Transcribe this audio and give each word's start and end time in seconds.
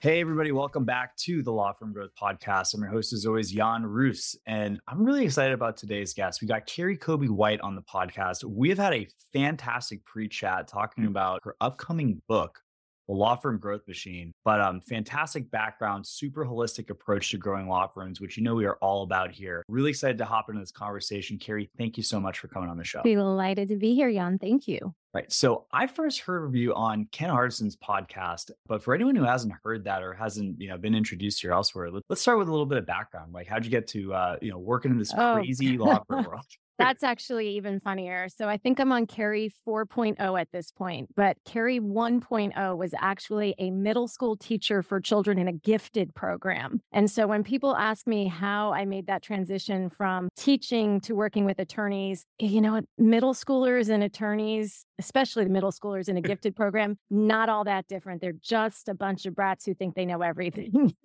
Hey, 0.00 0.20
everybody, 0.20 0.52
welcome 0.52 0.84
back 0.84 1.16
to 1.16 1.42
the 1.42 1.50
Law 1.50 1.72
Firm 1.72 1.92
Growth 1.92 2.12
Podcast. 2.14 2.72
I'm 2.72 2.82
your 2.82 2.90
host, 2.90 3.12
as 3.12 3.26
always, 3.26 3.50
Jan 3.50 3.84
Roos, 3.84 4.36
and 4.46 4.78
I'm 4.86 5.02
really 5.02 5.24
excited 5.24 5.52
about 5.52 5.76
today's 5.76 6.14
guest. 6.14 6.40
We 6.40 6.46
got 6.46 6.68
Kerri 6.68 6.96
Coby 6.96 7.28
White 7.28 7.60
on 7.62 7.74
the 7.74 7.82
podcast. 7.82 8.44
We 8.44 8.68
have 8.68 8.78
had 8.78 8.94
a 8.94 9.08
fantastic 9.32 10.04
pre 10.04 10.28
chat 10.28 10.68
talking 10.68 11.06
about 11.06 11.40
her 11.42 11.56
upcoming 11.60 12.22
book, 12.28 12.60
the 13.08 13.14
law 13.14 13.34
firm 13.34 13.58
growth 13.58 13.88
machine. 13.88 14.30
But 14.44 14.60
um, 14.60 14.80
fantastic 14.82 15.50
background, 15.50 16.06
super 16.06 16.46
holistic 16.46 16.90
approach 16.90 17.32
to 17.32 17.36
growing 17.36 17.66
law 17.66 17.88
firms, 17.88 18.20
which 18.20 18.36
you 18.36 18.44
know 18.44 18.54
we 18.54 18.66
are 18.66 18.76
all 18.76 19.02
about 19.02 19.32
here. 19.32 19.64
Really 19.68 19.90
excited 19.90 20.18
to 20.18 20.24
hop 20.24 20.48
into 20.48 20.60
this 20.60 20.70
conversation. 20.70 21.38
Carrie, 21.38 21.70
thank 21.76 21.96
you 21.96 22.04
so 22.04 22.20
much 22.20 22.38
for 22.38 22.46
coming 22.46 22.70
on 22.70 22.76
the 22.76 22.84
show. 22.84 23.02
Delighted 23.02 23.68
to 23.70 23.76
be 23.76 23.96
here, 23.96 24.12
Jan. 24.12 24.38
Thank 24.38 24.68
you. 24.68 24.94
Right. 25.14 25.32
So 25.32 25.64
I 25.72 25.86
first 25.86 26.20
heard 26.20 26.44
of 26.44 26.54
you 26.54 26.74
on 26.74 27.08
Ken 27.12 27.30
Hardison's 27.30 27.76
podcast, 27.76 28.50
but 28.66 28.82
for 28.82 28.94
anyone 28.94 29.16
who 29.16 29.24
hasn't 29.24 29.54
heard 29.64 29.84
that 29.84 30.02
or 30.02 30.12
hasn't, 30.12 30.60
you 30.60 30.68
know, 30.68 30.76
been 30.76 30.94
introduced 30.94 31.40
here 31.40 31.50
elsewhere, 31.50 31.88
let's 32.10 32.20
start 32.20 32.38
with 32.38 32.46
a 32.48 32.50
little 32.50 32.66
bit 32.66 32.76
of 32.78 32.84
background. 32.86 33.32
Like, 33.32 33.46
how'd 33.46 33.64
you 33.64 33.70
get 33.70 33.86
to, 33.88 34.12
uh, 34.12 34.36
you 34.42 34.50
know, 34.50 34.58
working 34.58 34.90
in 34.90 34.98
this 34.98 35.12
Oh. 35.16 35.34
crazy 35.36 35.78
law 35.78 36.02
firm 36.08 36.24
world? 36.26 36.44
That's 36.78 37.02
actually 37.02 37.48
even 37.56 37.80
funnier. 37.80 38.28
So 38.28 38.48
I 38.48 38.56
think 38.56 38.78
I'm 38.78 38.92
on 38.92 39.06
Kerri 39.06 39.50
4.0 39.66 40.40
at 40.40 40.48
this 40.52 40.70
point, 40.70 41.14
but 41.16 41.36
Kerri 41.44 41.80
1.0 41.80 42.76
was 42.76 42.94
actually 42.98 43.54
a 43.58 43.70
middle 43.70 44.06
school 44.06 44.36
teacher 44.36 44.82
for 44.82 45.00
children 45.00 45.38
in 45.38 45.48
a 45.48 45.52
gifted 45.52 46.14
program. 46.14 46.80
And 46.92 47.10
so 47.10 47.26
when 47.26 47.42
people 47.42 47.76
ask 47.76 48.06
me 48.06 48.28
how 48.28 48.72
I 48.72 48.84
made 48.84 49.08
that 49.08 49.22
transition 49.22 49.90
from 49.90 50.28
teaching 50.36 51.00
to 51.02 51.14
working 51.14 51.44
with 51.44 51.58
attorneys, 51.58 52.24
eh, 52.40 52.46
you 52.46 52.60
know, 52.60 52.80
middle 52.96 53.34
schoolers 53.34 53.88
and 53.88 54.02
attorneys, 54.04 54.86
especially 54.98 55.44
the 55.44 55.50
middle 55.50 55.72
schoolers 55.72 56.08
in 56.08 56.16
a 56.16 56.22
gifted 56.28 56.54
program, 56.54 56.96
not 57.10 57.48
all 57.48 57.64
that 57.64 57.88
different. 57.88 58.20
They're 58.20 58.32
just 58.40 58.88
a 58.88 58.94
bunch 58.94 59.26
of 59.26 59.34
brats 59.34 59.64
who 59.64 59.74
think 59.74 59.94
they 59.96 60.06
know 60.06 60.22
everything. 60.22 60.94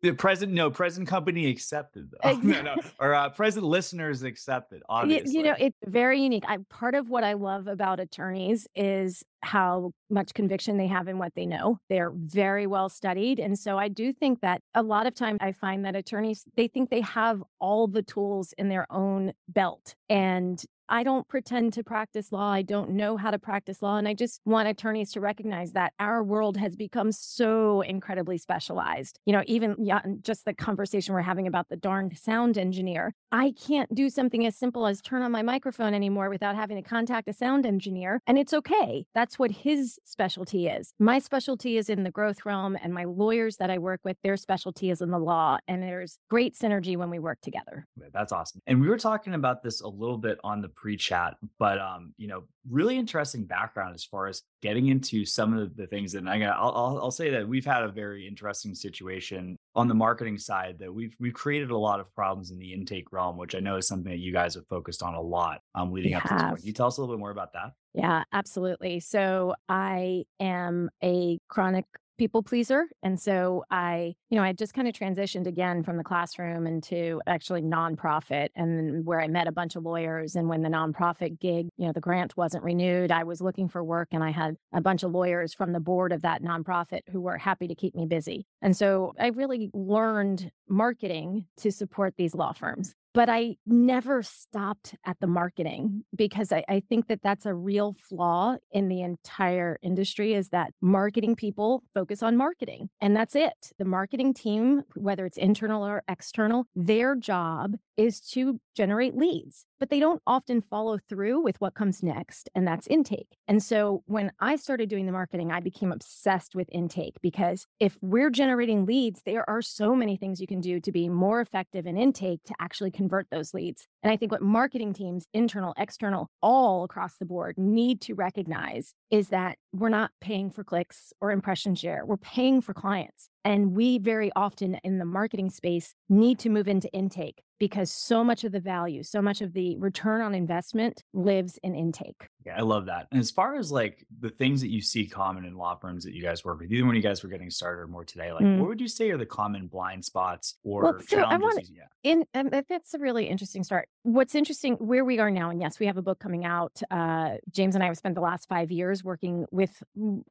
The 0.00 0.12
present, 0.12 0.52
no, 0.52 0.70
present 0.70 1.08
company 1.08 1.46
accepted. 1.46 2.10
though. 2.12 2.18
Oh, 2.30 2.36
no, 2.36 2.62
no, 2.62 2.76
or 3.00 3.14
uh, 3.14 3.30
present 3.30 3.64
listeners 3.64 4.22
accepted. 4.22 4.82
Obviously, 4.88 5.34
You 5.34 5.42
know, 5.42 5.56
it's 5.58 5.76
very 5.84 6.20
unique. 6.20 6.44
I 6.46 6.58
part 6.70 6.94
of 6.94 7.08
what 7.10 7.24
I 7.24 7.32
love 7.32 7.66
about 7.66 7.98
attorneys 7.98 8.68
is 8.76 9.24
how 9.42 9.92
much 10.10 10.34
conviction 10.34 10.76
they 10.76 10.86
have 10.86 11.08
in 11.08 11.18
what 11.18 11.34
they 11.34 11.46
know. 11.46 11.78
They're 11.88 12.12
very 12.14 12.66
well 12.66 12.88
studied. 12.88 13.38
And 13.38 13.58
so 13.58 13.78
I 13.78 13.88
do 13.88 14.12
think 14.12 14.40
that 14.40 14.60
a 14.74 14.82
lot 14.82 15.06
of 15.06 15.14
times 15.14 15.38
I 15.40 15.52
find 15.52 15.84
that 15.84 15.96
attorneys, 15.96 16.44
they 16.56 16.68
think 16.68 16.90
they 16.90 17.02
have 17.02 17.42
all 17.60 17.86
the 17.86 18.02
tools 18.02 18.54
in 18.58 18.68
their 18.68 18.86
own 18.90 19.32
belt. 19.48 19.94
And 20.08 20.62
I 20.88 21.02
don't 21.02 21.28
pretend 21.28 21.74
to 21.74 21.84
practice 21.84 22.32
law. 22.32 22.50
I 22.50 22.62
don't 22.62 22.90
know 22.90 23.16
how 23.16 23.30
to 23.30 23.38
practice 23.38 23.82
law. 23.82 23.98
And 23.98 24.08
I 24.08 24.14
just 24.14 24.40
want 24.44 24.68
attorneys 24.68 25.12
to 25.12 25.20
recognize 25.20 25.72
that 25.72 25.92
our 25.98 26.24
world 26.24 26.56
has 26.56 26.76
become 26.76 27.12
so 27.12 27.82
incredibly 27.82 28.38
specialized. 28.38 29.18
You 29.26 29.34
know, 29.34 29.42
even 29.46 29.76
yeah, 29.78 30.00
just 30.22 30.44
the 30.44 30.54
conversation 30.54 31.14
we're 31.14 31.20
having 31.20 31.46
about 31.46 31.68
the 31.68 31.76
darn 31.76 32.14
sound 32.16 32.56
engineer. 32.56 33.14
I 33.30 33.52
can't 33.52 33.94
do 33.94 34.08
something 34.08 34.46
as 34.46 34.56
simple 34.56 34.86
as 34.86 35.02
turn 35.02 35.22
on 35.22 35.30
my 35.30 35.42
microphone 35.42 35.92
anymore 35.92 36.30
without 36.30 36.56
having 36.56 36.82
to 36.82 36.88
contact 36.88 37.28
a 37.28 37.34
sound 37.34 37.66
engineer. 37.66 38.22
And 38.26 38.38
it's 38.38 38.54
okay. 38.54 39.04
That's 39.14 39.27
what 39.36 39.50
his 39.50 39.98
specialty 40.04 40.68
is. 40.68 40.92
My 40.98 41.18
specialty 41.18 41.76
is 41.76 41.88
in 41.88 42.04
the 42.04 42.10
growth 42.10 42.44
realm, 42.44 42.76
and 42.80 42.94
my 42.94 43.04
lawyers 43.04 43.56
that 43.56 43.70
I 43.70 43.78
work 43.78 44.00
with, 44.04 44.16
their 44.22 44.36
specialty 44.36 44.90
is 44.90 45.00
in 45.00 45.10
the 45.10 45.18
law. 45.18 45.58
And 45.66 45.82
there's 45.82 46.18
great 46.30 46.54
synergy 46.54 46.96
when 46.96 47.10
we 47.10 47.18
work 47.18 47.40
together. 47.42 47.86
That's 48.12 48.32
awesome. 48.32 48.60
And 48.66 48.80
we 48.80 48.88
were 48.88 48.98
talking 48.98 49.34
about 49.34 49.62
this 49.62 49.80
a 49.80 49.88
little 49.88 50.18
bit 50.18 50.38
on 50.44 50.60
the 50.62 50.68
pre-chat, 50.68 51.34
but 51.58 51.78
um, 51.80 52.14
you 52.16 52.28
know, 52.28 52.44
really 52.68 52.96
interesting 52.96 53.44
background 53.44 53.94
as 53.94 54.04
far 54.04 54.26
as 54.26 54.42
getting 54.62 54.88
into 54.88 55.24
some 55.24 55.56
of 55.56 55.74
the 55.76 55.86
things. 55.86 56.14
And 56.14 56.28
I 56.28 56.38
got, 56.38 56.56
I'll, 56.58 56.72
I'll, 56.74 56.98
I'll 57.04 57.10
say 57.10 57.30
that 57.30 57.48
we've 57.48 57.64
had 57.64 57.82
a 57.82 57.88
very 57.88 58.26
interesting 58.26 58.74
situation 58.74 59.56
on 59.74 59.88
the 59.88 59.94
marketing 59.94 60.38
side 60.38 60.76
that 60.80 60.92
we've 60.92 61.14
we've 61.20 61.34
created 61.34 61.70
a 61.70 61.76
lot 61.76 62.00
of 62.00 62.12
problems 62.14 62.50
in 62.50 62.58
the 62.58 62.72
intake 62.72 63.12
realm, 63.12 63.36
which 63.36 63.54
I 63.54 63.60
know 63.60 63.76
is 63.76 63.86
something 63.86 64.10
that 64.10 64.18
you 64.18 64.32
guys 64.32 64.54
have 64.54 64.66
focused 64.66 65.02
on 65.02 65.14
a 65.14 65.20
lot 65.20 65.60
um, 65.74 65.92
leading 65.92 66.10
We 66.10 66.14
up 66.16 66.22
to 66.24 66.34
this 66.34 66.42
point. 66.42 66.56
Can 66.58 66.66
you 66.66 66.72
tell 66.72 66.88
us 66.88 66.98
a 66.98 67.00
little 67.00 67.14
bit 67.14 67.20
more 67.20 67.30
about 67.30 67.52
that? 67.52 67.72
Yeah, 67.98 68.22
absolutely. 68.32 69.00
So 69.00 69.54
I 69.68 70.22
am 70.38 70.88
a 71.02 71.40
chronic 71.48 71.84
people 72.16 72.44
pleaser. 72.44 72.86
And 73.02 73.18
so 73.18 73.64
I, 73.70 74.14
you 74.30 74.36
know, 74.36 74.44
I 74.44 74.52
just 74.52 74.72
kind 74.72 74.86
of 74.86 74.94
transitioned 74.94 75.48
again 75.48 75.82
from 75.82 75.96
the 75.96 76.04
classroom 76.04 76.66
into 76.66 77.20
actually 77.26 77.62
nonprofit 77.62 78.48
and 78.54 79.04
where 79.04 79.20
I 79.20 79.26
met 79.26 79.48
a 79.48 79.52
bunch 79.52 79.74
of 79.74 79.84
lawyers. 79.84 80.36
And 80.36 80.48
when 80.48 80.62
the 80.62 80.68
nonprofit 80.68 81.40
gig, 81.40 81.68
you 81.76 81.86
know, 81.86 81.92
the 81.92 82.00
grant 82.00 82.36
wasn't 82.36 82.62
renewed, 82.64 83.10
I 83.10 83.24
was 83.24 83.40
looking 83.40 83.68
for 83.68 83.82
work 83.82 84.08
and 84.12 84.22
I 84.22 84.30
had 84.30 84.56
a 84.72 84.80
bunch 84.80 85.02
of 85.02 85.12
lawyers 85.12 85.52
from 85.52 85.72
the 85.72 85.80
board 85.80 86.12
of 86.12 86.22
that 86.22 86.42
nonprofit 86.42 87.00
who 87.10 87.20
were 87.20 87.38
happy 87.38 87.66
to 87.66 87.74
keep 87.74 87.96
me 87.96 88.06
busy. 88.06 88.46
And 88.62 88.76
so 88.76 89.12
I 89.18 89.28
really 89.28 89.70
learned 89.72 90.52
marketing 90.68 91.46
to 91.58 91.72
support 91.72 92.14
these 92.16 92.34
law 92.34 92.52
firms 92.52 92.94
but 93.14 93.28
I 93.28 93.56
never 93.66 94.22
stopped 94.22 94.94
at 95.04 95.18
the 95.20 95.26
marketing 95.26 96.04
because 96.14 96.52
I, 96.52 96.64
I 96.68 96.82
think 96.88 97.08
that 97.08 97.20
that's 97.22 97.46
a 97.46 97.54
real 97.54 97.94
flaw 98.08 98.56
in 98.70 98.88
the 98.88 99.02
entire 99.02 99.78
industry 99.82 100.34
is 100.34 100.50
that 100.50 100.72
marketing 100.80 101.36
people 101.36 101.82
focus 101.94 102.22
on 102.22 102.36
marketing 102.36 102.90
and 103.00 103.16
that's 103.16 103.34
it. 103.34 103.72
The 103.78 103.84
marketing 103.84 104.34
team, 104.34 104.82
whether 104.94 105.26
it's 105.26 105.38
internal 105.38 105.86
or 105.86 106.02
external, 106.08 106.66
their 106.74 107.16
job 107.16 107.76
is 107.98 108.20
to 108.20 108.60
generate 108.76 109.16
leads, 109.16 109.66
but 109.80 109.90
they 109.90 109.98
don't 109.98 110.22
often 110.24 110.62
follow 110.62 110.98
through 111.08 111.42
with 111.42 111.60
what 111.60 111.74
comes 111.74 112.02
next, 112.02 112.48
and 112.54 112.66
that's 112.66 112.86
intake. 112.86 113.36
And 113.48 113.60
so 113.60 114.04
when 114.06 114.30
I 114.38 114.54
started 114.54 114.88
doing 114.88 115.04
the 115.04 115.12
marketing, 115.12 115.50
I 115.50 115.60
became 115.60 115.90
obsessed 115.90 116.54
with 116.54 116.68
intake 116.70 117.16
because 117.20 117.66
if 117.80 117.98
we're 118.00 118.30
generating 118.30 118.86
leads, 118.86 119.22
there 119.26 119.48
are 119.50 119.60
so 119.60 119.96
many 119.96 120.16
things 120.16 120.40
you 120.40 120.46
can 120.46 120.60
do 120.60 120.78
to 120.80 120.92
be 120.92 121.08
more 121.08 121.40
effective 121.40 121.86
in 121.86 121.98
intake 121.98 122.44
to 122.44 122.54
actually 122.60 122.92
convert 122.92 123.26
those 123.30 123.52
leads. 123.52 123.86
And 124.04 124.12
I 124.12 124.16
think 124.16 124.30
what 124.30 124.42
marketing 124.42 124.94
teams, 124.94 125.26
internal, 125.34 125.74
external, 125.76 126.30
all 126.40 126.84
across 126.84 127.16
the 127.16 127.26
board 127.26 127.58
need 127.58 128.00
to 128.02 128.14
recognize 128.14 128.94
is 129.10 129.30
that 129.30 129.58
we're 129.72 129.88
not 129.88 130.12
paying 130.20 130.50
for 130.50 130.62
clicks 130.62 131.12
or 131.20 131.32
impression 131.32 131.74
share, 131.74 132.06
we're 132.06 132.16
paying 132.16 132.60
for 132.60 132.72
clients. 132.72 133.28
And 133.48 133.74
we 133.74 133.96
very 133.96 134.30
often 134.36 134.74
in 134.84 134.98
the 134.98 135.06
marketing 135.06 135.48
space 135.48 135.94
need 136.10 136.38
to 136.40 136.50
move 136.50 136.68
into 136.68 136.86
intake 136.92 137.42
because 137.58 137.90
so 137.90 138.22
much 138.22 138.44
of 138.44 138.52
the 138.52 138.60
value, 138.60 139.02
so 139.02 139.22
much 139.22 139.40
of 139.40 139.54
the 139.54 139.74
return 139.78 140.20
on 140.20 140.34
investment 140.34 141.02
lives 141.14 141.58
in 141.62 141.74
intake. 141.74 142.28
Yeah, 142.44 142.58
I 142.58 142.60
love 142.60 142.84
that. 142.86 143.08
And 143.10 143.18
as 143.18 143.30
far 143.30 143.56
as 143.56 143.72
like 143.72 144.04
the 144.20 144.28
things 144.28 144.60
that 144.60 144.68
you 144.68 144.82
see 144.82 145.06
common 145.06 145.46
in 145.46 145.56
law 145.56 145.76
firms 145.76 146.04
that 146.04 146.12
you 146.12 146.22
guys 146.22 146.44
work 146.44 146.60
with, 146.60 146.70
even 146.70 146.86
when 146.88 146.94
you 146.96 147.00
guys 147.02 147.22
were 147.22 147.30
getting 147.30 147.48
started 147.48 147.80
or 147.80 147.86
more 147.88 148.04
today, 148.04 148.32
like 148.32 148.42
Mm. 148.44 148.58
what 148.58 148.68
would 148.68 148.80
you 148.82 148.86
say 148.86 149.10
are 149.10 149.16
the 149.16 149.26
common 149.26 149.66
blind 149.66 150.04
spots 150.04 150.56
or 150.62 150.82
Well, 150.82 151.00
so 151.00 151.20
I 151.20 151.38
wanna- 151.38 151.62
yeah. 151.72 151.84
In 152.02 152.26
um, 152.34 152.50
that's 152.68 152.92
a 152.92 152.98
really 152.98 153.26
interesting 153.28 153.64
start. 153.64 153.88
What's 154.02 154.34
interesting 154.34 154.74
where 154.74 155.04
we 155.06 155.18
are 155.18 155.30
now, 155.30 155.48
and 155.48 155.58
yes, 155.60 155.80
we 155.80 155.86
have 155.86 155.96
a 155.96 156.02
book 156.02 156.18
coming 156.20 156.44
out. 156.44 156.80
Uh, 156.90 157.38
James 157.50 157.74
and 157.74 157.82
I 157.82 157.86
have 157.88 157.96
spent 157.96 158.14
the 158.14 158.20
last 158.20 158.46
five 158.46 158.70
years 158.70 159.02
working 159.02 159.46
with 159.50 159.82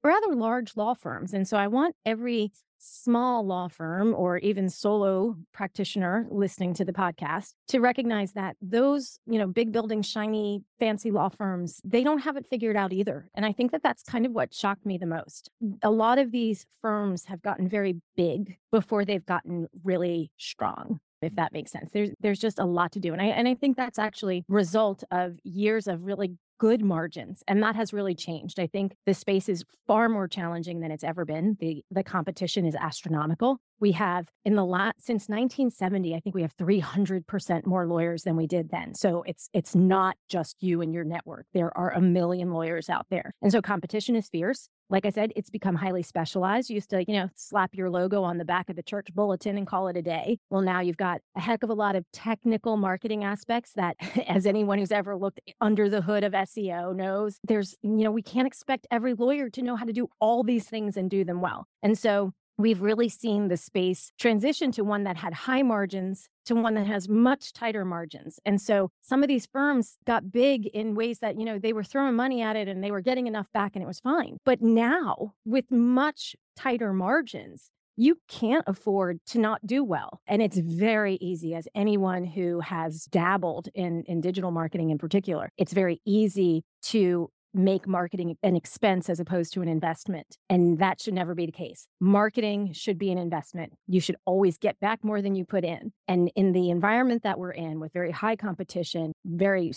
rather 0.04 0.36
large 0.36 0.78
law 0.78 0.94
firms, 0.94 1.34
and 1.34 1.48
so 1.48 1.58
I 1.58 1.68
want 1.68 1.96
every 2.06 2.52
small 2.80 3.46
law 3.46 3.68
firm 3.68 4.14
or 4.16 4.38
even 4.38 4.70
solo 4.70 5.36
practitioner 5.54 6.28
listening 6.30 6.74
to 6.74 6.86
the 6.86 6.94
podcast 6.94 7.54
to 7.68 7.80
recognize 7.80 8.34
that 8.34 8.56
those 8.62 9.20
you 9.26 9.40
know 9.40 9.48
big 9.48 9.72
building 9.72 10.02
shiny 10.02 10.64
fancy 10.80 11.12
law 11.12 11.30
firms 11.30 11.82
they 11.84 12.04
don't 12.04 12.20
have 12.20 12.38
it 12.38 12.48
figured 12.50 12.76
out 12.76 12.94
either. 12.94 13.30
And 13.36 13.46
i 13.46 13.52
think 13.52 13.72
that 13.72 13.84
that's 13.84 14.04
kind 14.04 14.26
of 14.26 14.32
what 14.32 14.54
shocked 14.54 14.86
me 14.86 14.98
the 14.98 15.06
most. 15.06 15.50
A 15.82 15.92
lot 15.92 16.18
of 16.18 16.32
these 16.32 16.66
firms 16.82 17.26
have 17.26 17.42
gotten 17.42 17.68
very 17.68 17.96
big 18.16 18.58
before 18.72 19.06
they've 19.06 19.26
gotten 19.26 19.68
really 19.84 20.32
strong 20.38 21.00
if 21.22 21.30
mm-hmm. 21.30 21.36
that 21.36 21.54
makes 21.54 21.72
sense. 21.72 21.90
There's 21.94 22.10
there's 22.20 22.40
just 22.40 22.60
a 22.60 22.66
lot 22.66 22.92
to 22.94 23.00
do 23.00 23.14
and 23.14 23.22
i 23.22 23.26
and 23.26 23.48
i 23.48 23.56
think 23.56 23.76
that's 23.76 24.00
actually 24.00 24.44
result 24.48 25.04
of 25.12 25.38
years 25.44 25.88
of 25.88 26.04
really 26.04 26.38
good 26.60 26.84
margins 26.84 27.44
and 27.48 27.62
that 27.62 27.76
has 27.76 27.94
really 27.94 28.16
changed. 28.16 28.60
I 28.60 28.68
think 28.68 28.96
the 29.06 29.14
space 29.14 29.48
is 29.48 29.64
far 29.86 30.10
more 30.10 30.28
challenging 30.28 30.80
than 30.80 30.92
it's 30.92 31.04
ever 31.04 31.26
been. 31.26 31.58
The 31.60 31.84
the 31.92 32.04
competition 32.04 32.66
is 32.66 32.76
astronomical 32.76 33.60
We 33.80 33.92
have 33.94 34.28
in 34.44 34.56
the 34.56 34.66
last 34.66 35.06
since 35.06 35.30
1970, 35.30 36.16
I 36.16 36.20
think 36.20 36.36
we 36.36 36.42
have 36.42 36.56
300% 36.58 37.66
more 37.66 37.86
lawyers 37.86 38.24
than 38.24 38.36
we 38.36 38.48
did 38.48 38.70
then. 38.70 38.96
So 38.96 39.24
it's 39.28 39.50
it's 39.54 39.76
not 39.76 40.16
just 40.30 40.56
you 40.62 40.82
and 40.82 40.94
your 40.94 41.04
network. 41.04 41.46
There 41.54 41.76
are 41.78 41.92
a 41.92 42.02
million 42.02 42.52
lawyers 42.52 42.90
out 42.90 43.06
there. 43.10 43.34
And 43.42 43.52
so 43.52 43.62
competition 43.62 44.16
is 44.16 44.30
fierce. 44.30 44.70
Like 44.90 45.06
I 45.06 45.10
said, 45.10 45.34
it's 45.36 45.50
become 45.50 45.76
highly 45.76 46.02
specialized. 46.02 46.70
You 46.70 46.76
used 46.76 46.90
to, 46.92 47.04
you 47.06 47.14
know, 47.14 47.30
slap 47.36 47.76
your 47.76 47.90
logo 47.90 48.24
on 48.24 48.38
the 48.38 48.46
back 48.46 48.70
of 48.70 48.78
the 48.78 48.84
church 48.84 49.10
bulletin 49.14 49.58
and 49.58 49.68
call 49.68 49.90
it 49.90 49.98
a 49.98 50.02
day. 50.02 50.40
Well, 50.50 50.62
now 50.62 50.80
you've 50.80 50.98
got 50.98 51.20
a 51.36 51.42
heck 51.42 51.62
of 51.64 51.70
a 51.70 51.74
lot 51.74 51.96
of 51.96 52.06
technical 52.14 52.78
marketing 52.78 53.26
aspects 53.26 53.74
that, 53.76 53.98
as 54.28 54.46
anyone 54.46 54.80
who's 54.80 54.92
ever 54.92 55.18
looked 55.18 55.42
under 55.60 55.90
the 55.90 56.02
hood 56.02 56.24
of 56.24 56.32
SEO 56.32 56.96
knows, 56.96 57.38
there's, 57.44 57.76
you 57.82 58.04
know, 58.04 58.12
we 58.12 58.22
can't 58.22 58.48
expect 58.48 58.88
every 58.90 59.14
lawyer 59.14 59.50
to 59.50 59.62
know 59.62 59.76
how 59.76 59.86
to 59.86 59.94
do 59.94 60.08
all 60.22 60.44
these 60.44 60.66
things 60.66 60.96
and 60.96 61.10
do 61.10 61.26
them 61.26 61.42
well. 61.42 61.66
And 61.84 61.98
so 61.98 62.32
we've 62.58 62.82
really 62.82 63.10
seen 63.10 63.48
the 63.48 63.58
space 63.58 64.12
transition 64.18 64.72
to 64.72 64.84
one 64.84 65.04
that 65.04 65.18
had 65.18 65.34
high 65.34 65.62
margins 65.62 66.28
to 66.46 66.56
one 66.56 66.74
that 66.76 66.88
has 66.88 67.08
much 67.08 67.54
tighter 67.54 67.86
margins. 67.86 68.40
And 68.46 68.62
so 68.62 68.90
some 69.02 69.22
of 69.22 69.28
these 69.28 69.46
firms 69.46 69.98
got 70.06 70.32
big 70.32 70.66
in 70.68 70.96
ways 70.96 71.20
that, 71.20 71.38
you 71.38 71.46
know, 71.46 71.60
they 71.60 71.74
were 71.74 71.84
throwing 71.84 72.16
money 72.16 72.42
at 72.42 72.56
it 72.56 72.68
and 72.68 72.84
they 72.84 72.92
were 72.92 73.02
getting 73.02 73.28
enough 73.28 73.52
back 73.54 73.76
and 73.76 73.84
it 73.84 73.88
was 73.88 74.00
fine. 74.00 74.38
But 74.46 74.62
now 74.62 75.34
with 75.46 75.70
much 75.72 76.36
tighter 76.56 76.94
margins, 76.94 77.70
you 77.98 78.20
can't 78.28 78.64
afford 78.68 79.20
to 79.26 79.40
not 79.40 79.66
do 79.66 79.84
well. 79.84 80.22
And 80.28 80.42
it's 80.42 80.58
very 80.58 81.16
easy, 81.16 81.56
as 81.56 81.68
anyone 81.74 82.24
who 82.24 82.60
has 82.60 83.06
dabbled 83.06 83.70
in, 83.74 84.04
in 84.04 84.22
digital 84.22 84.52
marketing 84.52 84.92
in 84.92 85.00
particular, 85.00 85.52
it's 85.58 85.74
very 85.74 86.00
easy 86.06 86.64
to 86.84 87.30
make 87.58 87.88
marketing 87.88 88.38
an 88.44 88.56
expense 88.56 89.10
as 89.10 89.20
opposed 89.20 89.54
to 89.54 89.62
an 89.62 89.68
investment. 89.68 90.38
And 90.50 90.80
that 90.80 91.02
should 91.02 91.14
never 91.14 91.36
be 91.36 91.46
the 91.46 91.52
case. 91.52 91.88
Marketing 92.00 92.72
should 92.74 92.98
be 92.98 93.12
an 93.12 93.18
investment. 93.18 93.74
You 93.88 94.00
should 94.00 94.18
always 94.26 94.58
get 94.58 94.80
back 94.80 95.04
more 95.04 95.22
than 95.22 95.36
you 95.36 95.46
put 95.46 95.64
in. 95.64 95.92
And 96.08 96.32
in 96.36 96.54
the 96.54 96.70
environment 96.70 97.24
that 97.24 97.40
we're 97.40 97.52
in 97.52 97.80
with 97.80 97.94
very 97.94 98.12
high 98.12 98.36
competition, 98.36 99.14
very 99.26 99.74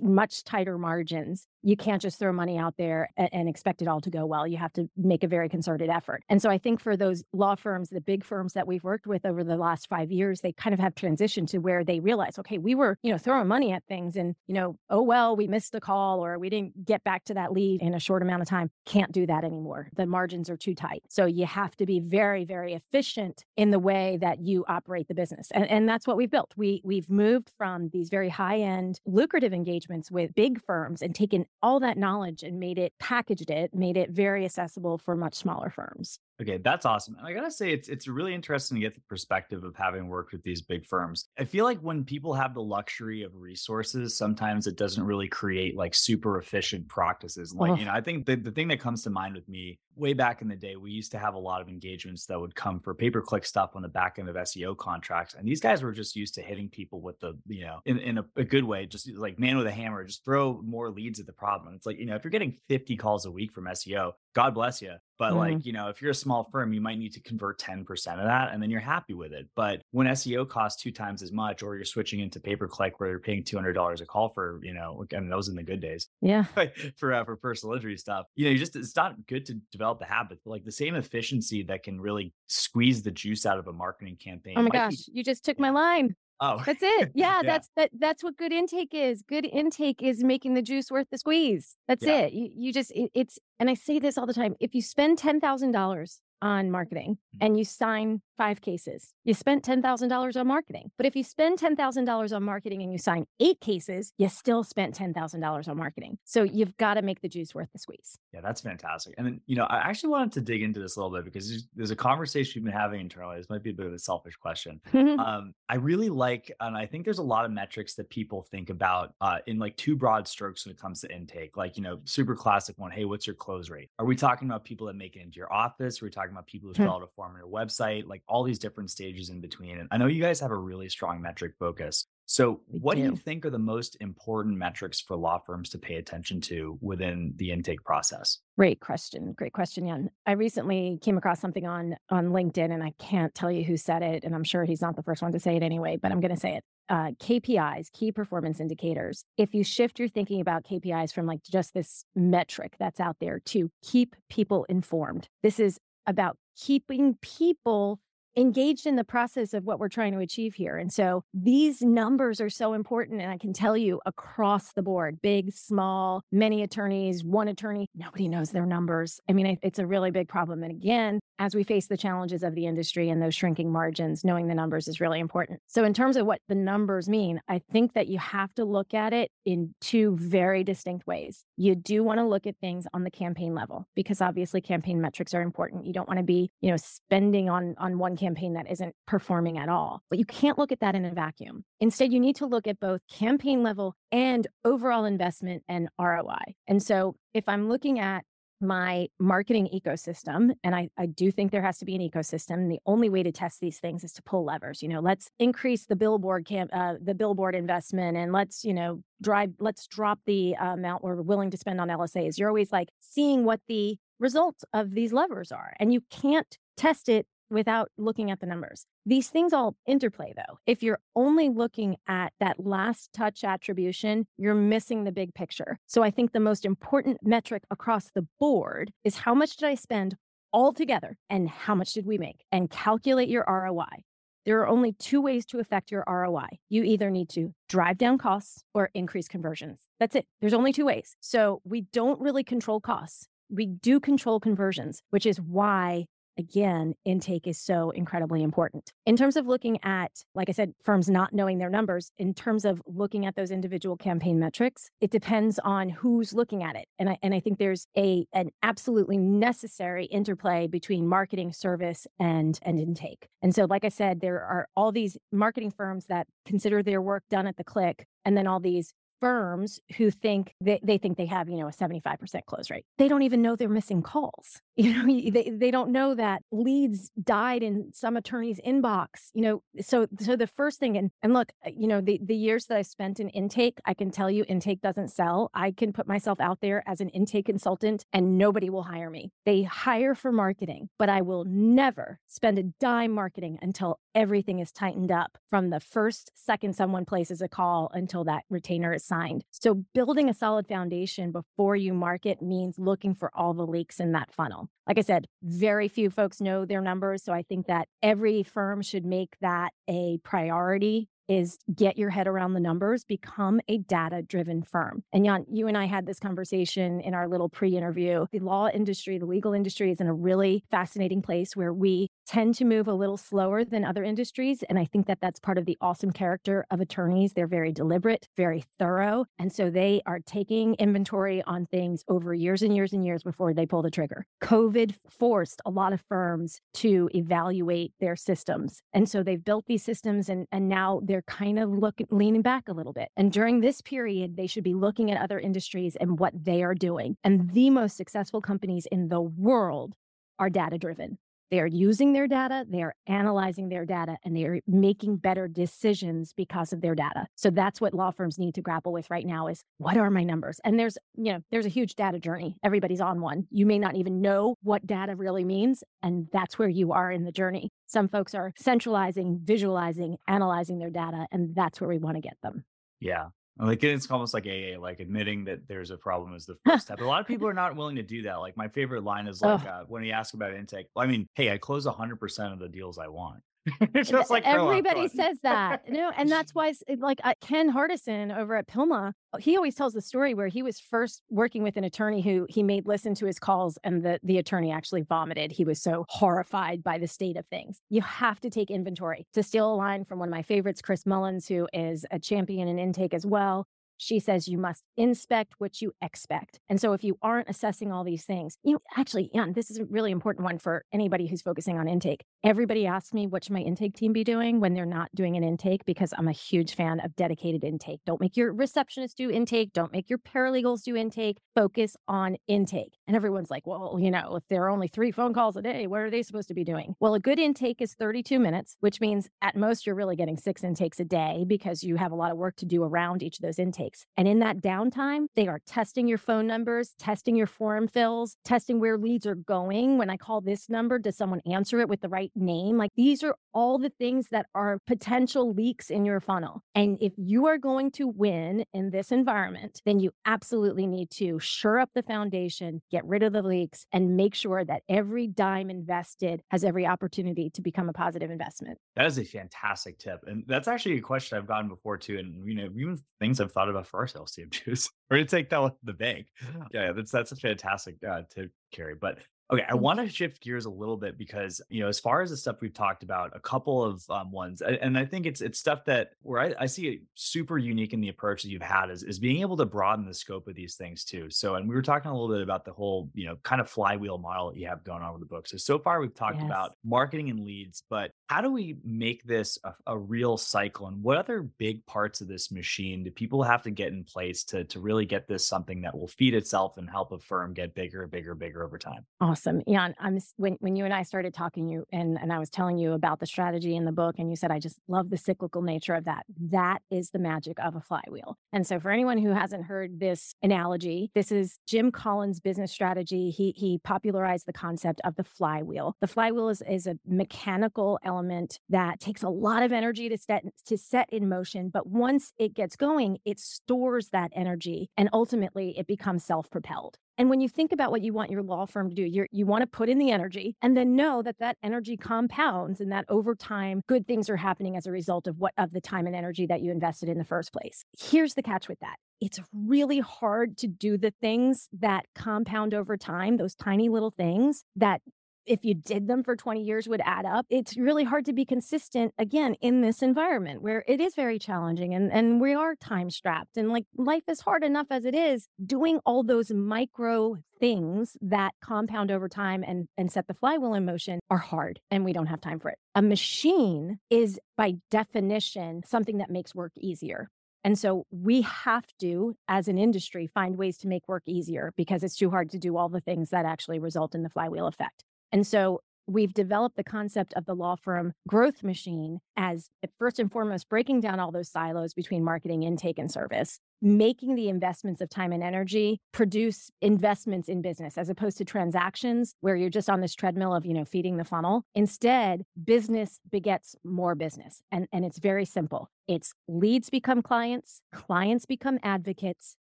much 0.00 0.44
tighter 0.44 0.78
margins, 0.78 1.46
you 1.62 1.76
can't 1.76 2.02
just 2.02 2.18
throw 2.18 2.32
money 2.32 2.58
out 2.58 2.74
there 2.76 3.08
and, 3.16 3.48
expect 3.52 3.82
it 3.82 3.88
all 3.88 4.00
to 4.00 4.08
go 4.08 4.24
well. 4.24 4.46
You 4.46 4.56
have 4.56 4.72
to 4.74 4.88
make 4.96 5.24
a 5.24 5.28
very 5.28 5.48
concerted 5.48 5.90
effort. 5.90 6.22
And 6.28 6.40
so 6.40 6.48
I 6.48 6.58
think 6.58 6.80
for 6.80 6.96
those 6.96 7.22
law 7.32 7.54
firms, 7.54 7.90
the 7.90 8.00
big 8.00 8.24
firms 8.24 8.54
that 8.54 8.66
we've 8.66 8.82
worked 8.82 9.06
with 9.06 9.26
over 9.26 9.44
the 9.44 9.56
last 9.56 9.88
five 9.88 10.10
years, 10.10 10.40
they 10.40 10.52
kind 10.52 10.72
of 10.72 10.80
have 10.80 10.94
transitioned 10.94 11.48
to 11.48 11.58
where 11.58 11.84
they 11.84 12.00
realize, 12.00 12.38
okay, 12.38 12.58
we 12.58 12.74
were, 12.74 12.98
you 13.02 13.12
know, 13.12 13.18
throwing 13.18 13.48
money 13.48 13.72
at 13.72 13.84
things 13.88 14.16
and, 14.16 14.34
you 14.46 14.54
know, 14.54 14.76
oh, 14.88 15.02
well, 15.02 15.36
we 15.36 15.48
missed 15.48 15.74
a 15.74 15.80
call 15.80 16.24
or 16.24 16.38
we 16.38 16.48
didn't 16.48 16.84
get 16.84 17.04
back 17.04 17.21
to 17.26 17.34
that 17.34 17.52
lead 17.52 17.82
in 17.82 17.94
a 17.94 18.00
short 18.00 18.22
amount 18.22 18.42
of 18.42 18.48
time. 18.48 18.70
Can't 18.86 19.12
do 19.12 19.26
that 19.26 19.44
anymore. 19.44 19.88
The 19.96 20.06
margins 20.06 20.50
are 20.50 20.56
too 20.56 20.74
tight. 20.74 21.02
So 21.08 21.26
you 21.26 21.46
have 21.46 21.76
to 21.76 21.86
be 21.86 22.00
very, 22.00 22.44
very 22.44 22.74
efficient 22.74 23.44
in 23.56 23.70
the 23.70 23.78
way 23.78 24.18
that 24.20 24.40
you 24.40 24.64
operate 24.68 25.08
the 25.08 25.14
business. 25.14 25.48
And, 25.52 25.68
and 25.68 25.88
that's 25.88 26.06
what 26.06 26.16
we've 26.16 26.30
built. 26.30 26.52
We, 26.56 26.80
we've 26.84 27.08
moved 27.08 27.50
from 27.56 27.90
these 27.90 28.08
very 28.08 28.28
high 28.28 28.58
end 28.58 29.00
lucrative 29.06 29.52
engagements 29.52 30.10
with 30.10 30.34
big 30.34 30.62
firms 30.64 31.02
and 31.02 31.14
taken 31.14 31.46
all 31.62 31.80
that 31.80 31.96
knowledge 31.96 32.42
and 32.42 32.58
made 32.58 32.78
it, 32.78 32.92
packaged 32.98 33.50
it, 33.50 33.74
made 33.74 33.96
it 33.96 34.10
very 34.10 34.44
accessible 34.44 34.98
for 34.98 35.16
much 35.16 35.34
smaller 35.34 35.70
firms. 35.70 36.18
Okay, 36.40 36.58
that's 36.58 36.86
awesome. 36.86 37.16
And 37.18 37.26
I 37.26 37.32
gotta 37.32 37.50
say, 37.50 37.72
it's 37.72 37.88
it's 37.88 38.08
really 38.08 38.34
interesting 38.34 38.76
to 38.76 38.80
get 38.80 38.94
the 38.94 39.00
perspective 39.02 39.64
of 39.64 39.76
having 39.76 40.08
worked 40.08 40.32
with 40.32 40.42
these 40.42 40.62
big 40.62 40.86
firms. 40.86 41.28
I 41.38 41.44
feel 41.44 41.64
like 41.64 41.78
when 41.80 42.04
people 42.04 42.34
have 42.34 42.54
the 42.54 42.62
luxury 42.62 43.22
of 43.22 43.32
resources, 43.34 44.16
sometimes 44.16 44.66
it 44.66 44.76
doesn't 44.76 45.04
really 45.04 45.28
create 45.28 45.76
like 45.76 45.94
super 45.94 46.38
efficient 46.38 46.88
practices. 46.88 47.54
Like, 47.54 47.72
oh. 47.72 47.74
you 47.76 47.84
know, 47.84 47.92
I 47.92 48.00
think 48.00 48.26
the, 48.26 48.36
the 48.36 48.50
thing 48.50 48.68
that 48.68 48.80
comes 48.80 49.02
to 49.02 49.10
mind 49.10 49.34
with 49.34 49.48
me 49.48 49.78
way 49.96 50.12
back 50.12 50.42
in 50.42 50.48
the 50.48 50.56
day, 50.56 50.76
we 50.76 50.90
used 50.90 51.12
to 51.12 51.18
have 51.18 51.34
a 51.34 51.38
lot 51.38 51.60
of 51.60 51.68
engagements 51.68 52.26
that 52.26 52.40
would 52.40 52.54
come 52.54 52.80
for 52.80 52.94
pay 52.94 53.10
per 53.10 53.20
click 53.20 53.44
stuff 53.44 53.70
on 53.74 53.82
the 53.82 53.88
back 53.88 54.18
end 54.18 54.28
of 54.28 54.36
SEO 54.36 54.76
contracts. 54.76 55.34
And 55.34 55.46
these 55.46 55.60
guys 55.60 55.82
were 55.82 55.92
just 55.92 56.16
used 56.16 56.34
to 56.34 56.42
hitting 56.42 56.68
people 56.68 57.00
with 57.00 57.18
the, 57.20 57.38
you 57.46 57.64
know, 57.64 57.80
in, 57.84 57.98
in 57.98 58.18
a, 58.18 58.24
a 58.36 58.44
good 58.44 58.64
way, 58.64 58.86
just 58.86 59.10
like 59.12 59.38
man 59.38 59.56
with 59.56 59.66
a 59.66 59.72
hammer, 59.72 60.04
just 60.04 60.24
throw 60.24 60.60
more 60.62 60.90
leads 60.90 61.20
at 61.20 61.26
the 61.26 61.32
problem. 61.32 61.74
It's 61.74 61.86
like, 61.86 61.98
you 61.98 62.06
know, 62.06 62.14
if 62.14 62.24
you're 62.24 62.30
getting 62.30 62.58
50 62.68 62.96
calls 62.96 63.26
a 63.26 63.30
week 63.30 63.52
from 63.52 63.64
SEO, 63.66 64.12
God 64.34 64.54
bless 64.54 64.80
you. 64.80 64.94
But 65.18 65.30
mm-hmm. 65.30 65.38
like, 65.38 65.66
you 65.66 65.72
know, 65.72 65.88
if 65.88 66.00
you're 66.00 66.10
a 66.10 66.14
small 66.14 66.48
firm, 66.50 66.72
you 66.72 66.80
might 66.80 66.98
need 66.98 67.12
to 67.12 67.20
convert 67.20 67.60
10% 67.60 67.84
of 67.90 68.24
that 68.24 68.52
and 68.52 68.62
then 68.62 68.70
you're 68.70 68.80
happy 68.80 69.14
with 69.14 69.32
it. 69.32 69.46
But 69.54 69.82
when 69.90 70.06
SEO 70.08 70.48
costs 70.48 70.82
two 70.82 70.90
times 70.90 71.22
as 71.22 71.30
much, 71.30 71.62
or 71.62 71.76
you're 71.76 71.84
switching 71.84 72.20
into 72.20 72.40
pay 72.40 72.56
per 72.56 72.66
click 72.66 72.98
where 72.98 73.10
you're 73.10 73.20
paying 73.20 73.44
$200 73.44 74.00
a 74.00 74.06
call 74.06 74.30
for, 74.30 74.58
you 74.62 74.74
know, 74.74 75.04
I 75.14 75.20
mean, 75.20 75.28
those 75.28 75.48
in 75.48 75.54
the 75.54 75.62
good 75.62 75.80
days. 75.80 76.08
Yeah. 76.20 76.44
for, 76.96 77.12
uh, 77.12 77.24
for 77.24 77.36
personal 77.36 77.74
injury 77.74 77.96
stuff, 77.98 78.26
you 78.34 78.46
know, 78.46 78.50
you 78.50 78.58
just, 78.58 78.74
it's 78.74 78.96
not 78.96 79.26
good 79.26 79.46
to 79.46 79.54
develop 79.70 79.81
the 79.98 80.04
habit. 80.04 80.38
Like 80.44 80.64
the 80.64 80.72
same 80.72 80.94
efficiency 80.94 81.62
that 81.64 81.82
can 81.82 82.00
really 82.00 82.32
squeeze 82.46 83.02
the 83.02 83.10
juice 83.10 83.46
out 83.46 83.58
of 83.58 83.68
a 83.68 83.72
marketing 83.72 84.16
campaign. 84.22 84.54
Oh 84.56 84.62
my 84.62 84.68
gosh, 84.68 84.96
be- 84.96 85.12
you 85.14 85.24
just 85.24 85.44
took 85.44 85.58
my 85.58 85.70
line. 85.70 86.16
Oh, 86.40 86.60
that's 86.64 86.82
it. 86.82 87.12
Yeah, 87.14 87.36
yeah, 87.36 87.42
that's 87.42 87.70
that. 87.76 87.90
That's 87.98 88.24
what 88.24 88.36
good 88.36 88.52
intake 88.52 88.92
is. 88.92 89.22
Good 89.22 89.46
intake 89.46 90.02
is 90.02 90.24
making 90.24 90.54
the 90.54 90.62
juice 90.62 90.90
worth 90.90 91.06
the 91.10 91.18
squeeze. 91.18 91.76
That's 91.86 92.04
yeah. 92.04 92.22
it. 92.22 92.32
You, 92.32 92.50
you 92.52 92.72
just 92.72 92.90
it, 92.92 93.10
it's. 93.14 93.38
And 93.60 93.70
I 93.70 93.74
say 93.74 93.98
this 93.98 94.18
all 94.18 94.26
the 94.26 94.34
time. 94.34 94.56
If 94.58 94.74
you 94.74 94.82
spend 94.82 95.18
ten 95.18 95.40
thousand 95.40 95.70
dollars 95.70 96.20
on 96.42 96.70
marketing 96.70 97.12
mm-hmm. 97.12 97.46
and 97.46 97.56
you 97.56 97.64
sign 97.64 98.20
five 98.36 98.60
cases. 98.60 99.14
You 99.24 99.34
spent 99.34 99.64
$10,000 99.64 100.36
on 100.36 100.46
marketing. 100.46 100.90
But 100.96 101.06
if 101.06 101.14
you 101.14 101.22
spend 101.22 101.60
$10,000 101.60 102.36
on 102.36 102.42
marketing 102.42 102.82
and 102.82 102.90
you 102.90 102.98
sign 102.98 103.24
eight 103.38 103.60
cases, 103.60 104.12
you 104.18 104.28
still 104.28 104.64
spent 104.64 104.98
$10,000 104.98 105.68
on 105.68 105.76
marketing. 105.76 106.18
So 106.24 106.42
you've 106.42 106.76
got 106.76 106.94
to 106.94 107.02
make 107.02 107.20
the 107.20 107.28
juice 107.28 107.54
worth 107.54 107.68
the 107.72 107.78
squeeze. 107.78 108.18
Yeah, 108.34 108.40
that's 108.40 108.60
fantastic. 108.60 109.14
And 109.16 109.26
then, 109.26 109.40
you 109.46 109.54
know, 109.54 109.64
I 109.64 109.76
actually 109.76 110.10
wanted 110.10 110.32
to 110.32 110.40
dig 110.40 110.62
into 110.62 110.80
this 110.80 110.96
a 110.96 111.00
little 111.00 111.16
bit 111.16 111.24
because 111.24 111.48
there's, 111.48 111.68
there's 111.76 111.90
a 111.92 111.96
conversation 111.96 112.62
we've 112.62 112.72
been 112.72 112.80
having 112.80 113.00
internally. 113.00 113.36
This 113.36 113.48
might 113.48 113.62
be 113.62 113.70
a 113.70 113.74
bit 113.74 113.86
of 113.86 113.92
a 113.92 113.98
selfish 113.98 114.34
question. 114.34 114.80
um, 114.92 115.54
I 115.68 115.76
really 115.76 116.08
like, 116.08 116.50
and 116.60 116.76
I 116.76 116.86
think 116.86 117.04
there's 117.04 117.18
a 117.18 117.22
lot 117.22 117.44
of 117.44 117.52
metrics 117.52 117.94
that 117.94 118.10
people 118.10 118.42
think 118.42 118.70
about 118.70 119.14
uh, 119.20 119.38
in 119.46 119.60
like 119.60 119.76
two 119.76 119.94
broad 119.94 120.26
strokes 120.26 120.66
when 120.66 120.74
it 120.74 120.80
comes 120.80 121.00
to 121.02 121.14
intake. 121.14 121.56
Like, 121.56 121.76
you 121.76 121.84
know, 121.84 122.00
super 122.04 122.34
classic 122.34 122.76
one. 122.76 122.90
Hey, 122.90 123.04
what's 123.04 123.26
your 123.26 123.36
close 123.36 123.70
rate? 123.70 123.90
Are 124.00 124.04
we 124.04 124.16
talking 124.16 124.48
about 124.48 124.64
people 124.64 124.88
that 124.88 124.96
make 124.96 125.14
it 125.14 125.20
into 125.20 125.36
your 125.36 125.52
office? 125.52 126.02
Are 126.02 126.06
we 126.06 126.10
talking 126.10 126.31
about 126.32 126.46
people 126.46 126.68
who 126.68 126.74
fill 126.74 126.90
out 126.90 127.02
a 127.02 127.06
form 127.14 127.32
on 127.32 127.38
your 127.38 127.48
website? 127.48 128.06
Like 128.06 128.22
all 128.28 128.42
these 128.42 128.58
different 128.58 128.90
stages 128.90 129.30
in 129.30 129.40
between. 129.40 129.78
And 129.78 129.88
I 129.90 129.96
know 129.96 130.06
you 130.06 130.22
guys 130.22 130.40
have 130.40 130.50
a 130.50 130.56
really 130.56 130.88
strong 130.88 131.20
metric 131.20 131.52
focus. 131.58 132.06
So, 132.26 132.60
we 132.66 132.78
what 132.78 132.96
do. 132.96 133.02
do 133.02 133.10
you 133.10 133.16
think 133.16 133.44
are 133.44 133.50
the 133.50 133.58
most 133.58 133.96
important 134.00 134.56
metrics 134.56 135.00
for 135.00 135.16
law 135.16 135.38
firms 135.44 135.68
to 135.70 135.78
pay 135.78 135.96
attention 135.96 136.40
to 136.42 136.78
within 136.80 137.34
the 137.36 137.50
intake 137.50 137.84
process? 137.84 138.38
Great 138.56 138.80
question. 138.80 139.34
Great 139.36 139.52
question, 139.52 139.86
Jan. 139.86 140.10
I 140.24 140.32
recently 140.32 140.98
came 141.02 141.18
across 141.18 141.40
something 141.40 141.66
on 141.66 141.96
on 142.10 142.28
LinkedIn, 142.28 142.72
and 142.72 142.82
I 142.82 142.92
can't 142.98 143.34
tell 143.34 143.50
you 143.50 143.64
who 143.64 143.76
said 143.76 144.02
it, 144.02 144.24
and 144.24 144.34
I'm 144.34 144.44
sure 144.44 144.64
he's 144.64 144.80
not 144.80 144.96
the 144.96 145.02
first 145.02 145.20
one 145.20 145.32
to 145.32 145.40
say 145.40 145.56
it 145.56 145.62
anyway, 145.62 145.98
but 146.00 146.12
I'm 146.12 146.20
going 146.20 146.34
to 146.34 146.40
say 146.40 146.56
it. 146.56 146.64
Uh, 146.88 147.10
KPIs, 147.20 147.92
key 147.92 148.12
performance 148.12 148.60
indicators. 148.60 149.24
If 149.36 149.52
you 149.52 149.64
shift 149.64 149.98
your 149.98 150.08
thinking 150.08 150.40
about 150.40 150.64
KPIs 150.64 151.12
from 151.12 151.26
like 151.26 151.42
just 151.42 151.74
this 151.74 152.04
metric 152.14 152.76
that's 152.78 153.00
out 153.00 153.16
there 153.20 153.40
to 153.46 153.70
keep 153.82 154.14
people 154.30 154.64
informed, 154.68 155.28
this 155.42 155.58
is 155.58 155.78
about 156.06 156.36
keeping 156.56 157.16
people 157.20 158.00
engaged 158.36 158.86
in 158.86 158.96
the 158.96 159.04
process 159.04 159.52
of 159.52 159.64
what 159.64 159.78
we're 159.78 159.88
trying 159.88 160.12
to 160.12 160.18
achieve 160.18 160.54
here. 160.54 160.76
And 160.76 160.92
so 160.92 161.22
these 161.34 161.82
numbers 161.82 162.40
are 162.40 162.48
so 162.48 162.72
important. 162.72 163.20
And 163.20 163.30
I 163.30 163.36
can 163.36 163.52
tell 163.52 163.76
you 163.76 164.00
across 164.06 164.72
the 164.72 164.82
board 164.82 165.20
big, 165.22 165.52
small, 165.52 166.22
many 166.32 166.62
attorneys, 166.62 167.22
one 167.22 167.48
attorney, 167.48 167.88
nobody 167.94 168.28
knows 168.28 168.50
their 168.50 168.66
numbers. 168.66 169.20
I 169.28 169.32
mean, 169.32 169.58
it's 169.62 169.78
a 169.78 169.86
really 169.86 170.10
big 170.10 170.28
problem. 170.28 170.62
And 170.62 170.72
again, 170.72 171.20
as 171.42 171.56
we 171.56 171.64
face 171.64 171.88
the 171.88 171.96
challenges 171.96 172.44
of 172.44 172.54
the 172.54 172.66
industry 172.66 173.10
and 173.10 173.20
those 173.20 173.34
shrinking 173.34 173.72
margins, 173.72 174.24
knowing 174.24 174.46
the 174.46 174.54
numbers 174.54 174.86
is 174.86 175.00
really 175.00 175.18
important. 175.18 175.58
So, 175.66 175.82
in 175.82 175.92
terms 175.92 176.16
of 176.16 176.24
what 176.24 176.40
the 176.46 176.54
numbers 176.54 177.08
mean, 177.08 177.40
I 177.48 177.60
think 177.72 177.94
that 177.94 178.06
you 178.06 178.20
have 178.20 178.54
to 178.54 178.64
look 178.64 178.94
at 178.94 179.12
it 179.12 179.28
in 179.44 179.74
two 179.80 180.16
very 180.20 180.62
distinct 180.62 181.04
ways. 181.04 181.44
You 181.56 181.74
do 181.74 182.04
want 182.04 182.20
to 182.20 182.24
look 182.24 182.46
at 182.46 182.54
things 182.60 182.86
on 182.94 183.02
the 183.02 183.10
campaign 183.10 183.56
level 183.56 183.88
because 183.96 184.20
obviously 184.20 184.60
campaign 184.60 185.00
metrics 185.00 185.34
are 185.34 185.42
important. 185.42 185.84
You 185.84 185.92
don't 185.92 186.06
want 186.06 186.18
to 186.18 186.24
be, 186.24 186.52
you 186.60 186.70
know, 186.70 186.76
spending 186.76 187.50
on 187.50 187.74
on 187.76 187.98
one 187.98 188.16
campaign 188.16 188.54
that 188.54 188.70
isn't 188.70 188.94
performing 189.08 189.58
at 189.58 189.68
all. 189.68 190.04
But 190.10 190.20
you 190.20 190.24
can't 190.24 190.58
look 190.58 190.70
at 190.70 190.78
that 190.78 190.94
in 190.94 191.04
a 191.04 191.12
vacuum. 191.12 191.64
Instead, 191.80 192.12
you 192.12 192.20
need 192.20 192.36
to 192.36 192.46
look 192.46 192.68
at 192.68 192.78
both 192.78 193.00
campaign 193.10 193.64
level 193.64 193.96
and 194.12 194.46
overall 194.64 195.06
investment 195.06 195.64
and 195.68 195.88
ROI. 195.98 196.54
And 196.68 196.80
so, 196.80 197.16
if 197.34 197.48
I'm 197.48 197.68
looking 197.68 197.98
at 197.98 198.24
my 198.62 199.08
marketing 199.18 199.68
ecosystem 199.74 200.52
and 200.62 200.74
I, 200.74 200.88
I 200.96 201.06
do 201.06 201.30
think 201.30 201.50
there 201.50 201.62
has 201.62 201.78
to 201.78 201.84
be 201.84 201.94
an 201.94 202.00
ecosystem 202.00 202.68
the 202.68 202.78
only 202.86 203.10
way 203.10 203.22
to 203.22 203.32
test 203.32 203.60
these 203.60 203.78
things 203.78 204.04
is 204.04 204.12
to 204.14 204.22
pull 204.22 204.44
levers 204.44 204.82
you 204.82 204.88
know 204.88 205.00
let's 205.00 205.30
increase 205.38 205.86
the 205.86 205.96
billboard 205.96 206.46
camp 206.46 206.70
uh, 206.72 206.94
the 207.02 207.14
billboard 207.14 207.54
investment 207.54 208.16
and 208.16 208.32
let's 208.32 208.64
you 208.64 208.72
know 208.72 209.02
drive 209.20 209.52
let's 209.58 209.86
drop 209.86 210.20
the 210.26 210.56
uh, 210.56 210.74
amount 210.74 211.02
we're 211.02 211.20
willing 211.20 211.50
to 211.50 211.56
spend 211.56 211.80
on 211.80 211.88
lsas 211.88 212.38
you're 212.38 212.48
always 212.48 212.72
like 212.72 212.88
seeing 213.00 213.44
what 213.44 213.60
the 213.68 213.96
results 214.20 214.64
of 214.72 214.92
these 214.94 215.12
levers 215.12 215.50
are 215.50 215.74
and 215.80 215.92
you 215.92 216.00
can't 216.10 216.58
test 216.76 217.08
it 217.08 217.26
without 217.52 217.90
looking 217.98 218.30
at 218.30 218.40
the 218.40 218.46
numbers. 218.46 218.86
These 219.06 219.28
things 219.28 219.52
all 219.52 219.76
interplay 219.86 220.32
though. 220.34 220.58
If 220.66 220.82
you're 220.82 221.00
only 221.14 221.48
looking 221.48 221.96
at 222.08 222.32
that 222.40 222.58
last 222.58 223.10
touch 223.12 223.44
attribution, 223.44 224.26
you're 224.38 224.54
missing 224.54 225.04
the 225.04 225.12
big 225.12 225.34
picture. 225.34 225.78
So 225.86 226.02
I 226.02 226.10
think 226.10 226.32
the 226.32 226.40
most 226.40 226.64
important 226.64 227.18
metric 227.22 227.62
across 227.70 228.10
the 228.14 228.26
board 228.40 228.90
is 229.04 229.16
how 229.16 229.34
much 229.34 229.56
did 229.56 229.68
I 229.68 229.74
spend 229.74 230.16
all 230.52 230.72
together 230.72 231.16
and 231.30 231.48
how 231.48 231.74
much 231.74 231.92
did 231.92 232.06
we 232.06 232.18
make 232.18 232.44
and 232.50 232.70
calculate 232.70 233.28
your 233.28 233.44
ROI. 233.48 234.02
There 234.44 234.60
are 234.60 234.68
only 234.68 234.92
two 234.92 235.20
ways 235.20 235.46
to 235.46 235.60
affect 235.60 235.92
your 235.92 236.04
ROI. 236.08 236.58
You 236.68 236.82
either 236.82 237.10
need 237.10 237.28
to 237.30 237.54
drive 237.68 237.96
down 237.96 238.18
costs 238.18 238.64
or 238.74 238.90
increase 238.92 239.28
conversions. 239.28 239.82
That's 240.00 240.16
it. 240.16 240.26
There's 240.40 240.54
only 240.54 240.72
two 240.72 240.84
ways. 240.84 241.16
So 241.20 241.60
we 241.64 241.82
don't 241.92 242.20
really 242.20 242.42
control 242.42 242.80
costs. 242.80 243.28
We 243.48 243.66
do 243.66 244.00
control 244.00 244.40
conversions, 244.40 245.02
which 245.10 245.26
is 245.26 245.40
why 245.40 246.06
again, 246.38 246.94
intake 247.04 247.46
is 247.46 247.58
so 247.58 247.90
incredibly 247.90 248.42
important. 248.42 248.92
In 249.06 249.16
terms 249.16 249.36
of 249.36 249.46
looking 249.46 249.78
at, 249.84 250.24
like 250.34 250.48
I 250.48 250.52
said, 250.52 250.74
firms 250.82 251.08
not 251.08 251.32
knowing 251.32 251.58
their 251.58 251.70
numbers, 251.70 252.10
in 252.18 252.34
terms 252.34 252.64
of 252.64 252.82
looking 252.86 253.26
at 253.26 253.36
those 253.36 253.50
individual 253.50 253.96
campaign 253.96 254.38
metrics, 254.38 254.90
it 255.00 255.10
depends 255.10 255.58
on 255.60 255.88
who's 255.88 256.32
looking 256.32 256.62
at 256.62 256.76
it. 256.76 256.86
And 256.98 257.10
I, 257.10 257.18
and 257.22 257.34
I 257.34 257.40
think 257.40 257.58
there's 257.58 257.86
a 257.96 258.26
an 258.32 258.50
absolutely 258.62 259.18
necessary 259.18 260.06
interplay 260.06 260.66
between 260.66 261.06
marketing, 261.06 261.52
service, 261.52 262.06
and 262.18 262.58
and 262.62 262.78
intake. 262.78 263.28
And 263.42 263.54
so, 263.54 263.64
like 263.64 263.84
I 263.84 263.88
said, 263.88 264.20
there 264.20 264.40
are 264.40 264.68
all 264.76 264.92
these 264.92 265.16
marketing 265.30 265.70
firms 265.70 266.06
that 266.06 266.26
consider 266.46 266.82
their 266.82 267.02
work 267.02 267.24
done 267.30 267.46
at 267.46 267.56
the 267.56 267.64
click, 267.64 268.06
and 268.24 268.36
then 268.36 268.46
all 268.46 268.60
these 268.60 268.94
firms 269.22 269.78
who 269.96 270.10
think 270.10 270.52
they, 270.60 270.80
they 270.82 270.98
think 270.98 271.16
they 271.16 271.26
have, 271.26 271.48
you 271.48 271.56
know, 271.56 271.68
a 271.68 271.70
75% 271.70 272.44
close 272.44 272.70
rate. 272.70 272.84
They 272.98 273.06
don't 273.06 273.22
even 273.22 273.40
know 273.40 273.54
they're 273.54 273.68
missing 273.68 274.02
calls. 274.02 274.60
You 274.74 274.94
know, 274.94 275.30
they, 275.30 275.50
they 275.50 275.70
don't 275.70 275.92
know 275.92 276.14
that 276.14 276.42
leads 276.50 277.10
died 277.22 277.62
in 277.62 277.92
some 277.92 278.16
attorney's 278.16 278.58
inbox, 278.66 279.30
you 279.34 279.42
know. 279.42 279.62
So 279.80 280.06
so 280.18 280.34
the 280.34 280.46
first 280.46 280.80
thing 280.80 280.96
and 280.96 281.10
and 281.22 281.34
look, 281.34 281.52
uh, 281.64 281.70
you 281.76 281.86
know, 281.86 282.00
the 282.00 282.18
the 282.24 282.34
years 282.34 282.66
that 282.66 282.78
I 282.78 282.82
spent 282.82 283.20
in 283.20 283.28
intake, 283.28 283.78
I 283.84 283.92
can 283.94 284.10
tell 284.10 284.30
you 284.30 284.44
intake 284.48 284.80
doesn't 284.80 285.08
sell. 285.10 285.50
I 285.54 285.72
can 285.72 285.92
put 285.92 286.08
myself 286.08 286.40
out 286.40 286.62
there 286.62 286.82
as 286.86 287.00
an 287.00 287.10
intake 287.10 287.46
consultant 287.46 288.06
and 288.14 288.38
nobody 288.38 288.70
will 288.70 288.82
hire 288.82 289.10
me. 289.10 289.30
They 289.44 289.62
hire 289.62 290.14
for 290.14 290.32
marketing, 290.32 290.88
but 290.98 291.10
I 291.10 291.20
will 291.20 291.44
never 291.44 292.18
spend 292.26 292.58
a 292.58 292.64
dime 292.80 293.12
marketing 293.12 293.58
until 293.60 294.00
everything 294.14 294.58
is 294.58 294.72
tightened 294.72 295.12
up 295.12 295.38
from 295.48 295.68
the 295.68 295.80
first 295.80 296.32
second 296.34 296.74
someone 296.74 297.04
places 297.04 297.42
a 297.42 297.48
call 297.48 297.90
until 297.92 298.24
that 298.24 298.44
retainer 298.48 298.94
is 298.94 299.04
So 299.50 299.84
building 299.94 300.28
a 300.28 300.34
solid 300.34 300.66
foundation 300.66 301.32
before 301.32 301.76
you 301.76 301.92
market 301.92 302.42
means 302.42 302.78
looking 302.78 303.14
for 303.14 303.30
all 303.34 303.54
the 303.54 303.66
leaks 303.66 304.00
in 304.00 304.12
that 304.12 304.32
funnel. 304.32 304.68
Like 304.86 304.98
I 304.98 305.02
said, 305.02 305.26
very 305.42 305.88
few 305.88 306.10
folks 306.10 306.40
know 306.40 306.64
their 306.64 306.80
numbers. 306.80 307.22
So 307.22 307.32
I 307.32 307.42
think 307.42 307.66
that 307.66 307.88
every 308.02 308.42
firm 308.42 308.82
should 308.82 309.04
make 309.04 309.36
that 309.40 309.72
a 309.88 310.18
priority 310.24 311.08
is 311.32 311.58
get 311.74 311.96
your 311.96 312.10
head 312.10 312.28
around 312.28 312.52
the 312.52 312.60
numbers, 312.60 313.04
become 313.04 313.60
a 313.68 313.78
data 313.78 314.22
driven 314.22 314.62
firm. 314.62 315.02
And 315.12 315.24
Jan, 315.24 315.46
you 315.50 315.66
and 315.66 315.76
I 315.76 315.86
had 315.86 316.06
this 316.06 316.18
conversation 316.18 317.00
in 317.00 317.14
our 317.14 317.26
little 317.28 317.48
pre 317.48 317.76
interview. 317.76 318.26
The 318.32 318.40
law 318.40 318.68
industry, 318.68 319.18
the 319.18 319.26
legal 319.26 319.54
industry 319.54 319.90
is 319.90 320.00
in 320.00 320.06
a 320.06 320.14
really 320.14 320.64
fascinating 320.70 321.22
place 321.22 321.56
where 321.56 321.72
we 321.72 322.08
tend 322.26 322.54
to 322.56 322.64
move 322.64 322.86
a 322.86 322.94
little 322.94 323.16
slower 323.16 323.64
than 323.64 323.84
other 323.84 324.04
industries. 324.04 324.62
And 324.68 324.78
I 324.78 324.84
think 324.84 325.06
that 325.06 325.18
that's 325.20 325.40
part 325.40 325.58
of 325.58 325.64
the 325.64 325.76
awesome 325.80 326.10
character 326.10 326.66
of 326.70 326.80
attorneys. 326.80 327.32
They're 327.32 327.46
very 327.46 327.72
deliberate, 327.72 328.28
very 328.36 328.64
thorough. 328.78 329.24
And 329.38 329.52
so 329.52 329.70
they 329.70 330.02
are 330.06 330.20
taking 330.20 330.74
inventory 330.74 331.42
on 331.42 331.66
things 331.66 332.04
over 332.08 332.34
years 332.34 332.62
and 332.62 332.74
years 332.76 332.92
and 332.92 333.04
years 333.04 333.22
before 333.22 333.54
they 333.54 333.66
pull 333.66 333.82
the 333.82 333.90
trigger. 333.90 334.26
COVID 334.42 334.94
forced 335.08 335.60
a 335.64 335.70
lot 335.70 335.92
of 335.92 336.02
firms 336.08 336.60
to 336.74 337.08
evaluate 337.14 337.92
their 338.00 338.16
systems. 338.16 338.82
And 338.92 339.08
so 339.08 339.22
they've 339.22 339.42
built 339.42 339.64
these 339.66 339.82
systems 339.82 340.28
and, 340.28 340.46
and 340.52 340.68
now 340.68 341.00
they're 341.02 341.21
kind 341.26 341.58
of 341.58 341.70
looking 341.70 342.06
leaning 342.10 342.42
back 342.42 342.68
a 342.68 342.72
little 342.72 342.92
bit. 342.92 343.08
And 343.16 343.32
during 343.32 343.60
this 343.60 343.80
period, 343.80 344.36
they 344.36 344.46
should 344.46 344.64
be 344.64 344.74
looking 344.74 345.10
at 345.10 345.20
other 345.20 345.38
industries 345.38 345.96
and 345.96 346.18
what 346.18 346.32
they 346.34 346.62
are 346.62 346.74
doing. 346.74 347.16
And 347.24 347.50
the 347.50 347.70
most 347.70 347.96
successful 347.96 348.40
companies 348.40 348.86
in 348.90 349.08
the 349.08 349.20
world 349.20 349.94
are 350.38 350.50
data 350.50 350.78
driven. 350.78 351.18
They 351.52 351.60
are 351.60 351.66
using 351.66 352.14
their 352.14 352.26
data, 352.26 352.64
they 352.66 352.80
are 352.80 352.94
analyzing 353.06 353.68
their 353.68 353.84
data, 353.84 354.16
and 354.24 354.34
they 354.34 354.44
are 354.44 354.60
making 354.66 355.18
better 355.18 355.48
decisions 355.48 356.32
because 356.34 356.72
of 356.72 356.80
their 356.80 356.94
data. 356.94 357.26
So 357.36 357.50
that's 357.50 357.78
what 357.78 357.92
law 357.92 358.10
firms 358.10 358.38
need 358.38 358.54
to 358.54 358.62
grapple 358.62 358.90
with 358.90 359.10
right 359.10 359.26
now 359.26 359.48
is 359.48 359.62
what 359.76 359.98
are 359.98 360.08
my 360.08 360.24
numbers? 360.24 360.60
And 360.64 360.78
there's, 360.78 360.96
you 361.14 361.30
know, 361.30 361.40
there's 361.50 361.66
a 361.66 361.68
huge 361.68 361.94
data 361.94 362.18
journey. 362.18 362.56
Everybody's 362.64 363.02
on 363.02 363.20
one. 363.20 363.48
You 363.50 363.66
may 363.66 363.78
not 363.78 363.96
even 363.96 364.22
know 364.22 364.56
what 364.62 364.86
data 364.86 365.14
really 365.14 365.44
means, 365.44 365.84
and 366.02 366.26
that's 366.32 366.58
where 366.58 366.70
you 366.70 366.92
are 366.92 367.12
in 367.12 367.24
the 367.24 367.32
journey. 367.32 367.70
Some 367.84 368.08
folks 368.08 368.34
are 368.34 368.54
centralizing, 368.56 369.38
visualizing, 369.44 370.16
analyzing 370.26 370.78
their 370.78 370.88
data, 370.88 371.26
and 371.32 371.54
that's 371.54 371.82
where 371.82 371.88
we 371.88 371.98
want 371.98 372.16
to 372.16 372.22
get 372.22 372.38
them. 372.42 372.64
Yeah. 372.98 373.26
Like 373.58 373.84
it's 373.84 374.10
almost 374.10 374.34
like 374.34 374.46
AA, 374.46 374.80
like 374.80 375.00
admitting 375.00 375.44
that 375.44 375.68
there's 375.68 375.90
a 375.90 375.96
problem 375.96 376.34
is 376.34 376.46
the 376.46 376.56
first 376.64 376.86
step. 376.86 377.00
A 377.00 377.04
lot 377.04 377.20
of 377.20 377.26
people 377.26 377.46
are 377.46 377.54
not 377.54 377.76
willing 377.76 377.96
to 377.96 378.02
do 378.02 378.22
that. 378.22 378.36
Like 378.36 378.56
my 378.56 378.68
favorite 378.68 379.04
line 379.04 379.26
is 379.26 379.42
like 379.42 379.64
uh, 379.66 379.84
when 379.86 380.02
he 380.02 380.10
asks 380.10 380.34
about 380.34 380.54
intake. 380.54 380.86
I 380.96 381.06
mean, 381.06 381.28
hey, 381.34 381.50
I 381.52 381.58
close 381.58 381.86
100% 381.86 382.52
of 382.52 382.58
the 382.58 382.68
deals 382.68 382.98
I 382.98 383.08
want. 383.08 383.42
just 384.02 384.30
like 384.30 384.46
everybody 384.46 385.06
says 385.08 385.38
that 385.42 385.88
know 385.88 386.10
and 386.16 386.30
that's 386.30 386.54
why 386.54 386.72
like 386.98 387.20
uh, 387.22 387.32
ken 387.40 387.72
hardison 387.72 388.36
over 388.36 388.56
at 388.56 388.66
PILMMA 388.66 389.12
uh, 389.32 389.38
he 389.38 389.56
always 389.56 389.74
tells 389.74 389.92
the 389.92 390.02
story 390.02 390.34
where 390.34 390.48
he 390.48 390.62
was 390.62 390.80
first 390.80 391.22
working 391.30 391.62
with 391.62 391.76
an 391.76 391.84
attorney 391.84 392.20
who 392.20 392.46
he 392.48 392.62
made 392.62 392.86
listen 392.86 393.14
to 393.14 393.26
his 393.26 393.38
calls 393.38 393.78
and 393.84 394.04
the, 394.04 394.18
the 394.22 394.38
attorney 394.38 394.70
actually 394.70 395.02
vomited. 395.02 395.52
He 395.52 395.64
was 395.64 395.80
so 395.80 396.04
horrified 396.08 396.82
by 396.82 396.98
the 396.98 397.06
state 397.06 397.36
of 397.36 397.46
things. 397.46 397.80
You 397.88 398.02
have 398.02 398.40
to 398.40 398.50
take 398.50 398.70
inventory. 398.70 399.26
To 399.34 399.42
steal 399.42 399.72
a 399.72 399.76
line 399.76 400.04
from 400.04 400.18
one 400.18 400.28
of 400.28 400.32
my 400.32 400.42
favorites 400.42 400.82
chris 400.82 401.06
mullins 401.06 401.46
who 401.46 401.68
is 401.72 402.04
a 402.10 402.18
champion 402.18 402.68
in 402.68 402.78
intake 402.78 403.14
as 403.14 403.24
well 403.24 403.66
she 404.02 404.18
says 404.18 404.48
you 404.48 404.58
must 404.58 404.82
inspect 404.96 405.54
what 405.58 405.80
you 405.80 405.92
expect. 406.02 406.58
And 406.68 406.80
so 406.80 406.92
if 406.92 407.04
you 407.04 407.16
aren't 407.22 407.48
assessing 407.48 407.92
all 407.92 408.04
these 408.04 408.24
things, 408.24 408.58
you 408.62 408.72
know, 408.72 408.80
actually, 408.96 409.30
yeah, 409.32 409.46
this 409.54 409.70
is 409.70 409.78
a 409.78 409.84
really 409.84 410.10
important 410.10 410.44
one 410.44 410.58
for 410.58 410.84
anybody 410.92 411.26
who's 411.28 411.42
focusing 411.42 411.78
on 411.78 411.88
intake. 411.88 412.24
Everybody 412.42 412.86
asks 412.86 413.14
me 413.14 413.26
what 413.26 413.44
should 413.44 413.52
my 413.52 413.60
intake 413.60 413.94
team 413.94 414.12
be 414.12 414.24
doing 414.24 414.60
when 414.60 414.74
they're 414.74 414.84
not 414.84 415.08
doing 415.14 415.36
an 415.36 415.44
intake 415.44 415.84
because 415.84 416.12
I'm 416.18 416.28
a 416.28 416.32
huge 416.32 416.74
fan 416.74 416.98
of 417.00 417.14
dedicated 417.14 417.62
intake. 417.62 418.00
Don't 418.04 418.20
make 418.20 418.36
your 418.36 418.52
receptionist 418.52 419.16
do 419.16 419.30
intake, 419.30 419.72
don't 419.72 419.92
make 419.92 420.10
your 420.10 420.18
paralegals 420.18 420.82
do 420.82 420.96
intake. 420.96 421.38
Focus 421.54 421.96
on 422.08 422.36
intake. 422.48 422.94
And 423.06 423.14
everyone's 423.14 423.50
like, 423.50 423.66
"Well, 423.66 423.98
you 424.00 424.10
know, 424.10 424.36
if 424.36 424.42
there 424.48 424.64
are 424.64 424.70
only 424.70 424.88
3 424.88 425.12
phone 425.12 425.34
calls 425.34 425.56
a 425.56 425.62
day, 425.62 425.86
what 425.86 426.00
are 426.00 426.10
they 426.10 426.22
supposed 426.22 426.48
to 426.48 426.54
be 426.54 426.64
doing?" 426.64 426.94
Well, 426.98 427.14
a 427.14 427.20
good 427.20 427.38
intake 427.38 427.80
is 427.80 427.94
32 427.94 428.38
minutes, 428.38 428.76
which 428.80 429.00
means 429.00 429.28
at 429.42 429.54
most 429.54 429.86
you're 429.86 429.94
really 429.94 430.16
getting 430.16 430.38
6 430.38 430.64
intakes 430.64 430.98
a 430.98 431.04
day 431.04 431.44
because 431.46 431.84
you 431.84 431.96
have 431.96 432.10
a 432.10 432.16
lot 432.16 432.32
of 432.32 432.38
work 432.38 432.56
to 432.56 432.66
do 432.66 432.82
around 432.82 433.22
each 433.22 433.38
of 433.38 433.42
those 433.42 433.58
intakes. 433.58 433.91
And 434.16 434.28
in 434.28 434.40
that 434.40 434.60
downtime, 434.60 435.26
they 435.34 435.48
are 435.48 435.60
testing 435.66 436.08
your 436.08 436.18
phone 436.18 436.46
numbers, 436.46 436.94
testing 436.98 437.36
your 437.36 437.46
form 437.46 437.88
fills, 437.88 438.36
testing 438.44 438.80
where 438.80 438.98
leads 438.98 439.26
are 439.26 439.34
going. 439.34 439.98
When 439.98 440.10
I 440.10 440.16
call 440.16 440.40
this 440.40 440.68
number, 440.68 440.98
does 440.98 441.16
someone 441.16 441.40
answer 441.46 441.80
it 441.80 441.88
with 441.88 442.00
the 442.00 442.08
right 442.08 442.32
name? 442.34 442.76
Like 442.76 442.90
these 442.96 443.22
are 443.22 443.36
all 443.54 443.78
the 443.78 443.92
things 443.98 444.28
that 444.30 444.46
are 444.54 444.78
potential 444.86 445.52
leaks 445.52 445.90
in 445.90 446.04
your 446.04 446.20
funnel. 446.20 446.62
And 446.74 446.98
if 447.00 447.12
you 447.16 447.46
are 447.46 447.58
going 447.58 447.90
to 447.92 448.08
win 448.08 448.64
in 448.72 448.90
this 448.90 449.12
environment, 449.12 449.80
then 449.84 450.00
you 450.00 450.12
absolutely 450.24 450.86
need 450.86 451.10
to 451.10 451.38
shore 451.38 451.78
up 451.78 451.90
the 451.94 452.02
foundation, 452.02 452.80
get 452.90 453.04
rid 453.04 453.22
of 453.22 453.32
the 453.32 453.42
leaks, 453.42 453.86
and 453.92 454.16
make 454.16 454.34
sure 454.34 454.64
that 454.64 454.82
every 454.88 455.26
dime 455.26 455.70
invested 455.70 456.42
has 456.50 456.64
every 456.64 456.86
opportunity 456.86 457.50
to 457.50 457.62
become 457.62 457.88
a 457.88 457.92
positive 457.92 458.30
investment. 458.30 458.78
That 458.96 459.06
is 459.06 459.18
a 459.18 459.24
fantastic 459.24 459.98
tip. 459.98 460.20
And 460.26 460.44
that's 460.46 460.68
actually 460.68 460.98
a 460.98 461.00
question 461.00 461.38
I've 461.38 461.46
gotten 461.46 461.68
before 461.68 461.98
too. 461.98 462.18
And, 462.18 462.48
you 462.48 462.54
know, 462.54 462.68
even 462.76 462.98
things 463.20 463.40
I've 463.40 463.52
thought 463.52 463.68
about 463.68 463.81
for 463.86 464.00
our 464.00 464.06
sales 464.06 464.32
team 464.32 464.48
too. 464.50 464.74
or 465.10 465.18
to 465.18 465.24
take 465.24 465.50
that 465.50 465.62
with 465.62 465.74
the 465.82 465.92
bank. 465.92 466.28
Yeah, 466.72 466.92
that's, 466.92 467.10
that's 467.10 467.32
a 467.32 467.36
fantastic 467.36 467.96
uh, 468.08 468.22
tip, 468.34 468.50
Kerri. 468.74 468.98
But 468.98 469.18
Okay, 469.52 469.64
I 469.68 469.74
want 469.74 469.98
to 469.98 470.08
shift 470.08 470.40
gears 470.40 470.64
a 470.64 470.70
little 470.70 470.96
bit 470.96 471.18
because 471.18 471.60
you 471.68 471.82
know, 471.82 471.88
as 471.88 472.00
far 472.00 472.22
as 472.22 472.30
the 472.30 472.38
stuff 472.38 472.62
we've 472.62 472.72
talked 472.72 473.02
about, 473.02 473.32
a 473.34 473.40
couple 473.40 473.84
of 473.84 474.02
um, 474.08 474.32
ones, 474.32 474.62
and 474.62 474.96
I 474.96 475.04
think 475.04 475.26
it's 475.26 475.42
it's 475.42 475.58
stuff 475.58 475.84
that 475.84 476.12
where 476.22 476.40
I, 476.40 476.54
I 476.60 476.66
see 476.66 476.88
it 476.88 477.00
super 477.16 477.58
unique 477.58 477.92
in 477.92 478.00
the 478.00 478.08
approach 478.08 478.42
that 478.42 478.48
you've 478.48 478.62
had 478.62 478.88
is 478.88 479.02
is 479.02 479.18
being 479.18 479.42
able 479.42 479.58
to 479.58 479.66
broaden 479.66 480.06
the 480.06 480.14
scope 480.14 480.48
of 480.48 480.54
these 480.54 480.76
things 480.76 481.04
too. 481.04 481.28
So, 481.28 481.56
and 481.56 481.68
we 481.68 481.74
were 481.74 481.82
talking 481.82 482.10
a 482.10 482.18
little 482.18 482.34
bit 482.34 482.42
about 482.42 482.64
the 482.64 482.72
whole 482.72 483.10
you 483.12 483.26
know 483.26 483.36
kind 483.42 483.60
of 483.60 483.68
flywheel 483.68 484.16
model 484.16 484.52
that 484.52 484.58
you 484.58 484.66
have 484.68 484.84
going 484.84 485.02
on 485.02 485.12
with 485.12 485.20
the 485.20 485.26
book. 485.26 485.46
So 485.46 485.58
so 485.58 485.78
far 485.78 486.00
we've 486.00 486.14
talked 486.14 486.36
yes. 486.36 486.46
about 486.46 486.72
marketing 486.82 487.28
and 487.28 487.40
leads, 487.40 487.82
but 487.90 488.10
how 488.28 488.40
do 488.40 488.50
we 488.50 488.78
make 488.82 489.22
this 489.24 489.58
a, 489.64 489.74
a 489.88 489.98
real 489.98 490.38
cycle? 490.38 490.86
And 490.86 491.02
what 491.02 491.18
other 491.18 491.42
big 491.42 491.84
parts 491.84 492.22
of 492.22 492.28
this 492.28 492.50
machine 492.50 493.04
do 493.04 493.10
people 493.10 493.42
have 493.42 493.60
to 493.64 493.70
get 493.70 493.92
in 493.92 494.02
place 494.02 494.44
to 494.44 494.64
to 494.64 494.80
really 494.80 495.04
get 495.04 495.28
this 495.28 495.46
something 495.46 495.82
that 495.82 495.94
will 495.94 496.08
feed 496.08 496.32
itself 496.32 496.78
and 496.78 496.88
help 496.88 497.12
a 497.12 497.18
firm 497.18 497.52
get 497.52 497.74
bigger, 497.74 498.06
bigger, 498.06 498.34
bigger 498.34 498.64
over 498.64 498.78
time? 498.78 499.04
Awesome. 499.20 499.41
Yeah. 499.66 499.88
I'm 499.98 500.18
when 500.36 500.56
when 500.60 500.76
you 500.76 500.84
and 500.84 500.94
I 500.94 501.02
started 501.02 501.34
talking 501.34 501.68
you 501.68 501.84
and 501.92 502.18
and 502.20 502.32
I 502.32 502.38
was 502.38 502.50
telling 502.50 502.78
you 502.78 502.92
about 502.92 503.20
the 503.20 503.26
strategy 503.26 503.76
in 503.76 503.84
the 503.84 503.92
book 503.92 504.16
and 504.18 504.30
you 504.30 504.36
said 504.36 504.50
I 504.50 504.58
just 504.58 504.78
love 504.88 505.10
the 505.10 505.16
cyclical 505.16 505.62
nature 505.62 505.94
of 505.94 506.04
that. 506.04 506.24
That 506.50 506.82
is 506.90 507.10
the 507.10 507.18
magic 507.18 507.58
of 507.58 507.76
a 507.76 507.80
flywheel. 507.80 508.36
And 508.52 508.66
so, 508.66 508.78
for 508.78 508.90
anyone 508.90 509.18
who 509.18 509.30
hasn't 509.30 509.64
heard 509.64 510.00
this 510.00 510.34
analogy, 510.42 511.10
this 511.14 511.32
is 511.32 511.58
Jim 511.66 511.90
Collins' 511.90 512.40
business 512.40 512.72
strategy. 512.72 513.30
He 513.30 513.52
he 513.56 513.78
popularized 513.78 514.46
the 514.46 514.52
concept 514.52 515.00
of 515.04 515.16
the 515.16 515.24
flywheel. 515.24 515.96
The 516.00 516.06
flywheel 516.06 516.48
is, 516.48 516.62
is 516.68 516.86
a 516.86 516.98
mechanical 517.06 517.98
element 518.04 518.60
that 518.68 519.00
takes 519.00 519.22
a 519.22 519.28
lot 519.28 519.62
of 519.62 519.72
energy 519.72 520.08
to 520.08 520.18
set 520.18 520.44
to 520.66 520.78
set 520.78 521.08
in 521.12 521.28
motion, 521.28 521.70
but 521.72 521.86
once 521.86 522.32
it 522.38 522.54
gets 522.54 522.76
going, 522.76 523.18
it 523.24 523.38
stores 523.38 524.08
that 524.10 524.30
energy, 524.34 524.90
and 524.96 525.08
ultimately 525.12 525.78
it 525.78 525.86
becomes 525.86 526.24
self-propelled. 526.24 526.98
And 527.18 527.28
when 527.28 527.40
you 527.40 527.48
think 527.48 527.72
about 527.72 527.90
what 527.90 528.02
you 528.02 528.12
want 528.12 528.30
your 528.30 528.42
law 528.42 528.66
firm 528.66 528.88
to 528.88 528.94
do, 528.94 529.02
you 529.02 529.26
you 529.30 529.46
want 529.46 529.62
to 529.62 529.66
put 529.66 529.88
in 529.88 529.98
the 529.98 530.10
energy 530.10 530.56
and 530.62 530.76
then 530.76 530.96
know 530.96 531.22
that 531.22 531.38
that 531.38 531.56
energy 531.62 531.96
compounds 531.96 532.80
and 532.80 532.90
that 532.92 533.04
over 533.08 533.34
time 533.34 533.82
good 533.86 534.06
things 534.06 534.30
are 534.30 534.36
happening 534.36 534.76
as 534.76 534.86
a 534.86 534.92
result 534.92 535.26
of 535.26 535.38
what 535.38 535.52
of 535.58 535.72
the 535.72 535.80
time 535.80 536.06
and 536.06 536.16
energy 536.16 536.46
that 536.46 536.60
you 536.62 536.70
invested 536.70 537.08
in 537.08 537.18
the 537.18 537.24
first 537.24 537.52
place. 537.52 537.84
Here's 537.98 538.34
the 538.34 538.42
catch 538.42 538.68
with 538.68 538.80
that. 538.80 538.96
It's 539.20 539.38
really 539.52 540.00
hard 540.00 540.58
to 540.58 540.66
do 540.66 540.98
the 540.98 541.12
things 541.20 541.68
that 541.78 542.06
compound 542.14 542.74
over 542.74 542.96
time, 542.96 543.36
those 543.36 543.54
tiny 543.54 543.88
little 543.88 544.10
things 544.10 544.64
that 544.76 545.00
if 545.46 545.64
you 545.64 545.74
did 545.74 546.06
them 546.06 546.22
for 546.22 546.36
20 546.36 546.62
years 546.62 546.88
would 546.88 547.00
add 547.04 547.24
up 547.24 547.46
it's 547.50 547.76
really 547.76 548.04
hard 548.04 548.24
to 548.24 548.32
be 548.32 548.44
consistent 548.44 549.12
again 549.18 549.54
in 549.60 549.80
this 549.80 550.02
environment 550.02 550.62
where 550.62 550.84
it 550.86 551.00
is 551.00 551.14
very 551.14 551.38
challenging 551.38 551.94
and 551.94 552.12
and 552.12 552.40
we 552.40 552.54
are 552.54 552.74
time 552.74 553.10
strapped 553.10 553.56
and 553.56 553.70
like 553.70 553.84
life 553.96 554.22
is 554.28 554.40
hard 554.40 554.62
enough 554.62 554.86
as 554.90 555.04
it 555.04 555.14
is 555.14 555.48
doing 555.64 555.98
all 556.06 556.22
those 556.22 556.50
micro 556.50 557.36
things 557.60 558.16
that 558.20 558.52
compound 558.62 559.10
over 559.10 559.28
time 559.28 559.64
and 559.66 559.88
and 559.96 560.10
set 560.10 560.26
the 560.26 560.34
flywheel 560.34 560.74
in 560.74 560.84
motion 560.84 561.20
are 561.30 561.38
hard 561.38 561.80
and 561.90 562.04
we 562.04 562.12
don't 562.12 562.26
have 562.26 562.40
time 562.40 562.58
for 562.58 562.68
it 562.68 562.78
a 562.94 563.02
machine 563.02 563.98
is 564.10 564.38
by 564.56 564.74
definition 564.90 565.82
something 565.84 566.18
that 566.18 566.30
makes 566.30 566.54
work 566.54 566.72
easier 566.76 567.28
and 567.64 567.78
so 567.78 568.06
we 568.10 568.42
have 568.42 568.84
to, 569.00 569.36
as 569.46 569.68
an 569.68 569.78
industry, 569.78 570.26
find 570.26 570.56
ways 570.56 570.78
to 570.78 570.88
make 570.88 571.06
work 571.06 571.22
easier 571.26 571.72
because 571.76 572.02
it's 572.02 572.16
too 572.16 572.30
hard 572.30 572.50
to 572.50 572.58
do 572.58 572.76
all 572.76 572.88
the 572.88 573.00
things 573.00 573.30
that 573.30 573.44
actually 573.44 573.78
result 573.78 574.14
in 574.14 574.22
the 574.24 574.28
flywheel 574.28 574.66
effect. 574.66 575.04
And 575.32 575.46
so 575.46 575.80
we've 576.06 576.34
developed 576.34 576.76
the 576.76 576.84
concept 576.84 577.32
of 577.34 577.46
the 577.46 577.54
law 577.54 577.76
firm 577.76 578.12
growth 578.28 578.62
machine 578.62 579.18
as 579.36 579.68
eh, 579.82 579.86
first 579.98 580.18
and 580.18 580.30
foremost 580.30 580.68
breaking 580.68 581.00
down 581.00 581.20
all 581.20 581.30
those 581.30 581.48
silos 581.48 581.94
between 581.94 582.24
marketing 582.24 582.62
intake 582.62 582.98
and 582.98 583.10
service 583.10 583.58
making 583.84 584.36
the 584.36 584.48
investments 584.48 585.00
of 585.00 585.10
time 585.10 585.32
and 585.32 585.42
energy 585.42 586.00
produce 586.12 586.70
investments 586.80 587.48
in 587.48 587.60
business 587.60 587.98
as 587.98 588.08
opposed 588.08 588.38
to 588.38 588.44
transactions 588.44 589.34
where 589.40 589.56
you're 589.56 589.68
just 589.68 589.90
on 589.90 590.00
this 590.00 590.14
treadmill 590.14 590.54
of 590.54 590.64
you 590.64 590.72
know 590.72 590.84
feeding 590.84 591.16
the 591.16 591.24
funnel. 591.24 591.64
Instead 591.74 592.44
business 592.64 593.18
begets 593.30 593.74
more 593.84 594.14
business 594.14 594.62
and 594.70 594.86
and 594.92 595.04
it's 595.04 595.18
very 595.18 595.44
simple. 595.44 595.88
It's 596.06 596.32
leads 596.46 596.90
become 596.90 597.22
clients 597.22 597.80
clients 597.92 598.46
become 598.46 598.78
advocates 598.82 599.56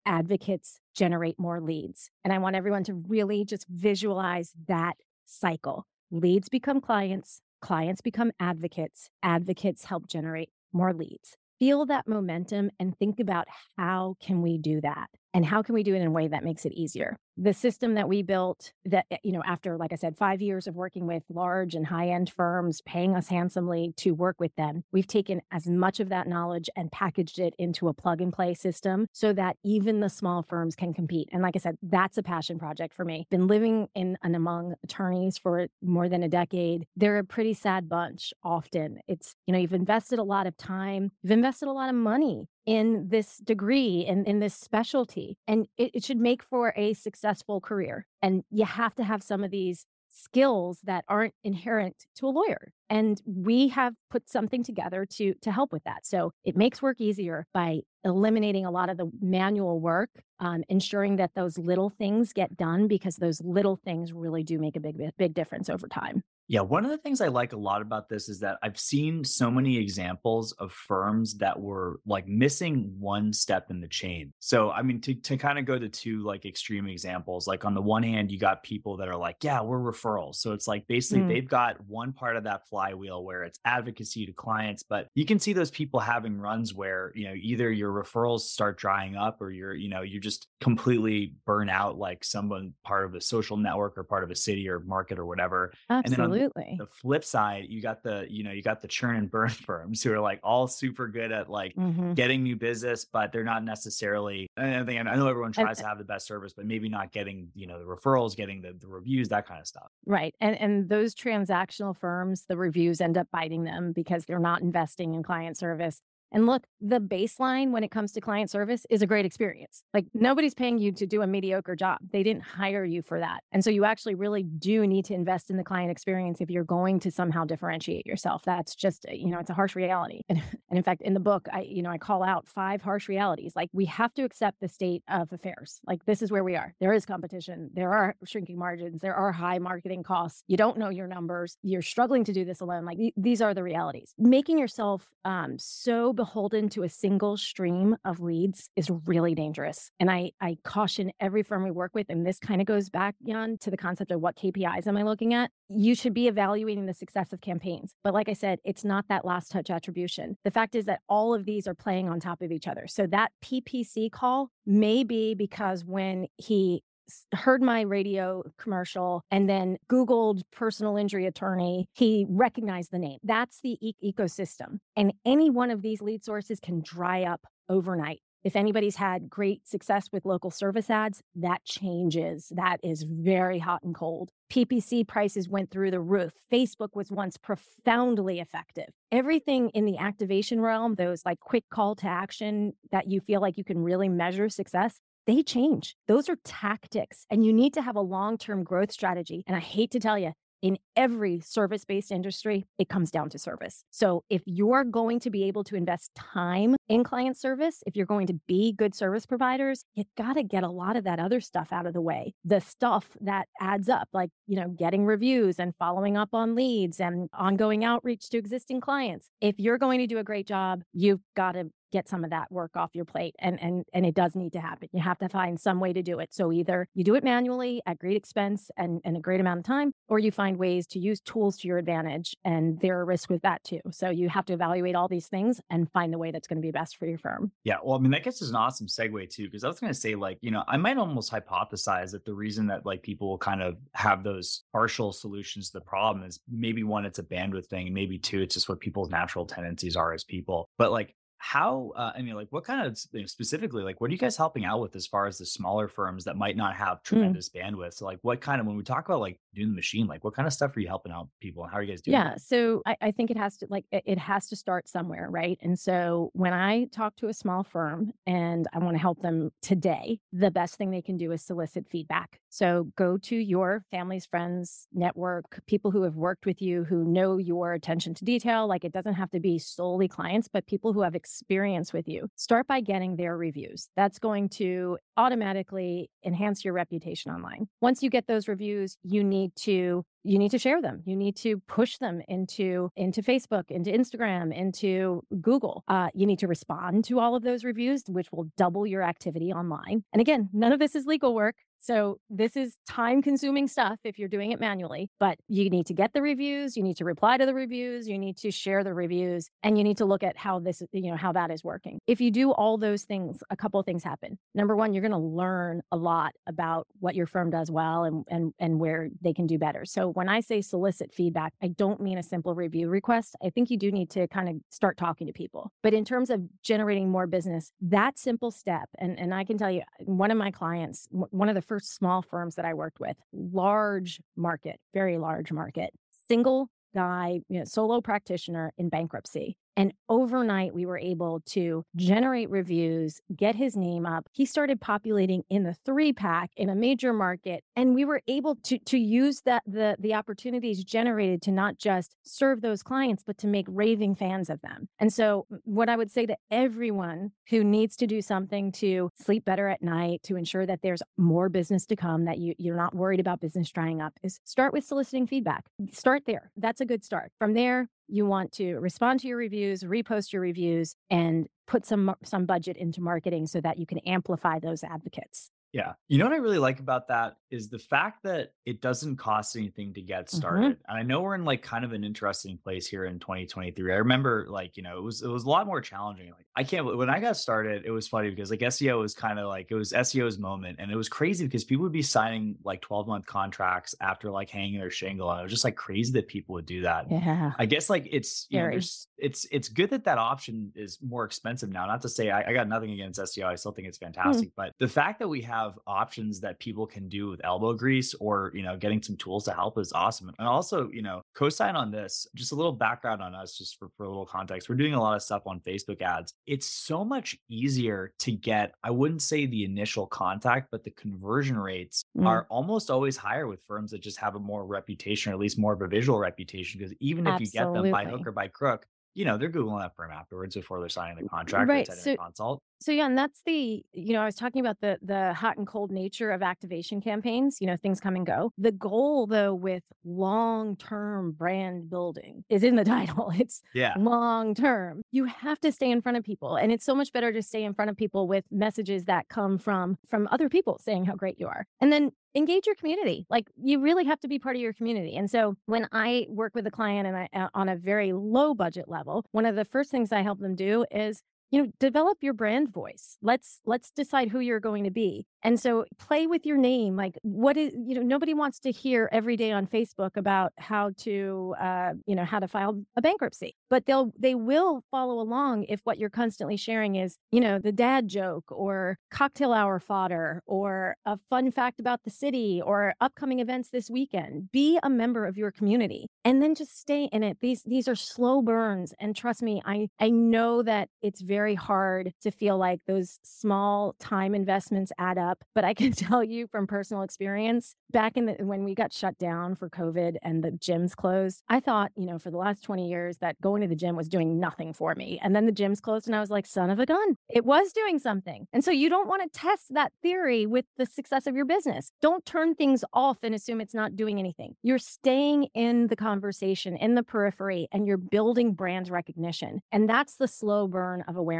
advocates 0.04 0.80
generate 0.96 1.38
more 1.38 1.60
leads. 1.60 2.10
And 2.24 2.32
i 2.32 2.38
want 2.38 2.56
everyone 2.56 2.84
to 2.84 2.94
really 2.94 3.44
just 3.44 3.66
visualize 3.68 4.52
that 4.66 4.94
cycle. 5.24 5.84
Leads 6.10 6.48
become 6.48 6.80
clients, 6.80 7.40
clients 7.60 8.00
become 8.00 8.32
advocates, 8.40 9.08
advocates 9.22 9.84
help 9.84 10.06
generate 10.06 10.50
more 10.72 10.92
leads. 10.92 11.36
Feel 11.58 11.86
that 11.86 12.08
momentum 12.08 12.70
and 12.80 12.96
think 12.98 13.20
about 13.20 13.46
how 13.78 14.16
can 14.20 14.42
we 14.42 14.58
do 14.58 14.80
that? 14.80 15.08
and 15.34 15.44
how 15.44 15.62
can 15.62 15.74
we 15.74 15.82
do 15.82 15.94
it 15.94 16.00
in 16.00 16.06
a 16.06 16.10
way 16.10 16.28
that 16.28 16.44
makes 16.44 16.64
it 16.64 16.72
easier 16.72 17.16
the 17.36 17.52
system 17.52 17.94
that 17.94 18.08
we 18.08 18.22
built 18.22 18.72
that 18.84 19.06
eh, 19.10 19.16
you 19.22 19.32
know 19.32 19.42
after 19.46 19.76
like 19.76 19.92
i 19.92 19.96
said 19.96 20.16
5 20.16 20.40
years 20.42 20.66
of 20.66 20.74
working 20.74 21.06
with 21.06 21.22
large 21.28 21.74
and 21.74 21.86
high 21.86 22.08
end 22.08 22.30
firms 22.30 22.80
paying 22.82 23.14
us 23.14 23.28
handsomely 23.28 23.92
to 23.96 24.12
work 24.12 24.36
with 24.38 24.54
them 24.56 24.84
we've 24.92 25.06
taken 25.06 25.40
as 25.50 25.66
much 25.68 26.00
of 26.00 26.08
that 26.08 26.26
knowledge 26.26 26.68
and 26.76 26.92
packaged 26.92 27.38
it 27.38 27.54
into 27.58 27.88
a 27.88 27.94
plug 27.94 28.20
and 28.20 28.32
play 28.32 28.54
system 28.54 29.06
so 29.12 29.32
that 29.32 29.56
even 29.64 30.00
the 30.00 30.08
small 30.08 30.42
firms 30.42 30.74
can 30.74 30.94
compete. 30.94 31.28
And 31.32 31.42
like 31.42 31.56
i 31.56 31.58
said 31.58 31.76
that's 31.82 32.18
a 32.18 32.22
passion 32.22 32.58
project 32.58 32.94
for 32.94 33.04
me. 33.04 33.26
Been 33.30 33.46
living 33.46 33.88
in 33.94 34.18
and 34.22 34.36
among 34.36 34.74
attorneys 34.84 35.38
for 35.38 35.66
more 35.82 36.08
than 36.08 36.22
a 36.22 36.28
decade. 36.28 36.86
They're 36.96 37.18
a 37.18 37.24
pretty 37.24 37.54
sad 37.54 37.88
bunch 37.88 38.32
often. 38.42 39.00
It's 39.08 39.34
you 39.46 39.52
know 39.52 39.58
you've 39.58 39.72
invested 39.72 40.18
a 40.18 40.22
lot 40.22 40.46
of 40.46 40.56
time 40.56 41.10
you've 41.22 41.32
invested 41.32 41.68
a 41.68 41.72
lot 41.72 41.88
of 41.88 41.94
money 41.94 42.48
in 42.66 43.08
this 43.08 43.38
degree 43.38 44.06
and 44.08 44.26
in 44.26 44.38
this 44.38 44.54
specialty 44.54 45.36
and 45.48 45.66
it, 45.76 45.90
it, 45.94 46.04
should 46.04 46.18
make 46.18 46.42
for 46.42 46.72
a 46.76 46.92
successful 47.22 47.60
career 47.60 48.04
and 48.20 48.42
you 48.50 48.64
have 48.64 48.94
to 48.96 49.04
have 49.04 49.22
some 49.22 49.44
of 49.44 49.50
these 49.50 49.86
skills 50.08 50.80
that 50.82 51.04
aren't 51.08 51.34
inherent 51.44 52.06
to 52.16 52.26
a 52.26 52.30
lawyer 52.30 52.72
and 52.92 53.22
we 53.24 53.68
have 53.68 53.94
put 54.10 54.28
something 54.28 54.62
together 54.62 55.06
to 55.06 55.34
to 55.40 55.50
help 55.50 55.72
with 55.72 55.82
that 55.84 56.06
so 56.06 56.30
it 56.44 56.56
makes 56.56 56.82
work 56.82 57.00
easier 57.00 57.46
by 57.54 57.80
eliminating 58.04 58.66
a 58.66 58.70
lot 58.70 58.90
of 58.90 58.96
the 58.98 59.10
manual 59.20 59.80
work 59.80 60.10
um, 60.40 60.62
ensuring 60.68 61.16
that 61.16 61.30
those 61.34 61.56
little 61.56 61.88
things 61.88 62.32
get 62.32 62.56
done 62.56 62.86
because 62.86 63.16
those 63.16 63.40
little 63.40 63.76
things 63.76 64.12
really 64.12 64.44
do 64.44 64.58
make 64.58 64.76
a 64.76 64.80
big 64.80 65.00
big 65.16 65.34
difference 65.34 65.68
over 65.70 65.88
time 65.88 66.22
yeah, 66.52 66.60
one 66.60 66.84
of 66.84 66.90
the 66.90 66.98
things 66.98 67.22
I 67.22 67.28
like 67.28 67.54
a 67.54 67.56
lot 67.56 67.80
about 67.80 68.10
this 68.10 68.28
is 68.28 68.40
that 68.40 68.58
I've 68.62 68.78
seen 68.78 69.24
so 69.24 69.50
many 69.50 69.78
examples 69.78 70.52
of 70.52 70.70
firms 70.70 71.38
that 71.38 71.58
were 71.58 72.00
like 72.04 72.28
missing 72.28 72.94
one 72.98 73.32
step 73.32 73.70
in 73.70 73.80
the 73.80 73.88
chain. 73.88 74.34
So, 74.40 74.70
I 74.70 74.82
mean, 74.82 75.00
to, 75.02 75.14
to 75.14 75.38
kind 75.38 75.58
of 75.58 75.64
go 75.64 75.78
to 75.78 75.88
two 75.88 76.22
like 76.24 76.44
extreme 76.44 76.88
examples, 76.88 77.46
like 77.46 77.64
on 77.64 77.74
the 77.74 77.80
one 77.80 78.02
hand, 78.02 78.30
you 78.30 78.38
got 78.38 78.62
people 78.64 78.98
that 78.98 79.08
are 79.08 79.16
like, 79.16 79.36
yeah, 79.42 79.62
we're 79.62 79.78
referrals. 79.78 80.36
So 80.36 80.52
it's 80.52 80.68
like 80.68 80.86
basically 80.88 81.22
mm. 81.22 81.28
they've 81.28 81.48
got 81.48 81.76
one 81.86 82.12
part 82.12 82.36
of 82.36 82.44
that 82.44 82.68
flywheel 82.82 83.24
where 83.24 83.42
it's 83.44 83.58
advocacy 83.64 84.26
to 84.26 84.32
clients, 84.32 84.82
but 84.82 85.08
you 85.14 85.24
can 85.24 85.38
see 85.38 85.52
those 85.52 85.70
people 85.70 86.00
having 86.00 86.38
runs 86.38 86.74
where, 86.74 87.12
you 87.14 87.28
know, 87.28 87.34
either 87.34 87.70
your 87.70 87.92
referrals 87.92 88.40
start 88.40 88.78
drying 88.78 89.16
up 89.16 89.40
or 89.40 89.50
you're, 89.50 89.74
you 89.74 89.88
know, 89.88 90.02
you 90.02 90.20
just 90.20 90.48
completely 90.60 91.34
burn 91.46 91.68
out 91.68 91.98
like 91.98 92.24
someone 92.24 92.72
part 92.84 93.04
of 93.04 93.14
a 93.14 93.20
social 93.20 93.56
network 93.56 93.96
or 93.96 94.04
part 94.04 94.24
of 94.24 94.30
a 94.30 94.34
city 94.34 94.68
or 94.68 94.80
market 94.80 95.18
or 95.18 95.26
whatever. 95.26 95.72
Absolutely. 95.90 96.76
The 96.78 96.86
flip 96.86 97.24
side, 97.24 97.66
you 97.68 97.80
got 97.80 98.02
the, 98.02 98.26
you 98.28 98.42
know, 98.42 98.50
you 98.50 98.62
got 98.62 98.80
the 98.80 98.88
churn 98.88 99.16
and 99.16 99.30
burn 99.30 99.48
firms 99.66 100.02
who 100.02 100.12
are 100.12 100.20
like 100.20 100.40
all 100.42 100.66
super 100.66 101.08
good 101.08 101.30
at 101.32 101.48
like 101.48 101.74
mm-hmm. 101.74 102.14
getting 102.14 102.42
new 102.42 102.56
business, 102.56 103.04
but 103.04 103.32
they're 103.32 103.44
not 103.44 103.64
necessarily, 103.64 104.48
I 104.56 104.82
think 104.82 105.00
I 105.00 105.02
know 105.02 105.28
everyone 105.28 105.52
tries 105.52 105.78
and, 105.78 105.84
to 105.84 105.88
have 105.88 105.98
the 105.98 106.04
best 106.04 106.26
service, 106.26 106.52
but 106.52 106.66
maybe 106.66 106.88
not 106.88 107.12
getting, 107.12 107.48
you 107.54 107.66
know, 107.66 107.78
the 107.78 107.84
referrals, 107.84 108.36
getting 108.36 108.60
the, 108.60 108.76
the 108.78 108.88
reviews, 108.88 109.28
that 109.28 109.46
kind 109.46 109.60
of 109.60 109.66
stuff. 109.66 109.90
Right. 110.06 110.34
And 110.40 110.58
and 110.60 110.88
those 110.88 111.14
transactional 111.14 111.96
firms, 111.96 112.44
the 112.48 112.56
reviews 112.72 113.02
end 113.02 113.18
up 113.18 113.28
biting 113.30 113.64
them 113.64 113.92
because 113.92 114.24
they're 114.24 114.38
not 114.38 114.62
investing 114.62 115.12
in 115.12 115.22
client 115.22 115.58
service. 115.58 116.00
And 116.32 116.46
look, 116.46 116.64
the 116.80 116.98
baseline 116.98 117.70
when 117.70 117.84
it 117.84 117.90
comes 117.90 118.12
to 118.12 118.20
client 118.20 118.50
service 118.50 118.86
is 118.90 119.02
a 119.02 119.06
great 119.06 119.24
experience. 119.24 119.84
Like 119.94 120.06
nobody's 120.14 120.54
paying 120.54 120.78
you 120.78 120.90
to 120.92 121.06
do 121.06 121.22
a 121.22 121.26
mediocre 121.26 121.76
job. 121.76 121.98
They 122.10 122.22
didn't 122.22 122.42
hire 122.42 122.84
you 122.84 123.02
for 123.02 123.20
that. 123.20 123.42
And 123.52 123.62
so 123.62 123.70
you 123.70 123.84
actually 123.84 124.14
really 124.14 124.42
do 124.42 124.86
need 124.86 125.04
to 125.06 125.14
invest 125.14 125.50
in 125.50 125.56
the 125.56 125.64
client 125.64 125.90
experience 125.90 126.40
if 126.40 126.50
you're 126.50 126.64
going 126.64 126.98
to 127.00 127.10
somehow 127.10 127.44
differentiate 127.44 128.06
yourself. 128.06 128.42
That's 128.44 128.74
just, 128.74 129.06
you 129.10 129.30
know, 129.30 129.38
it's 129.38 129.50
a 129.50 129.54
harsh 129.54 129.76
reality. 129.76 130.22
And, 130.32 130.40
and 130.70 130.78
in 130.78 130.82
fact, 130.82 131.02
in 131.02 131.12
the 131.12 131.20
book, 131.20 131.46
I, 131.52 131.60
you 131.60 131.82
know, 131.82 131.90
I 131.90 131.98
call 131.98 132.22
out 132.22 132.48
five 132.48 132.80
harsh 132.80 133.06
realities. 133.06 133.52
Like 133.54 133.68
we 133.74 133.84
have 133.84 134.14
to 134.14 134.22
accept 134.22 134.60
the 134.60 134.68
state 134.68 135.02
of 135.06 135.30
affairs. 135.30 135.78
Like 135.86 136.06
this 136.06 136.22
is 136.22 136.32
where 136.32 136.42
we 136.42 136.56
are. 136.56 136.74
There 136.80 136.94
is 136.94 137.04
competition. 137.04 137.68
There 137.74 137.92
are 137.92 138.16
shrinking 138.24 138.58
margins. 138.58 139.02
There 139.02 139.14
are 139.14 139.30
high 139.30 139.58
marketing 139.58 140.04
costs. 140.04 140.42
You 140.46 140.56
don't 140.56 140.78
know 140.78 140.88
your 140.88 141.06
numbers. 141.06 141.58
You're 141.62 141.82
struggling 141.82 142.24
to 142.24 142.32
do 142.32 142.46
this 142.46 142.60
alone. 142.60 142.86
Like 142.86 142.96
th- 142.96 143.12
these 143.18 143.42
are 143.42 143.52
the 143.52 143.62
realities. 143.62 144.14
Making 144.16 144.58
yourself 144.58 145.10
um, 145.26 145.58
so 145.58 146.14
beholden 146.22 146.68
to 146.68 146.84
a 146.84 146.88
single 146.88 147.36
stream 147.36 147.96
of 148.04 148.20
leads 148.20 148.70
is 148.76 148.88
really 149.06 149.34
dangerous. 149.34 149.90
And 149.98 150.08
I, 150.08 150.30
I 150.40 150.56
caution 150.62 151.10
every 151.18 151.42
firm 151.42 151.64
we 151.64 151.72
work 151.72 151.90
with, 151.96 152.06
and 152.08 152.24
this 152.24 152.38
kind 152.38 152.60
of 152.60 152.66
goes 152.68 152.88
back, 152.88 153.16
Jan, 153.26 153.58
to 153.58 153.72
the 153.72 153.76
concept 153.76 154.12
of 154.12 154.20
what 154.20 154.36
KPIs 154.36 154.86
am 154.86 154.96
I 154.96 155.02
looking 155.02 155.34
at? 155.34 155.50
You 155.68 155.96
should 155.96 156.14
be 156.14 156.28
evaluating 156.28 156.86
the 156.86 156.94
success 156.94 157.32
of 157.32 157.40
campaigns. 157.40 157.96
But 158.04 158.14
like 158.14 158.28
I 158.28 158.34
said, 158.34 158.60
it's 158.62 158.84
not 158.84 159.06
that 159.08 159.24
last 159.24 159.50
touch 159.50 159.68
attribution. 159.68 160.36
The 160.44 160.52
fact 160.52 160.76
is 160.76 160.84
that 160.84 161.00
all 161.08 161.34
of 161.34 161.44
these 161.44 161.66
are 161.66 161.74
playing 161.74 162.08
on 162.08 162.20
top 162.20 162.40
of 162.40 162.52
each 162.52 162.68
other. 162.68 162.86
So 162.86 163.08
that 163.08 163.32
PPC 163.44 164.12
call 164.12 164.50
may 164.64 165.02
be 165.02 165.34
because 165.34 165.84
when 165.84 166.28
he 166.36 166.84
heard 167.34 167.62
my 167.62 167.82
radio 167.82 168.42
commercial 168.58 169.22
and 169.30 169.48
then 169.48 169.76
Googled 169.90 170.42
personal 170.52 170.96
injury 170.96 171.26
attorney, 171.26 171.86
he 171.92 172.26
recognized 172.28 172.90
the 172.90 172.98
name. 172.98 173.18
That's 173.22 173.60
the 173.60 173.78
e- 173.80 174.12
ecosystem. 174.12 174.78
And 174.96 175.12
any 175.24 175.50
one 175.50 175.70
of 175.70 175.82
these 175.82 176.02
lead 176.02 176.24
sources 176.24 176.60
can 176.60 176.82
dry 176.82 177.22
up 177.22 177.46
overnight. 177.68 178.20
If 178.44 178.56
anybody's 178.56 178.96
had 178.96 179.30
great 179.30 179.68
success 179.68 180.08
with 180.12 180.24
local 180.24 180.50
service 180.50 180.90
ads, 180.90 181.22
that 181.36 181.64
changes. 181.64 182.50
That 182.54 182.78
is 182.82 183.04
very 183.04 183.60
hot 183.60 183.82
and 183.84 183.94
cold. 183.94 184.30
PPC 184.52 185.06
prices 185.06 185.48
went 185.48 185.70
through 185.70 185.92
the 185.92 186.00
roof. 186.00 186.32
Facebook 186.52 186.88
was 186.94 187.10
once 187.10 187.36
profoundly 187.36 188.40
effective. 188.40 188.88
Everything 189.12 189.70
in 189.70 189.84
the 189.84 189.96
activation 189.96 190.60
realm, 190.60 190.96
those 190.96 191.22
like 191.24 191.38
quick 191.38 191.64
call 191.70 191.94
to 191.96 192.08
action 192.08 192.72
that 192.90 193.08
you 193.08 193.20
feel 193.20 193.40
like 193.40 193.56
you 193.56 193.64
can 193.64 193.78
really 193.78 194.08
measure 194.08 194.48
success, 194.48 194.98
they 195.26 195.42
change. 195.42 195.96
Those 196.08 196.28
are 196.28 196.36
tactics, 196.44 197.26
and 197.30 197.44
you 197.44 197.52
need 197.52 197.74
to 197.74 197.82
have 197.82 197.96
a 197.96 198.00
long 198.00 198.38
term 198.38 198.64
growth 198.64 198.92
strategy. 198.92 199.44
And 199.46 199.56
I 199.56 199.60
hate 199.60 199.90
to 199.92 200.00
tell 200.00 200.18
you, 200.18 200.32
in 200.62 200.78
every 200.94 201.40
service 201.40 201.84
based 201.84 202.12
industry, 202.12 202.64
it 202.78 202.88
comes 202.88 203.10
down 203.10 203.28
to 203.30 203.38
service. 203.38 203.84
So 203.90 204.22
if 204.30 204.42
you're 204.46 204.84
going 204.84 205.18
to 205.20 205.30
be 205.30 205.44
able 205.44 205.64
to 205.64 205.76
invest 205.76 206.12
time 206.14 206.76
in 206.88 207.02
client 207.02 207.36
service, 207.36 207.82
if 207.84 207.96
you're 207.96 208.06
going 208.06 208.28
to 208.28 208.40
be 208.46 208.72
good 208.72 208.94
service 208.94 209.26
providers, 209.26 209.84
you 209.94 210.04
got 210.16 210.34
to 210.34 210.44
get 210.44 210.62
a 210.62 210.68
lot 210.68 210.96
of 210.96 211.04
that 211.04 211.18
other 211.18 211.40
stuff 211.40 211.72
out 211.72 211.86
of 211.86 211.94
the 211.94 212.00
way. 212.00 212.32
The 212.44 212.60
stuff 212.60 213.08
that 213.20 213.48
adds 213.60 213.88
up, 213.88 214.08
like, 214.12 214.30
you 214.46 214.56
know, 214.56 214.68
getting 214.68 215.04
reviews 215.04 215.58
and 215.58 215.74
following 215.78 216.16
up 216.16 216.28
on 216.32 216.54
leads 216.54 217.00
and 217.00 217.28
ongoing 217.34 217.84
outreach 217.84 218.30
to 218.30 218.38
existing 218.38 218.80
clients. 218.80 219.28
If 219.40 219.56
you're 219.58 219.78
going 219.78 219.98
to 219.98 220.06
do 220.06 220.18
a 220.18 220.24
great 220.24 220.46
job, 220.46 220.82
you've 220.92 221.20
got 221.34 221.52
to 221.52 221.70
get 221.92 222.08
some 222.08 222.24
of 222.24 222.30
that 222.30 222.50
work 222.50 222.76
off 222.76 222.90
your 222.94 223.04
plate 223.04 223.34
and 223.38 223.60
and 223.60 223.84
and 223.92 224.04
it 224.04 224.14
does 224.14 224.34
need 224.34 224.52
to 224.52 224.60
happen. 224.60 224.88
You 224.92 225.00
have 225.00 225.18
to 225.18 225.28
find 225.28 225.60
some 225.60 225.78
way 225.78 225.92
to 225.92 226.02
do 226.02 226.18
it. 226.18 226.34
So 226.34 226.52
either 226.52 226.88
you 226.94 227.04
do 227.04 227.14
it 227.14 227.24
manually 227.24 227.82
at 227.86 227.98
great 227.98 228.16
expense 228.16 228.70
and, 228.76 229.00
and 229.04 229.16
a 229.16 229.20
great 229.20 229.40
amount 229.40 229.60
of 229.60 229.64
time 229.64 229.92
or 230.08 230.18
you 230.18 230.30
find 230.30 230.56
ways 230.56 230.86
to 230.88 230.98
use 230.98 231.20
tools 231.20 231.58
to 231.58 231.68
your 231.68 231.78
advantage 231.78 232.34
and 232.44 232.80
there 232.80 232.98
are 232.98 233.04
risks 233.04 233.28
with 233.28 233.42
that 233.42 233.62
too. 233.64 233.80
So 233.90 234.10
you 234.10 234.28
have 234.28 234.46
to 234.46 234.52
evaluate 234.52 234.94
all 234.94 235.08
these 235.08 235.28
things 235.28 235.60
and 235.70 235.90
find 235.92 236.12
the 236.12 236.18
way 236.18 236.30
that's 236.30 236.48
going 236.48 236.58
to 236.58 236.66
be 236.66 236.70
best 236.70 236.96
for 236.96 237.06
your 237.06 237.18
firm. 237.18 237.52
Yeah 237.64 237.76
well 237.84 237.96
i 237.96 238.00
mean 238.00 238.10
that 238.12 238.24
gets 238.24 238.42
us 238.42 238.48
an 238.48 238.56
awesome 238.56 238.86
segue 238.86 239.28
too 239.30 239.44
because 239.44 239.64
i 239.64 239.68
was 239.68 239.80
going 239.80 239.92
to 239.92 239.98
say 239.98 240.14
like 240.14 240.38
you 240.40 240.50
know 240.50 240.64
i 240.68 240.76
might 240.76 240.96
almost 240.96 241.32
hypothesize 241.32 242.10
that 242.12 242.24
the 242.24 242.34
reason 242.34 242.66
that 242.66 242.84
like 242.86 243.02
people 243.02 243.28
will 243.28 243.38
kind 243.38 243.62
of 243.62 243.76
have 243.94 244.22
those 244.22 244.62
partial 244.72 245.12
solutions 245.12 245.70
to 245.70 245.78
the 245.78 245.84
problem 245.84 246.24
is 246.24 246.40
maybe 246.50 246.82
one 246.82 247.04
it's 247.04 247.18
a 247.18 247.22
bandwidth 247.22 247.66
thing 247.66 247.86
and 247.86 247.94
maybe 247.94 248.18
two 248.18 248.40
it's 248.40 248.54
just 248.54 248.68
what 248.68 248.80
people's 248.80 249.10
natural 249.10 249.46
tendencies 249.46 249.96
are 249.96 250.12
as 250.12 250.24
people. 250.24 250.68
But 250.78 250.92
like 250.92 251.14
how 251.42 251.90
uh, 251.96 252.12
i 252.16 252.22
mean 252.22 252.36
like 252.36 252.46
what 252.50 252.62
kind 252.62 252.86
of 252.86 252.96
you 253.10 253.20
know, 253.20 253.26
specifically 253.26 253.82
like 253.82 254.00
what 254.00 254.08
are 254.08 254.12
you 254.12 254.18
guys 254.18 254.36
helping 254.36 254.64
out 254.64 254.80
with 254.80 254.94
as 254.94 255.08
far 255.08 255.26
as 255.26 255.38
the 255.38 255.44
smaller 255.44 255.88
firms 255.88 256.22
that 256.22 256.36
might 256.36 256.56
not 256.56 256.76
have 256.76 256.98
mm. 256.98 257.02
tremendous 257.02 257.48
mm. 257.48 257.60
bandwidth 257.60 257.94
so 257.94 258.04
like 258.04 258.20
what 258.22 258.40
kind 258.40 258.60
of 258.60 258.66
when 258.66 258.76
we 258.76 258.84
talk 258.84 259.08
about 259.08 259.18
like 259.18 259.40
doing 259.52 259.70
the 259.70 259.74
machine 259.74 260.06
like 260.06 260.22
what 260.22 260.34
kind 260.34 260.46
of 260.46 260.52
stuff 260.52 260.76
are 260.76 260.80
you 260.80 260.86
helping 260.86 261.10
out 261.10 261.28
people 261.40 261.64
and 261.64 261.72
how 261.72 261.78
are 261.78 261.82
you 261.82 261.90
guys 261.90 262.00
doing 262.00 262.12
yeah 262.12 262.36
so 262.36 262.80
I, 262.86 262.96
I, 263.02 263.10
think 263.10 263.32
it 263.32 263.36
has 263.36 263.56
to 263.56 263.66
like 263.68 263.84
it 263.90 264.18
has 264.18 264.48
to 264.50 264.56
start 264.56 264.88
somewhere 264.88 265.28
right 265.30 265.58
and 265.60 265.76
so 265.76 266.30
when 266.32 266.52
i 266.52 266.84
talk 266.92 267.16
to 267.16 267.26
a 267.26 267.34
small 267.34 267.64
firm 267.64 268.12
and 268.24 268.68
i 268.72 268.78
want 268.78 268.94
to 268.94 269.00
help 269.00 269.20
them 269.20 269.50
today 269.62 270.20
the 270.32 270.52
best 270.52 270.76
thing 270.76 270.92
they 270.92 271.02
can 271.02 271.16
do 271.16 271.32
is 271.32 271.42
solicit 271.42 271.86
feedback 271.90 272.38
so 272.50 272.86
go 272.96 273.18
to 273.18 273.34
your 273.34 273.84
family's 273.90 274.26
friends 274.26 274.86
network 274.92 275.60
people 275.66 275.90
who 275.90 276.04
have 276.04 276.14
worked 276.14 276.46
with 276.46 276.62
you 276.62 276.84
who 276.84 277.04
know 277.04 277.36
your 277.36 277.72
attention 277.72 278.14
to 278.14 278.24
detail 278.24 278.68
like 278.68 278.84
it 278.84 278.92
doesn't 278.92 279.14
have 279.14 279.30
to 279.32 279.40
be 279.40 279.58
solely 279.58 280.06
clients 280.06 280.46
but 280.46 280.66
people 280.66 280.92
who 280.92 281.02
have 281.02 281.16
experience 281.32 281.92
with 281.92 282.08
you. 282.08 282.28
Start 282.36 282.66
by 282.66 282.80
getting 282.80 283.16
their 283.16 283.36
reviews. 283.36 283.88
That's 283.96 284.18
going 284.18 284.50
to 284.50 284.98
automatically 285.16 286.10
enhance 286.24 286.64
your 286.64 286.74
reputation 286.74 287.32
online. 287.32 287.68
Once 287.80 288.02
you 288.02 288.10
get 288.10 288.26
those 288.26 288.48
reviews, 288.48 288.96
you 289.02 289.24
need 289.24 289.54
to 289.56 290.04
you 290.24 290.38
need 290.38 290.52
to 290.52 290.58
share 290.58 290.80
them 290.80 291.02
you 291.04 291.16
need 291.16 291.36
to 291.36 291.58
push 291.66 291.98
them 291.98 292.22
into 292.28 292.88
into 292.94 293.22
facebook 293.22 293.64
into 293.70 293.90
instagram 293.90 294.54
into 294.56 295.20
google 295.40 295.82
uh, 295.88 296.08
you 296.14 296.26
need 296.26 296.38
to 296.38 296.46
respond 296.46 297.04
to 297.04 297.18
all 297.18 297.34
of 297.34 297.42
those 297.42 297.64
reviews 297.64 298.04
which 298.06 298.28
will 298.30 298.46
double 298.56 298.86
your 298.86 299.02
activity 299.02 299.52
online 299.52 300.04
and 300.12 300.20
again 300.20 300.48
none 300.52 300.72
of 300.72 300.78
this 300.78 300.94
is 300.94 301.06
legal 301.06 301.34
work 301.34 301.56
so 301.82 302.18
this 302.30 302.56
is 302.56 302.76
time 302.88 303.22
consuming 303.22 303.66
stuff 303.66 303.98
if 304.04 304.16
you're 304.16 304.28
doing 304.28 304.52
it 304.52 304.60
manually, 304.60 305.10
but 305.18 305.36
you 305.48 305.68
need 305.68 305.86
to 305.86 305.94
get 305.94 306.12
the 306.12 306.22
reviews, 306.22 306.76
you 306.76 306.82
need 306.84 306.96
to 306.98 307.04
reply 307.04 307.36
to 307.36 307.44
the 307.44 307.54
reviews, 307.54 308.06
you 308.08 308.18
need 308.18 308.36
to 308.38 308.52
share 308.52 308.84
the 308.84 308.94
reviews, 308.94 309.48
and 309.64 309.76
you 309.76 309.82
need 309.82 309.96
to 309.96 310.04
look 310.04 310.22
at 310.22 310.36
how 310.36 310.60
this, 310.60 310.80
you 310.92 311.10
know, 311.10 311.16
how 311.16 311.32
that 311.32 311.50
is 311.50 311.64
working. 311.64 311.98
If 312.06 312.20
you 312.20 312.30
do 312.30 312.52
all 312.52 312.78
those 312.78 313.02
things, 313.02 313.42
a 313.50 313.56
couple 313.56 313.80
of 313.80 313.86
things 313.86 314.04
happen. 314.04 314.38
Number 314.54 314.76
one, 314.76 314.92
you're 314.92 315.02
going 315.02 315.10
to 315.10 315.18
learn 315.18 315.82
a 315.90 315.96
lot 315.96 316.34
about 316.46 316.86
what 317.00 317.16
your 317.16 317.26
firm 317.26 317.50
does 317.50 317.68
well 317.68 318.04
and 318.04 318.24
and 318.28 318.52
and 318.60 318.78
where 318.78 319.08
they 319.20 319.32
can 319.32 319.48
do 319.48 319.58
better. 319.58 319.84
So 319.84 320.08
when 320.08 320.28
I 320.28 320.38
say 320.38 320.60
solicit 320.60 321.12
feedback, 321.12 321.52
I 321.60 321.68
don't 321.68 322.00
mean 322.00 322.16
a 322.16 322.22
simple 322.22 322.54
review 322.54 322.88
request. 322.90 323.34
I 323.44 323.50
think 323.50 323.70
you 323.70 323.76
do 323.76 323.90
need 323.90 324.08
to 324.10 324.28
kind 324.28 324.48
of 324.48 324.54
start 324.70 324.96
talking 324.96 325.26
to 325.26 325.32
people. 325.32 325.72
But 325.82 325.94
in 325.94 326.04
terms 326.04 326.30
of 326.30 326.42
generating 326.62 327.10
more 327.10 327.26
business, 327.26 327.72
that 327.80 328.20
simple 328.20 328.52
step, 328.52 328.88
and 328.98 329.18
and 329.18 329.34
I 329.34 329.42
can 329.42 329.58
tell 329.58 329.70
you, 329.70 329.82
one 330.04 330.30
of 330.30 330.36
my 330.36 330.52
clients, 330.52 331.08
one 331.10 331.48
of 331.48 331.56
the 331.56 331.62
first 331.72 331.94
small 331.94 332.20
firms 332.20 332.56
that 332.56 332.66
I 332.66 332.74
worked 332.74 333.00
with, 333.00 333.16
large 333.32 334.20
market, 334.36 334.78
very 334.92 335.16
large 335.16 335.50
market, 335.50 335.88
single 336.28 336.68
guy, 336.94 337.40
you 337.48 337.60
know, 337.60 337.64
solo 337.64 338.02
practitioner 338.02 338.74
in 338.76 338.90
bankruptcy. 338.90 339.56
And 339.76 339.92
overnight, 340.08 340.74
we 340.74 340.86
were 340.86 340.98
able 340.98 341.40
to 341.46 341.84
generate 341.96 342.50
reviews, 342.50 343.20
get 343.34 343.54
his 343.54 343.76
name 343.76 344.04
up. 344.06 344.26
He 344.32 344.44
started 344.44 344.80
populating 344.80 345.42
in 345.48 345.62
the 345.62 345.74
three 345.84 346.12
pack 346.12 346.50
in 346.56 346.68
a 346.68 346.74
major 346.74 347.12
market. 347.12 347.64
And 347.74 347.94
we 347.94 348.04
were 348.04 348.20
able 348.28 348.56
to, 348.64 348.78
to 348.78 348.98
use 348.98 349.42
that 349.42 349.62
the, 349.66 349.96
the 349.98 350.14
opportunities 350.14 350.84
generated 350.84 351.42
to 351.42 351.52
not 351.52 351.78
just 351.78 352.14
serve 352.22 352.60
those 352.60 352.82
clients, 352.82 353.22
but 353.26 353.38
to 353.38 353.46
make 353.46 353.66
raving 353.68 354.14
fans 354.16 354.50
of 354.50 354.60
them. 354.60 354.88
And 354.98 355.12
so, 355.12 355.46
what 355.64 355.88
I 355.88 355.96
would 355.96 356.10
say 356.10 356.26
to 356.26 356.36
everyone 356.50 357.32
who 357.48 357.64
needs 357.64 357.96
to 357.96 358.06
do 358.06 358.22
something 358.22 358.72
to 358.72 359.10
sleep 359.18 359.44
better 359.44 359.68
at 359.68 359.82
night, 359.82 360.22
to 360.24 360.36
ensure 360.36 360.66
that 360.66 360.80
there's 360.82 361.02
more 361.16 361.48
business 361.48 361.86
to 361.86 361.96
come, 361.96 362.24
that 362.24 362.38
you, 362.38 362.54
you're 362.58 362.76
not 362.76 362.94
worried 362.94 363.20
about 363.20 363.40
business 363.40 363.70
drying 363.70 364.00
up, 364.00 364.12
is 364.22 364.40
start 364.44 364.72
with 364.72 364.84
soliciting 364.84 365.26
feedback. 365.26 365.64
Start 365.92 366.24
there. 366.26 366.50
That's 366.56 366.80
a 366.80 366.86
good 366.86 367.04
start. 367.04 367.32
From 367.38 367.54
there, 367.54 367.88
you 368.12 368.26
want 368.26 368.52
to 368.52 368.76
respond 368.76 369.20
to 369.20 369.28
your 369.28 369.38
reviews, 369.38 369.82
repost 369.84 370.32
your 370.32 370.42
reviews, 370.42 370.94
and 371.10 371.46
put 371.66 371.86
some 371.86 372.14
some 372.22 372.44
budget 372.44 372.76
into 372.76 373.00
marketing 373.00 373.46
so 373.46 373.60
that 373.60 373.78
you 373.78 373.86
can 373.86 373.98
amplify 374.00 374.58
those 374.58 374.84
advocates. 374.84 375.50
Yeah. 375.72 375.94
You 376.08 376.18
know 376.18 376.26
what 376.26 376.34
I 376.34 376.38
really 376.38 376.58
like 376.58 376.80
about 376.80 377.08
that 377.08 377.36
is 377.50 377.68
the 377.68 377.78
fact 377.78 378.22
that 378.24 378.52
it 378.66 378.80
doesn't 378.80 379.16
cost 379.16 379.56
anything 379.56 379.94
to 379.94 380.02
get 380.02 380.26
mm-hmm. 380.26 380.36
started. 380.36 380.72
Mm-hmm. 380.72 380.90
And 380.90 380.98
I 380.98 381.02
know 381.02 381.22
we're 381.22 381.34
in 381.34 381.44
like 381.44 381.62
kind 381.62 381.84
of 381.84 381.92
an 381.92 382.04
interesting 382.04 382.58
place 382.62 382.86
here 382.86 383.04
in 383.04 383.18
2023. 383.18 383.92
I 383.92 383.96
remember 383.96 384.46
like, 384.48 384.76
you 384.76 384.82
know, 384.82 384.98
it 384.98 385.02
was 385.02 385.22
it 385.22 385.28
was 385.28 385.44
a 385.44 385.48
lot 385.48 385.66
more 385.66 385.80
challenging. 385.80 386.30
Like 386.30 386.46
I 386.54 386.64
can't 386.64 386.96
when 386.96 387.08
I 387.08 387.20
got 387.20 387.36
started, 387.36 387.84
it 387.86 387.90
was 387.90 388.06
funny 388.06 388.30
because 388.30 388.50
like 388.50 388.60
SEO 388.60 389.00
was 389.00 389.14
kind 389.14 389.38
of 389.38 389.48
like 389.48 389.68
it 389.70 389.74
was 389.74 389.92
SEO's 389.92 390.38
moment 390.38 390.76
and 390.78 390.90
it 390.90 390.96
was 390.96 391.08
crazy 391.08 391.44
because 391.46 391.64
people 391.64 391.84
would 391.84 391.92
be 391.92 392.02
signing 392.02 392.56
like 392.64 392.82
12 392.82 393.06
month 393.06 393.26
contracts 393.26 393.94
after 394.00 394.30
like 394.30 394.50
hanging 394.50 394.78
their 394.78 394.90
shingle 394.90 395.30
and 395.30 395.40
it 395.40 395.42
was 395.42 395.52
just 395.52 395.64
like 395.64 395.76
crazy 395.76 396.12
that 396.12 396.28
people 396.28 396.54
would 396.54 396.66
do 396.66 396.82
that. 396.82 397.10
Yeah. 397.10 397.52
I 397.58 397.64
guess 397.64 397.88
like 397.88 398.08
it's 398.10 398.46
you 398.50 398.60
know, 398.60 398.78
it's 399.22 399.46
it's 399.50 399.68
good 399.68 399.90
that 399.90 400.04
that 400.04 400.18
option 400.18 400.72
is 400.74 400.98
more 401.00 401.24
expensive 401.24 401.70
now. 401.70 401.86
Not 401.86 402.02
to 402.02 402.08
say 402.08 402.30
I, 402.30 402.50
I 402.50 402.52
got 402.52 402.68
nothing 402.68 402.90
against 402.90 403.20
SEO. 403.20 403.44
I 403.46 403.54
still 403.54 403.72
think 403.72 403.88
it's 403.88 403.98
mm. 403.98 404.12
fantastic, 404.12 404.48
mm-hmm. 404.48 404.54
but 404.56 404.72
the 404.78 404.88
fact 404.88 405.20
that 405.20 405.28
we 405.28 405.42
have 405.42 405.61
have 405.64 405.78
options 405.86 406.40
that 406.40 406.58
people 406.58 406.86
can 406.86 407.08
do 407.08 407.28
with 407.28 407.40
elbow 407.44 407.72
grease 407.72 408.14
or 408.14 408.50
you 408.54 408.62
know 408.62 408.76
getting 408.76 409.02
some 409.02 409.16
tools 409.16 409.44
to 409.44 409.52
help 409.52 409.78
is 409.78 409.92
awesome 409.92 410.30
and 410.38 410.48
also 410.48 410.88
you 410.92 411.02
know 411.02 411.22
co-sign 411.34 411.76
on 411.76 411.90
this 411.90 412.26
just 412.34 412.52
a 412.52 412.54
little 412.54 412.72
background 412.72 413.22
on 413.22 413.34
us 413.34 413.56
just 413.56 413.78
for, 413.78 413.88
for 413.96 414.04
a 414.04 414.08
little 414.08 414.26
context 414.26 414.68
we're 414.68 414.74
doing 414.74 414.94
a 414.94 415.00
lot 415.00 415.14
of 415.14 415.22
stuff 415.22 415.42
on 415.46 415.60
facebook 415.60 416.00
ads 416.02 416.34
it's 416.46 416.66
so 416.66 417.04
much 417.04 417.36
easier 417.48 418.12
to 418.18 418.32
get 418.32 418.74
i 418.82 418.90
wouldn't 418.90 419.22
say 419.22 419.46
the 419.46 419.64
initial 419.64 420.06
contact 420.06 420.68
but 420.70 420.84
the 420.84 420.90
conversion 420.90 421.58
rates 421.58 422.02
mm. 422.16 422.26
are 422.26 422.46
almost 422.50 422.90
always 422.90 423.16
higher 423.16 423.46
with 423.46 423.62
firms 423.66 423.90
that 423.90 424.02
just 424.02 424.18
have 424.18 424.34
a 424.34 424.40
more 424.40 424.64
reputation 424.64 425.32
or 425.32 425.34
at 425.34 425.40
least 425.40 425.58
more 425.58 425.72
of 425.72 425.82
a 425.82 425.88
visual 425.88 426.18
reputation 426.18 426.78
because 426.78 426.94
even 427.00 427.26
if 427.26 427.34
Absolutely. 427.34 427.58
you 427.58 427.64
get 427.64 427.82
them 427.82 427.90
by 427.90 428.04
hook 428.04 428.26
or 428.26 428.32
by 428.32 428.48
crook 428.48 428.86
you 429.14 429.24
know, 429.24 429.36
they're 429.36 429.50
Googling 429.50 429.80
that 429.80 429.94
firm 429.96 430.10
afterwards 430.10 430.54
before 430.54 430.80
they're 430.80 430.88
signing 430.88 431.22
the 431.22 431.28
contract 431.28 431.68
right. 431.68 431.88
or 431.88 431.94
so, 431.94 432.16
consult. 432.16 432.62
So 432.82 432.90
yeah, 432.90 433.06
and 433.06 433.16
that's 433.16 433.42
the, 433.46 433.84
you 433.92 434.12
know, 434.12 434.20
I 434.20 434.24
was 434.24 434.34
talking 434.34 434.60
about 434.60 434.80
the 434.80 434.98
the 435.02 435.32
hot 435.34 435.56
and 435.56 435.66
cold 435.66 435.92
nature 435.92 436.32
of 436.32 436.42
activation 436.42 437.00
campaigns, 437.00 437.58
you 437.60 437.66
know, 437.66 437.76
things 437.76 438.00
come 438.00 438.16
and 438.16 438.26
go. 438.26 438.52
The 438.58 438.72
goal 438.72 439.26
though 439.26 439.54
with 439.54 439.84
long-term 440.04 441.32
brand 441.32 441.88
building 441.88 442.44
is 442.48 442.64
in 442.64 442.76
the 442.76 442.84
title. 442.96 443.32
It's 443.34 443.62
yeah. 443.74 443.94
long 443.98 444.54
term. 444.54 445.02
You 445.12 445.24
have 445.26 445.60
to 445.60 445.72
stay 445.72 445.90
in 445.90 446.02
front 446.02 446.18
of 446.18 446.24
people. 446.24 446.56
And 446.56 446.72
it's 446.72 446.84
so 446.84 446.94
much 446.94 447.12
better 447.12 447.32
to 447.32 447.42
stay 447.42 447.64
in 447.64 447.72
front 447.74 447.90
of 447.90 447.96
people 447.96 448.26
with 448.26 448.44
messages 448.50 449.04
that 449.04 449.28
come 449.28 449.58
from 449.58 449.96
from 450.08 450.28
other 450.30 450.48
people 450.48 450.78
saying 450.80 451.04
how 451.04 451.14
great 451.14 451.38
you 451.38 451.46
are. 451.46 451.66
And 451.80 451.92
then 451.92 452.10
engage 452.34 452.66
your 452.66 452.74
community. 452.74 453.26
Like 453.28 453.48
you 453.62 453.80
really 453.80 454.04
have 454.04 454.20
to 454.20 454.28
be 454.28 454.38
part 454.38 454.56
of 454.56 454.62
your 454.62 454.72
community. 454.72 455.16
And 455.16 455.30
so 455.30 455.56
when 455.66 455.86
I 455.92 456.26
work 456.28 456.54
with 456.54 456.66
a 456.66 456.70
client 456.70 457.06
and 457.06 457.16
I 457.16 457.28
uh, 457.34 457.48
on 457.54 457.68
a 457.68 457.76
very 457.76 458.12
low 458.12 458.54
budget 458.54 458.88
level, 458.88 459.24
one 459.32 459.46
of 459.46 459.56
the 459.56 459.64
first 459.64 459.90
things 459.90 460.12
I 460.12 460.22
help 460.22 460.40
them 460.40 460.54
do 460.54 460.84
is 460.90 461.22
you 461.52 461.62
know 461.62 461.72
develop 461.78 462.18
your 462.22 462.32
brand 462.32 462.72
voice. 462.72 463.18
Let's 463.22 463.60
let's 463.64 463.90
decide 463.90 464.28
who 464.30 464.40
you're 464.40 464.60
going 464.60 464.84
to 464.84 464.90
be. 464.90 465.26
And 465.44 465.58
so 465.60 465.84
play 465.98 466.26
with 466.26 466.46
your 466.46 466.56
name 466.56 466.96
like 466.96 467.18
what 467.22 467.56
is 467.56 467.72
you 467.74 467.94
know 467.94 468.02
nobody 468.02 468.32
wants 468.32 468.58
to 468.60 468.70
hear 468.70 469.08
every 469.12 469.36
day 469.36 469.50
on 469.50 469.66
facebook 469.66 470.16
about 470.16 470.52
how 470.56 470.92
to 470.98 471.54
uh, 471.60 471.92
you 472.06 472.14
know 472.14 472.24
how 472.24 472.38
to 472.38 472.46
file 472.48 472.80
a 472.96 473.02
bankruptcy 473.02 473.56
but 473.68 473.86
they'll 473.86 474.12
they 474.18 474.34
will 474.34 474.84
follow 474.90 475.20
along 475.20 475.64
if 475.64 475.80
what 475.84 475.98
you're 475.98 476.10
constantly 476.10 476.56
sharing 476.56 476.94
is 476.94 477.18
you 477.32 477.40
know 477.40 477.58
the 477.58 477.72
dad 477.72 478.08
joke 478.08 478.44
or 478.50 478.98
cocktail 479.10 479.52
hour 479.52 479.80
fodder 479.80 480.42
or 480.46 480.96
a 481.06 481.18
fun 481.28 481.50
fact 481.50 481.80
about 481.80 482.04
the 482.04 482.10
city 482.10 482.62
or 482.64 482.94
upcoming 483.00 483.40
events 483.40 483.70
this 483.70 483.90
weekend. 483.90 484.50
Be 484.52 484.78
a 484.82 484.88
member 484.90 485.26
of 485.26 485.36
your 485.36 485.50
community 485.50 486.06
and 486.24 486.40
then 486.42 486.54
just 486.54 486.80
stay 486.80 487.08
in 487.12 487.22
it. 487.22 487.38
These 487.40 487.62
these 487.64 487.88
are 487.88 487.96
slow 487.96 488.42
burns 488.42 488.94
and 489.00 489.16
trust 489.16 489.42
me 489.42 489.62
i 489.64 489.88
i 489.98 490.08
know 490.08 490.62
that 490.62 490.88
it's 491.02 491.20
very 491.20 491.41
very 491.42 491.56
hard 491.56 492.12
to 492.22 492.30
feel 492.30 492.56
like 492.56 492.78
those 492.86 493.18
small 493.24 493.96
time 493.98 494.32
investments 494.32 494.92
add 494.96 495.18
up. 495.18 495.42
But 495.56 495.64
I 495.64 495.74
can 495.74 495.90
tell 496.06 496.22
you 496.22 496.46
from 496.46 496.68
personal 496.68 497.02
experience, 497.02 497.74
back 497.90 498.16
in 498.16 498.26
the 498.26 498.34
when 498.44 498.62
we 498.62 498.76
got 498.76 498.92
shut 498.92 499.18
down 499.18 499.56
for 499.56 499.68
COVID 499.68 500.14
and 500.22 500.44
the 500.44 500.52
gyms 500.52 500.94
closed, 500.94 501.42
I 501.48 501.58
thought, 501.58 501.90
you 501.96 502.06
know, 502.06 502.20
for 502.20 502.30
the 502.30 502.36
last 502.36 502.62
20 502.62 502.88
years 502.88 503.18
that 503.18 503.40
going 503.40 503.60
to 503.62 503.66
the 503.66 503.74
gym 503.74 503.96
was 503.96 504.08
doing 504.08 504.38
nothing 504.38 504.72
for 504.72 504.94
me. 504.94 505.18
And 505.20 505.34
then 505.34 505.46
the 505.46 505.52
gyms 505.52 505.80
closed 505.80 506.06
and 506.06 506.14
I 506.14 506.20
was 506.20 506.30
like, 506.30 506.46
son 506.46 506.70
of 506.70 506.78
a 506.78 506.86
gun, 506.86 507.16
it 507.28 507.44
was 507.44 507.72
doing 507.72 507.98
something. 507.98 508.46
And 508.52 508.64
so 508.64 508.70
you 508.70 508.88
don't 508.88 509.08
want 509.08 509.22
to 509.24 509.40
test 509.40 509.74
that 509.74 509.92
theory 510.00 510.46
with 510.46 510.66
the 510.78 510.86
success 510.86 511.26
of 511.26 511.34
your 511.34 511.44
business. 511.44 511.90
Don't 512.00 512.24
turn 512.24 512.54
things 512.54 512.84
off 512.92 513.18
and 513.24 513.34
assume 513.34 513.60
it's 513.60 513.74
not 513.74 513.96
doing 513.96 514.20
anything. 514.20 514.54
You're 514.62 514.78
staying 514.78 515.48
in 515.54 515.88
the 515.88 515.96
conversation, 515.96 516.76
in 516.76 516.94
the 516.94 517.02
periphery, 517.02 517.66
and 517.72 517.84
you're 517.84 517.96
building 517.96 518.54
brand 518.54 518.88
recognition. 518.90 519.60
And 519.72 519.88
that's 519.88 520.14
the 520.18 520.28
slow 520.28 520.68
burn 520.68 521.02
of 521.08 521.16
awareness. 521.16 521.31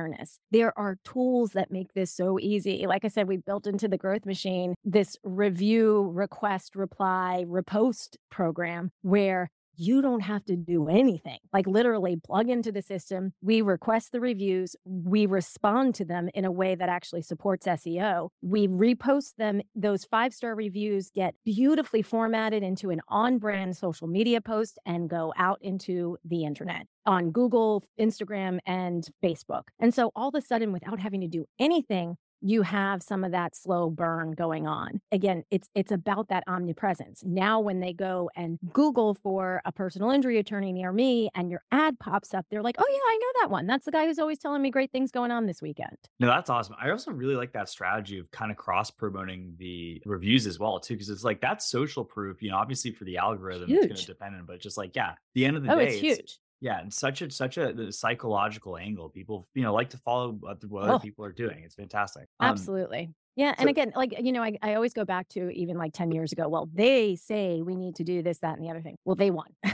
There 0.50 0.76
are 0.78 0.98
tools 1.05 1.52
that 1.52 1.70
make 1.70 1.92
this 1.94 2.12
so 2.12 2.38
easy. 2.38 2.87
Like 2.87 3.05
I 3.05 3.09
said, 3.09 3.28
we 3.28 3.37
built 3.37 3.66
into 3.66 3.88
the 3.88 3.98
growth 3.98 4.26
machine 4.26 4.74
this 4.85 5.16
review, 5.22 6.11
request, 6.12 6.76
reply, 6.76 7.44
repost 7.48 8.16
program 8.31 8.90
where 9.02 9.50
you 9.76 10.02
don't 10.02 10.20
have 10.20 10.44
to 10.46 10.56
do 10.56 10.88
anything. 10.88 11.38
Like 11.52 11.66
literally 11.66 12.16
plug 12.16 12.48
into 12.48 12.72
the 12.72 12.82
system. 12.82 13.32
We 13.42 13.62
request 13.62 14.12
the 14.12 14.20
reviews. 14.20 14.76
We 14.85 15.26
respond 15.26 15.94
to 15.96 16.04
them 16.04 16.28
in 16.35 16.44
a 16.44 16.50
way 16.50 16.74
that 16.74 16.88
actually 16.88 17.22
supports 17.22 17.66
SEO. 17.66 18.28
We 18.42 18.68
repost 18.68 19.37
them. 19.37 19.61
Those 19.74 20.04
five 20.04 20.32
star 20.35 20.54
reviews 20.54 21.11
get 21.14 21.35
beautifully 21.44 22.02
formatted 22.02 22.62
into 22.62 22.90
an 22.90 23.00
on 23.08 23.38
brand 23.38 23.76
social 23.76 24.06
media 24.06 24.40
post 24.40 24.78
and 24.87 25.08
go 25.08 25.32
out 25.37 25.58
into 25.62 26.16
the 26.24 26.44
internet 26.44 26.87
on 27.06 27.30
Google, 27.30 27.85
Instagram, 27.98 28.58
and 28.66 29.06
Facebook. 29.22 29.64
And 29.80 29.94
so 29.94 30.11
all 30.14 30.28
of 30.28 30.35
a 30.35 30.40
sudden, 30.40 30.72
without 30.72 31.00
having 31.00 31.20
to 31.22 31.28
do 31.28 31.46
anything, 31.58 32.16
you 32.42 32.62
have 32.62 33.02
some 33.02 33.24
of 33.24 33.33
that 33.33 33.57
slow 33.57 33.88
burn 33.88 34.33
going 34.33 34.66
on. 34.66 35.00
Again, 35.12 35.44
it's 35.50 35.68
it's 35.74 35.92
about 35.92 36.28
that 36.28 36.44
omnipresence. 36.46 37.22
Now 37.24 37.61
when 37.61 37.81
they 37.81 37.92
go 37.92 38.31
and 38.37 38.59
Google 38.72 39.14
for 39.14 39.62
a 39.64 39.72
personal 39.72 40.11
injury 40.11 40.38
attorney 40.38 40.72
near 40.72 40.92
me 40.92 41.31
and 41.35 41.50
your 41.50 41.62
ad 41.70 41.98
pops 41.98 42.35
up, 42.35 42.44
they're 42.50 42.62
like, 42.62 42.76
"Oh 42.78 42.87
yeah, 42.88 42.96
I 42.96 43.16
know 43.16 43.42
that 43.42 43.50
one. 43.50 43.66
That's 43.66 43.85
the 43.85 43.92
guy 43.92 44.07
who's 44.07 44.18
always 44.18 44.38
telling 44.38 44.61
me 44.62 44.70
great 44.70 44.90
things 44.90 45.11
going 45.11 45.31
on 45.31 45.46
this 45.46 45.62
weekend." 45.62 45.96
No, 46.18 46.26
that's 46.26 46.50
awesome. 46.50 46.74
I 46.81 46.90
also 46.90 47.12
really 47.12 47.37
like 47.37 47.52
that 47.52 47.68
strategy 47.68 48.18
of 48.18 48.31
kind 48.31 48.50
of 48.50 48.57
cross 48.57 48.90
promoting 48.90 49.55
the 49.59 50.02
reviews 50.05 50.46
as 50.46 50.59
well 50.59 50.81
too 50.81 50.94
because 50.94 51.09
it's 51.09 51.24
like 51.24 51.40
that's 51.40 51.70
social 51.70 52.05
proof, 52.05 52.42
you 52.42 52.50
know, 52.50 52.57
obviously 52.57 52.90
for 52.90 53.05
the 53.05 53.18
algorithm 53.18 53.68
huge. 53.68 53.78
it's 53.78 53.87
going 53.87 54.00
to 54.00 54.07
depend 54.07 54.37
on 54.37 54.46
but 54.46 54.61
just 54.61 54.76
like 54.76 54.96
yeah, 54.96 55.12
the 55.35 55.44
end 55.44 55.57
of 55.57 55.62
the 55.62 55.72
oh, 55.72 55.78
day 55.78 55.87
it's 55.87 56.00
huge. 56.00 56.38
Yeah, 56.62 56.79
and 56.79 56.94
such 56.94 57.22
a 57.22 57.31
such 57.31 57.59
a 57.59 57.92
psychological 57.92 58.79
angle. 58.79 59.11
People, 59.11 59.48
you 59.53 59.64
know, 59.64 59.75
like 59.75 59.90
to 59.90 59.98
follow 59.98 60.31
what, 60.31 60.62
other 60.81 60.94
Oh, 60.94 60.98
people 60.98 61.25
are 61.25 61.33
doing. 61.33 61.64
It's 61.64 61.75
fantastic. 61.75 62.29
Um, 62.38 62.51
absolutely. 62.51 63.14
Yeah. 63.37 63.55
And 63.59 63.66
so 63.66 63.68
again, 63.68 63.92
like, 63.97 64.14
you 64.21 64.33
know, 64.33 64.42
I, 64.42 64.59
I 64.62 64.75
always 64.75 64.92
go 64.92 65.05
back 65.05 65.29
to 65.31 65.51
even 65.51 65.79
like 65.79 65.92
10 65.92 66.11
years 66.12 66.33
ago. 66.33 66.49
Well, 66.49 66.68
they 66.73 67.16
say 67.16 67.62
we 67.62 67.77
need 67.77 67.97
to 67.97 68.05
do 68.05 68.23
this, 68.23 68.38
that, 68.38 68.57
and 68.57 68.64
the 68.64 68.71
other 68.71 68.83
thing. 68.83 68.97
Well, 69.05 69.16
they 69.16 69.31
won. 69.31 69.47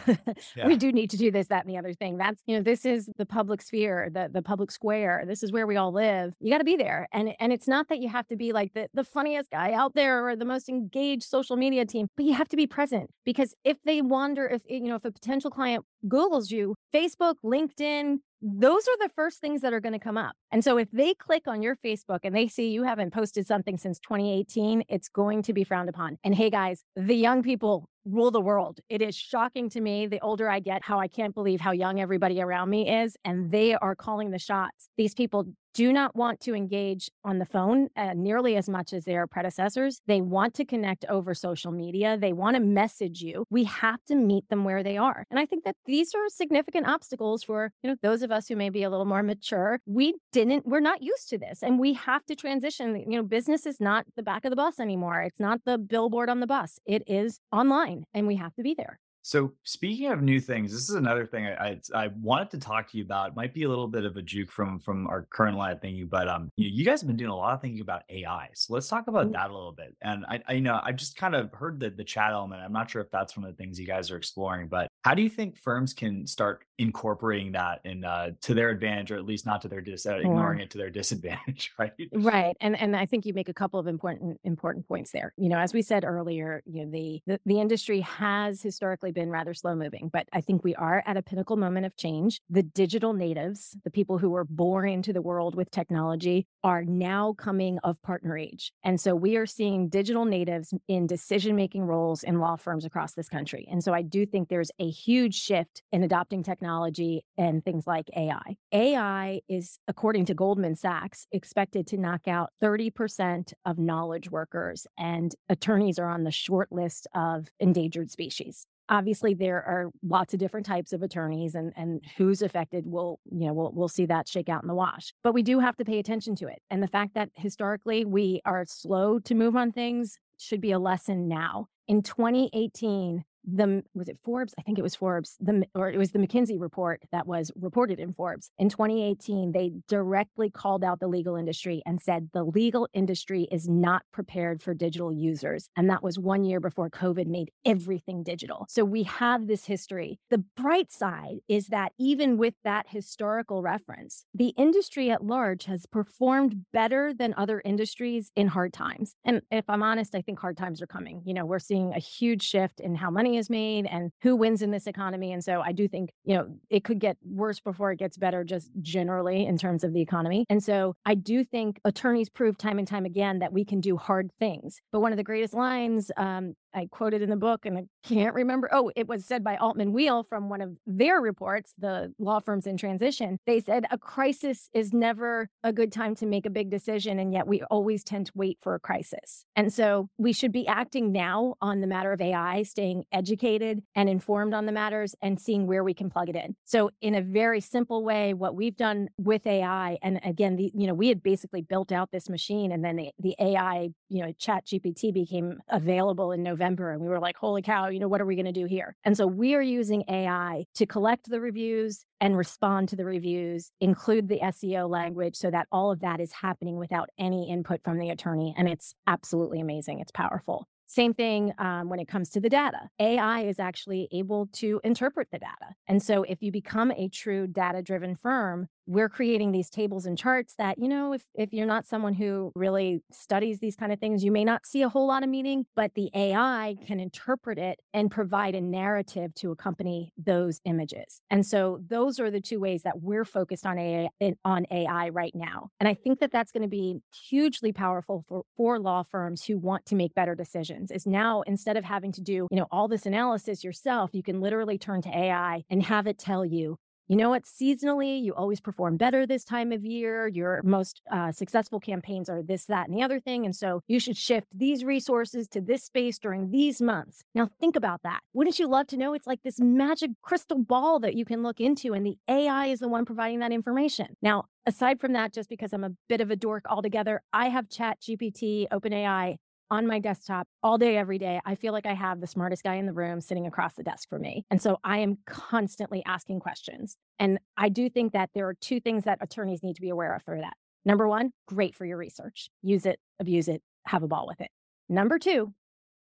yeah, 0.57 0.67
we 0.67 0.77
do 0.77 0.93
need 0.93 1.11
to 1.11 1.17
do 1.17 1.31
this, 1.31 1.49
that, 1.49 1.65
and 1.65 1.75
the 1.75 1.79
other 1.79 1.93
thing. 1.93 2.19
That's, 2.19 2.41
you 2.47 2.57
know, 2.57 2.63
this 2.63 2.85
is 2.85 3.11
the 3.17 3.27
public 3.27 3.63
sphere, 3.63 4.11
the 4.13 4.31
the 4.33 4.43
public 4.43 4.71
square. 4.71 5.25
This 5.27 5.43
is 5.43 5.53
where 5.53 5.67
we 5.67 5.77
all 5.77 5.93
live. 5.93 6.33
You 6.41 6.53
got 6.53 6.59
to 6.59 6.65
be 6.65 6.77
there. 6.77 7.09
And 7.13 7.35
and 7.41 7.53
it's 7.53 7.67
not 7.67 7.89
that 7.89 8.01
you 8.01 8.09
have 8.09 8.27
to 8.29 8.37
be 8.37 8.53
like 8.53 8.73
the, 8.75 8.89
the 8.95 9.05
funniest 9.05 9.51
guy 9.51 9.73
out 9.73 9.95
there 9.95 10.29
or 10.29 10.37
the 10.37 10.45
most 10.45 10.69
engaged 10.69 11.25
social 11.25 11.57
media 11.57 11.85
team, 11.85 12.07
but 12.17 12.27
you 12.27 12.35
have 12.35 12.49
to 12.49 12.57
be 12.57 12.67
present 12.67 13.11
because 13.25 13.55
if 13.65 13.77
they 13.85 14.03
wonder 14.03 14.47
if 14.47 14.63
you 14.69 14.89
know 14.89 14.97
if 14.97 15.05
a 15.05 15.11
potential 15.11 15.51
client 15.51 15.85
Googles 16.07 16.51
you, 16.51 16.75
Facebook, 16.95 17.35
LinkedIn, 17.45 18.19
those 18.41 18.87
are 18.87 19.07
the 19.07 19.11
first 19.15 19.41
things 19.41 19.63
that 19.63 19.73
are 19.73 19.81
going 19.81 19.93
to 19.93 19.99
come 19.99 20.17
up. 20.17 20.37
And 20.53 20.63
so 20.63 20.79
if 20.79 20.91
they 20.93 21.15
click 21.15 21.49
on 21.49 21.63
your 21.63 21.77
Facebook 21.77 22.21
and 22.23 22.35
they 22.35 22.47
see 22.47 22.69
you 22.69 22.85
haven't 22.85 23.13
posted 23.13 23.47
something 23.47 23.79
since 23.79 23.99
2018, 23.99 24.85
it's 24.89 25.09
going 25.09 25.43
to 25.43 25.53
be 25.53 25.65
frowned 25.65 25.89
upon. 25.89 26.19
And 26.23 26.35
hey, 26.35 26.51
guys, 26.51 26.85
the 26.95 27.17
young 27.17 27.43
people 27.43 27.89
rule 28.05 28.31
the 28.31 28.41
world. 28.41 28.81
It 28.89 29.03
is 29.03 29.15
shocking 29.15 29.69
to 29.71 29.81
me 29.81 30.07
the 30.07 30.21
older 30.21 30.49
I 30.49 30.61
get 30.61 30.85
how 30.85 30.99
I 30.99 31.09
can't 31.09 31.35
believe 31.35 31.61
how 31.61 31.73
young 31.73 32.01
everybody 32.01 32.41
around 32.41 32.71
me 32.71 33.03
is. 33.03 33.17
And 33.25 33.51
they 33.51 33.75
are 33.75 33.95
calling 33.95 34.31
the 34.31 34.39
shots. 34.39 34.89
These 34.97 35.15
people 35.15 35.47
do 35.75 35.93
not 35.93 36.15
want 36.17 36.41
to 36.41 36.55
engage 36.55 37.11
on 37.25 37.39
the 37.39 37.47
phone 37.47 37.89
uh, 37.97 38.15
nearly 38.15 38.57
as 38.57 38.69
much 38.69 38.93
as 38.93 39.05
their 39.05 39.27
predecessors. 39.27 40.01
They 40.07 40.21
want 40.21 40.55
to 40.55 40.65
connect 40.65 41.05
over 41.09 41.35
social 41.35 41.73
media. 41.73 42.17
They 42.19 42.33
want 42.33 42.57
to 42.57 42.61
message 42.61 43.21
you. 43.21 43.45
We 43.51 43.65
have 43.65 44.05
to 44.07 44.15
meet 44.15 44.49
them 44.49 44.65
where 44.65 44.83
they 44.83 44.97
are. 44.97 45.25
And 45.31 45.39
I 45.39 45.47
think 45.47 45.65
that 45.65 45.77
these 45.87 46.15
are 46.15 46.29
significant 46.29 46.87
obstacles 46.87 47.43
for, 47.43 47.73
you 47.83 47.91
know, 47.91 47.97
those 48.03 48.23
of 48.23 48.31
us 48.31 48.49
who 48.49 48.57
may 48.57 48.71
be 48.71 48.83
a 48.83 48.91
little 48.91 49.07
more 49.07 49.23
mature. 49.23 49.81
We 49.87 50.15
didn't 50.33 50.67
we're 50.67 50.81
not 50.81 51.03
used 51.03 51.29
to 51.31 51.39
this 51.39 51.63
and 51.63 51.79
we 51.79 51.95
have 51.95 52.25
to 52.27 52.35
transition. 52.35 52.97
You 52.97 53.19
know, 53.19 53.23
business 53.23 53.67
is 53.67 53.81
not 53.81 54.07
the 54.17 54.23
back 54.23 54.45
of 54.45 54.51
the 54.51 54.57
bus 54.57 54.81
anymore. 54.81 55.23
It's 55.23 55.41
not 55.41 55.61
the 55.65 55.79
billboard 55.79 56.29
on 56.29 56.41
the 56.41 56.47
bus. 56.47 56.79
It 56.87 57.03
is 57.07 57.41
online 57.53 58.05
and 58.15 58.27
we 58.27 58.37
have 58.37 58.55
to 58.55 58.63
be 58.63 58.75
there. 58.75 58.99
So 59.29 59.53
speaking 59.63 60.11
of 60.11 60.23
new 60.23 60.41
things, 60.41 60.73
this 60.73 60.89
is 60.89 60.95
another 60.95 61.27
thing 61.27 61.45
I, 61.45 61.79
I 61.93 62.05
I 62.05 62.09
wanted 62.19 62.51
to 62.53 62.59
talk 62.59 62.91
to 62.91 62.97
you 62.97 63.05
about. 63.05 63.29
It 63.29 63.37
might 63.37 63.53
be 63.53 63.65
a 63.65 63.69
little 63.69 63.87
bit 63.87 64.07
of 64.07 64.17
a 64.17 64.23
juke 64.23 64.51
from 64.51 64.81
from 64.81 65.07
our 65.07 65.27
current 65.29 65.59
line 65.59 65.73
of 65.73 65.83
thinking, 65.83 66.07
but 66.07 66.31
um, 66.31 66.51
you, 66.57 66.71
you 66.71 66.83
guys 66.83 67.03
have 67.03 67.09
been 67.09 67.19
doing 67.19 67.31
a 67.31 67.37
lot 67.37 67.53
of 67.53 67.61
thinking 67.61 67.83
about 67.83 68.05
AI. 68.09 68.49
So 68.55 68.73
let's 68.73 68.89
talk 68.89 69.07
about 69.07 69.19
Mm, 69.29 69.33
that 69.33 69.51
a 69.51 69.53
little 69.53 69.73
bit. 69.73 69.95
And 70.01 70.25
I, 70.27 70.41
I 70.49 70.53
you 70.55 70.63
know 70.63 70.81
I've 70.83 70.97
just 70.97 71.15
kind 71.19 71.35
of 71.35 71.53
heard 71.53 71.79
the 71.79 71.91
the 71.91 72.05
chat 72.05 72.33
element. 72.33 72.63
I'm 72.63 72.73
not 72.73 72.89
sure 72.89 73.03
if 73.03 73.11
that's 73.11 73.37
one 73.37 73.45
of 73.45 73.55
the 73.55 73.63
things 73.63 73.79
you 73.79 73.87
guys 73.87 74.11
are 74.11 74.17
exploring, 74.17 74.69
but 74.69 74.89
how 75.05 75.13
do 75.13 75.21
you 75.21 75.29
think 75.29 75.59
firms 75.59 75.93
can 75.93 76.27
start 76.27 76.65
incorporating 76.79 77.53
that 77.53 77.81
in 77.85 78.05
uh, 78.05 78.31
to 78.43 78.55
their 78.55 78.71
advantage, 78.71 79.11
or 79.11 79.17
at 79.17 79.27
least 79.27 79.45
not 79.45 79.61
to 79.61 79.69
their 79.69 79.83
dis 79.83 80.07
uh, 80.07 80.15
ignoring 80.17 80.61
it 80.61 80.71
to 80.71 80.79
their 80.79 80.91
disadvantage, 81.01 81.73
right? 81.79 81.93
Right. 82.15 82.57
And 82.63 82.81
and 82.81 82.97
I 82.97 83.05
think 83.05 83.27
you 83.27 83.35
make 83.35 83.51
a 83.51 83.55
couple 83.55 83.79
of 83.79 83.89
important 83.89 84.41
important 84.45 84.89
points 84.89 85.11
there. 85.11 85.35
You 85.37 85.51
know, 85.51 85.59
as 85.59 85.75
we 85.75 85.83
said 85.83 86.05
earlier, 86.05 86.63
you 86.65 86.87
know, 86.87 86.91
the 86.91 87.23
the, 87.27 87.41
the 87.45 87.61
industry 87.61 88.01
has 88.01 88.63
historically 88.63 89.13
been 89.19 89.31
rather 89.31 89.53
slow 89.53 89.75
moving, 89.75 90.09
but 90.13 90.29
I 90.33 90.41
think 90.41 90.63
we 90.63 90.77
are 90.77 91.03
at 91.05 91.17
a 91.17 91.23
pinnacle 91.23 91.57
moment 91.57 91.87
of 91.87 91.97
change. 91.97 92.41
The 92.49 92.63
digital 92.63 93.15
natives, 93.15 93.77
the 93.83 93.91
people 93.91 94.17
who 94.17 94.31
were 94.31 94.45
born 94.45 94.89
into 94.89 95.13
the 95.13 95.21
world 95.21 95.57
with 95.57 95.73
technology, 95.73 96.47
are 96.63 96.85
now 96.85 97.33
coming 97.33 97.81
of 97.83 98.01
partner 98.01 98.39
age. 98.39 98.73
And 98.85 99.01
so 99.01 99.17
we 99.17 99.35
are 99.37 99.45
seeing 99.45 99.89
digital 99.89 100.25
natives 100.25 100.73
in 100.87 101.09
decision 101.09 101.57
making 101.57 101.83
roles 101.83 102.23
in 102.23 102.39
law 102.39 102.55
firms 102.55 102.85
across 102.85 103.15
this 103.15 103.29
country. 103.29 103.67
And 103.69 103.83
so 103.83 103.93
I 103.93 104.03
do 104.03 104.25
think 104.25 104.49
there's 104.49 104.71
a 104.79 104.89
huge 104.89 105.35
shift 105.35 105.83
in 105.91 106.05
adopting 106.05 106.45
technology 106.45 107.25
and 107.37 107.65
things 107.65 107.89
like 107.89 108.07
AI. 108.17 108.57
AI 108.71 109.41
is, 109.49 109.81
according 109.89 110.27
to 110.27 110.35
Goldman 110.35 110.77
Sachs, 110.77 111.27
expected 111.33 111.89
to 111.89 111.97
knock 111.97 112.29
out 112.29 112.51
30% 112.63 113.53
of 113.67 113.79
knowledge 113.79 114.31
workers, 114.31 114.87
and 114.97 115.35
attorneys 115.49 115.99
are 115.99 116.09
on 116.09 116.23
the 116.23 116.31
short 116.31 116.71
list 116.71 117.09
of 117.17 117.49
endangered 117.59 118.13
species. 118.13 118.67
Obviously, 118.89 119.35
there 119.35 119.63
are 119.63 119.91
lots 120.03 120.33
of 120.33 120.41
different 120.41 120.67
types 120.67 120.93
of 120.93 121.03
attorneys, 121.03 121.55
and, 121.55 121.73
and 121.77 122.03
who's 122.17 122.43
affected 122.43 122.85
will, 122.87 123.21
you 123.31 123.47
know, 123.47 123.53
we'll, 123.53 123.73
we'll 123.73 123.89
see 123.89 124.07
that 124.07 124.29
shake 124.29 124.49
out 124.49 124.63
in 124.63 124.69
the 124.69 124.75
wash. 124.75 125.13
But 125.23 125.35
we 125.35 125.43
do 125.43 125.59
have 125.59 125.77
to 125.77 125.85
pay 125.85 125.99
attention 125.99 126.35
to 126.37 126.47
it. 126.49 126.63
And 126.71 126.83
the 126.83 126.89
fact 126.89 127.15
that 127.15 127.31
historically 127.35 128.05
we 128.05 128.41
are 128.45 128.65
slow 128.67 129.19
to 129.21 129.35
move 129.35 129.57
on 129.57 129.73
things 129.73 130.19
should 130.39 130.61
be 130.61 130.73
a 130.73 130.79
lesson 130.79 131.29
now. 131.29 131.67
In 131.87 132.03
2018, 132.03 133.25
the 133.45 133.83
was 133.95 134.09
it 134.09 134.19
Forbes? 134.25 134.55
I 134.59 134.63
think 134.63 134.79
it 134.79 134.83
was 134.83 134.95
Forbes, 134.95 135.37
the 135.41 135.65
or 135.75 135.91
it 135.91 135.99
was 135.99 136.13
the 136.13 136.19
McKinsey 136.19 136.61
report 136.61 137.03
that 137.13 137.27
was 137.27 137.51
reported 137.57 137.99
in 138.01 138.13
Forbes 138.13 138.51
in 138.59 138.69
2018. 138.69 139.53
They 139.53 139.73
directly 139.89 140.51
called 140.51 140.85
out 140.85 141.01
the 141.01 141.09
legal 141.09 141.37
industry 141.37 141.83
and 141.87 142.01
said 142.01 142.31
the 142.33 142.45
legal 142.45 142.89
industry 142.93 143.49
is 143.51 143.69
not 143.69 144.03
prepared 144.13 144.63
for 144.63 144.75
digital 144.75 145.13
users, 145.13 145.69
and 145.77 145.89
that 145.91 146.03
was 146.03 146.19
one 146.19 146.45
year 146.45 146.61
before 146.61 146.91
COVID 146.91 147.27
made 147.27 147.51
everything 147.65 148.23
digital. 148.23 148.67
So 148.69 148.85
we 148.85 149.05
have 149.05 149.47
this 149.47 149.65
history. 149.65 150.19
The 150.31 150.45
bright 150.57 150.93
side 150.93 151.39
is 151.49 151.69
that 151.69 151.93
even 151.99 152.39
with 152.39 152.55
that 152.65 152.87
historical 152.89 153.63
reference, 153.63 154.25
the 154.35 154.49
industry 154.57 155.11
at 155.11 155.25
large 155.25 155.65
has 155.65 155.87
performed 155.87 156.65
better 156.73 157.13
than 157.15 157.35
other 157.37 157.63
industries 157.65 158.31
in 158.37 158.49
hard 158.49 158.73
times. 158.73 159.15
And 159.25 159.43
if 159.51 159.65
I'm 159.69 159.83
honest, 159.83 160.15
I 160.15 160.23
think 160.23 160.39
hard 160.39 160.57
times 160.57 160.83
are 160.83 160.87
coming. 160.87 161.23
You 161.25 161.35
know, 161.35 161.47
we're 161.47 161.59
seeing 161.59 161.93
a 161.93 161.99
huge 161.99 162.43
shift 162.43 162.81
in 162.81 162.95
how 162.95 163.11
money 163.11 163.28
is 163.37 163.51
made 163.51 163.87
and 163.87 164.11
who 164.23 164.37
wins 164.37 164.63
in 164.63 164.71
this 164.71 164.87
economy. 164.87 165.33
And 165.33 165.43
so 165.43 165.61
I 165.61 165.73
do 165.73 165.89
think, 165.89 166.11
you 166.25 166.37
know, 166.37 166.49
it 166.71 166.85
could 166.85 166.99
get 166.99 167.17
worse 167.25 167.61
before 167.61 167.93
it 167.93 167.99
gets 167.99 168.17
better, 168.17 168.45
just 168.45 168.71
generally 168.81 169.47
in 169.47 169.59
terms 169.59 169.85
of 169.85 169.93
the 169.93 170.01
economy. 170.01 170.45
And 170.49 170.63
so 170.63 170.95
I 171.05 171.15
do 171.15 171.45
think 171.45 171.81
attorneys 171.85 172.29
prove 172.29 172.59
time 172.59 172.79
and 172.79 172.89
time 172.89 173.05
again 173.05 173.41
that 173.41 173.53
we 173.53 173.65
can 173.65 173.81
do 173.81 173.97
hard 173.97 174.31
things. 174.39 174.81
But 174.93 175.01
one 175.01 175.13
of 175.13 175.17
the 175.17 175.25
greatest 175.25 175.55
lines 175.55 176.11
um, 176.17 176.55
I 176.75 176.87
quoted 176.91 177.23
in 177.23 177.31
the 177.31 177.37
book, 177.37 177.67
and 177.67 177.79
I 177.79 177.85
can't 178.07 178.35
remember. 178.35 178.69
Oh, 178.73 178.91
it 178.97 179.09
was 179.09 179.25
said 179.25 179.43
by 179.43 179.57
Altman 179.57 179.93
Weil 179.93 180.25
from 180.25 180.49
one 180.49 180.61
of 180.61 180.77
their 180.87 181.21
reports, 181.21 181.75
the 181.79 182.13
law 182.19 182.41
firms 182.41 182.67
in 182.67 182.77
transition. 182.77 183.39
They 183.47 183.61
said 183.61 183.85
a 183.91 183.99
crisis 183.99 184.69
is 184.73 184.93
never 184.93 185.49
a 185.65 185.73
good 185.73 185.93
time 185.93 186.15
to 186.17 186.27
make 186.27 186.47
a 186.47 186.51
big 186.51 186.71
decision, 186.71 187.19
and 187.19 187.33
yet 187.33 187.47
we 187.47 187.63
always 187.65 188.05
tend 188.05 188.27
to 188.27 188.33
wait 188.35 188.59
for 188.61 188.75
a 188.75 188.81
crisis. 188.81 189.45
And 189.57 189.73
so 189.73 190.09
we 190.19 190.33
should 190.33 190.53
be 190.53 190.67
acting 190.67 191.13
now 191.13 191.55
on 191.61 191.81
the 191.81 191.87
matter 191.87 192.13
of 192.13 192.21
AI, 192.21 192.63
staying 192.63 193.05
educated 193.13 193.83
and 193.95 194.09
informed 194.09 194.55
on 194.55 194.67
the 194.67 194.73
matters, 194.73 195.15
and 195.23 195.41
seeing 195.41 195.67
where 195.67 195.85
we 195.85 195.95
can 195.95 196.11
plug 196.11 196.29
it 196.29 196.37
in. 196.37 196.55
So, 196.65 196.91
in 197.01 197.15
a 197.15 197.23
very 197.23 197.61
simple 197.61 198.05
way, 198.05 198.35
what 198.35 198.55
we've 198.55 198.77
done 198.77 199.09
with 199.19 199.47
AI, 199.47 199.99
and 200.03 200.21
again, 200.25 200.57
the 200.57 200.71
you 200.75 200.87
know 200.87 200.95
we 200.95 201.09
had 201.09 201.23
basically 201.23 201.63
built 201.63 201.93
out 201.93 202.11
this 202.13 202.29
machine, 202.29 202.73
and 202.73 202.85
then 202.85 202.97
the, 202.97 203.11
the 203.19 203.35
AI, 203.39 203.91
you 204.09 204.23
know, 204.23 204.33
Chat 204.39 204.67
GPT 204.67 205.13
became 205.13 205.61
available 205.69 206.33
in 206.33 206.43
November, 206.43 206.58
and 206.61 207.01
we 207.01 207.09
were 207.09 207.21
like, 207.21 207.37
holy 207.37 207.63
cow, 207.63 207.89
you 207.89 207.99
know, 207.99 208.09
what 208.09 208.21
are 208.21 208.27
we 208.27 208.35
going 208.35 208.47
to 208.47 208.53
do 208.53 208.67
here? 208.67 208.97
And 209.05 209.17
so 209.17 209.27
we 209.27 209.55
are 209.55 209.63
using 209.63 210.05
AI 210.09 210.65
to 210.75 210.87
collect 210.87 211.29
the 211.29 211.41
reviews 211.41 212.05
and 212.21 212.37
respond 212.37 212.89
to 212.91 212.97
the 212.97 213.05
reviews, 213.05 213.71
include 213.81 214.29
the 214.29 214.41
SEO 214.41 214.89
language 214.89 215.37
so 215.37 215.51
that 215.51 215.67
all 215.73 215.91
of 215.91 216.01
that 216.01 216.21
is 216.21 216.33
happening 216.33 216.77
without 216.77 217.11
any 217.19 217.51
input 217.51 217.81
from 217.85 217.99
the 217.99 218.11
attorney. 218.11 218.55
And 218.57 218.69
it's 218.69 218.95
absolutely 219.07 219.61
amazing. 219.61 220.01
It's 220.01 220.13
powerful. 220.13 220.67
Same 220.91 221.13
thing 221.13 221.53
um, 221.59 221.91
when 221.91 222.01
it 222.01 222.09
comes 222.09 222.31
to 222.31 222.41
the 222.41 222.49
data. 222.49 222.89
AI 222.99 223.43
is 223.43 223.61
actually 223.61 224.09
able 224.11 224.49
to 224.55 224.81
interpret 224.83 225.29
the 225.31 225.39
data. 225.39 225.75
And 225.87 226.03
so 226.03 226.23
if 226.23 226.43
you 226.43 226.51
become 226.51 226.91
a 226.93 227.09
true 227.09 227.47
data 227.47 227.83
driven 227.83 228.17
firm, 228.17 228.69
we're 228.89 229.09
creating 229.09 229.53
these 229.53 229.69
tables 229.69 230.07
and 230.07 230.17
charts 230.17 230.55
that 230.57 230.79
you 230.79 230.89
know 230.89 231.13
if 231.13 231.23
if 231.35 231.53
you're 231.53 231.67
not 231.67 231.87
someone 231.87 232.15
who 232.15 232.51
really 232.55 233.01
studies 233.13 233.61
these 233.61 233.77
kind 233.77 233.93
of 233.93 234.01
things 234.01 234.25
you 234.25 234.33
may 234.33 234.45
not 234.45 234.67
see 234.67 234.83
a 234.83 234.89
whole 234.89 235.07
lot 235.07 235.23
of 235.23 235.29
meaning 235.29 235.67
but 235.77 235.93
the 235.95 236.11
ai 236.15 236.75
can 236.87 236.99
interpret 236.99 237.59
it 237.59 237.79
and 237.93 238.11
provide 238.11 238.55
a 238.55 238.61
narrative 238.61 239.35
to 239.35 239.51
accompany 239.51 240.13
those 240.17 240.61
images. 240.65 241.21
And 241.31 241.45
so 241.45 241.81
those 241.87 242.19
are 242.19 242.31
the 242.31 242.41
two 242.41 242.61
ways 242.61 242.83
that 242.83 243.03
we're 243.03 243.25
focused 243.25 243.67
on 243.67 243.79
ai 243.79 244.09
on 244.45 244.67
ai 244.71 245.11
right 245.11 245.35
now. 245.35 245.71
And 245.81 245.89
i 245.89 245.95
think 245.95 246.21
that 246.21 246.33
that's 246.33 246.51
going 246.51 246.63
to 246.63 246.69
be 246.69 246.97
hugely 247.29 247.73
powerful 247.73 248.25
for 248.27 248.43
for 248.57 248.79
law 248.79 249.03
firms 249.03 249.45
who 249.45 249.59
want 249.59 249.85
to 249.87 249.95
make 249.95 250.15
better 250.15 250.35
decisions 250.35 250.91
is 250.91 251.07
now 251.07 251.43
instead 251.43 251.77
of 251.77 251.85
having 251.85 252.13
to 252.13 252.21
do 252.21 252.49
you 252.51 252.57
know 252.57 252.67
all 252.71 252.89
this 252.89 253.07
analysis 253.07 253.63
yourself 253.63 254.11
you 254.13 254.23
can 254.23 254.41
literally 254.41 254.79
turn 254.79 255.03
to 255.03 255.09
ai 255.09 255.63
and 255.71 255.83
have 255.83 256.07
it 256.07 256.19
tell 256.19 256.45
you 256.45 256.79
you 257.09 257.17
know 257.17 257.31
what? 257.31 257.45
Seasonally, 257.45 258.23
you 258.23 258.35
always 258.35 258.61
perform 258.61 258.99
better 258.99 259.27
this 259.27 259.45
time 259.45 259.73
of 259.73 259.85
year. 259.85 260.29
Your 260.29 260.61
most 260.63 261.01
uh, 261.11 261.33
successful 261.33 261.81
campaigns 261.81 262.29
are 262.29 262.43
this, 262.43 262.67
that, 262.67 262.87
and 262.87 262.97
the 262.97 263.03
other 263.03 263.19
thing. 263.19 263.47
And 263.47 263.57
so 263.57 263.83
you 263.89 263.99
should 263.99 264.17
shift 264.17 264.47
these 264.55 264.85
resources 264.85 265.49
to 265.49 265.61
this 265.61 265.85
space 265.85 266.19
during 266.19 266.51
these 266.51 266.83
months. 266.83 267.25
Now, 267.35 267.49
think 267.61 267.77
about 267.77 268.03
that. 268.03 268.21
Wouldn't 268.35 268.59
you 268.59 268.69
love 268.69 268.87
to 268.89 268.99
know 268.99 269.15
it's 269.15 269.27
like 269.27 269.43
this 269.43 269.59
magic 269.59 270.11
crystal 270.23 270.59
ball 270.59 271.01
that 271.01 271.15
you 271.15 271.25
can 271.25 271.43
look 271.43 271.61
into, 271.61 271.95
and 271.95 272.05
the 272.05 272.19
AI 272.29 272.67
is 272.67 272.81
the 272.81 272.89
one 272.89 273.07
providing 273.07 273.39
that 273.39 273.53
information? 273.53 274.17
Now, 274.21 274.45
aside 274.67 275.01
from 275.01 275.15
that, 275.15 275.33
just 275.33 275.49
because 275.49 275.73
I'm 275.73 275.85
a 275.85 275.93
bit 276.09 276.21
of 276.21 276.31
a 276.31 276.37
dork 276.37 276.65
altogether, 276.69 277.23
I 277.33 277.49
have 277.49 277.71
Chat 277.71 278.01
GPT, 278.03 278.69
OpenAI 278.71 279.37
on 279.71 279.87
my 279.87 279.99
desktop 279.99 280.47
all 280.63 280.79
day, 280.79 280.97
every 280.97 281.19
day. 281.19 281.41
I 281.45 281.55
feel 281.55 281.73
like 281.73 281.87
I 281.87 281.95
have 281.95 282.21
the 282.21 282.27
smartest 282.27 282.63
guy 282.63 282.77
in 282.77 282.87
the 282.87 282.93
room 282.93 283.21
sitting 283.21 283.47
across 283.47 283.75
the 283.75 283.83
desk 283.83 284.09
for 284.09 284.19
me. 284.19 284.45
And 284.51 284.61
so 284.61 284.79
I 284.85 284.99
am 284.99 285.19
constantly 285.27 286.03
asking 286.07 286.41
questions. 286.41 286.97
And 287.19 287.39
I 287.57 287.69
do 287.69 287.91
think 287.91 288.13
that 288.13 288.31
there 288.35 288.49
are 288.49 288.55
two 288.55 288.81
things 288.81 289.05
that 289.05 289.19
attorneys 289.21 289.63
need 289.63 289.75
to 289.75 289.83
be 289.83 289.91
aware 289.91 290.15
of 290.15 290.23
for 290.23 290.39
that. 290.39 290.55
Number 290.85 291.07
one, 291.07 291.33
great 291.47 291.75
for 291.75 291.85
your 291.85 291.99
research. 291.99 292.49
Use 292.63 292.87
it, 292.87 292.99
abuse 293.21 293.49
it, 293.49 293.63
have 293.87 294.03
a 294.03 294.09
ball 294.09 294.27
with 294.27 294.41
it. 294.41 294.51
Number 294.89 295.19
two, 295.19 295.53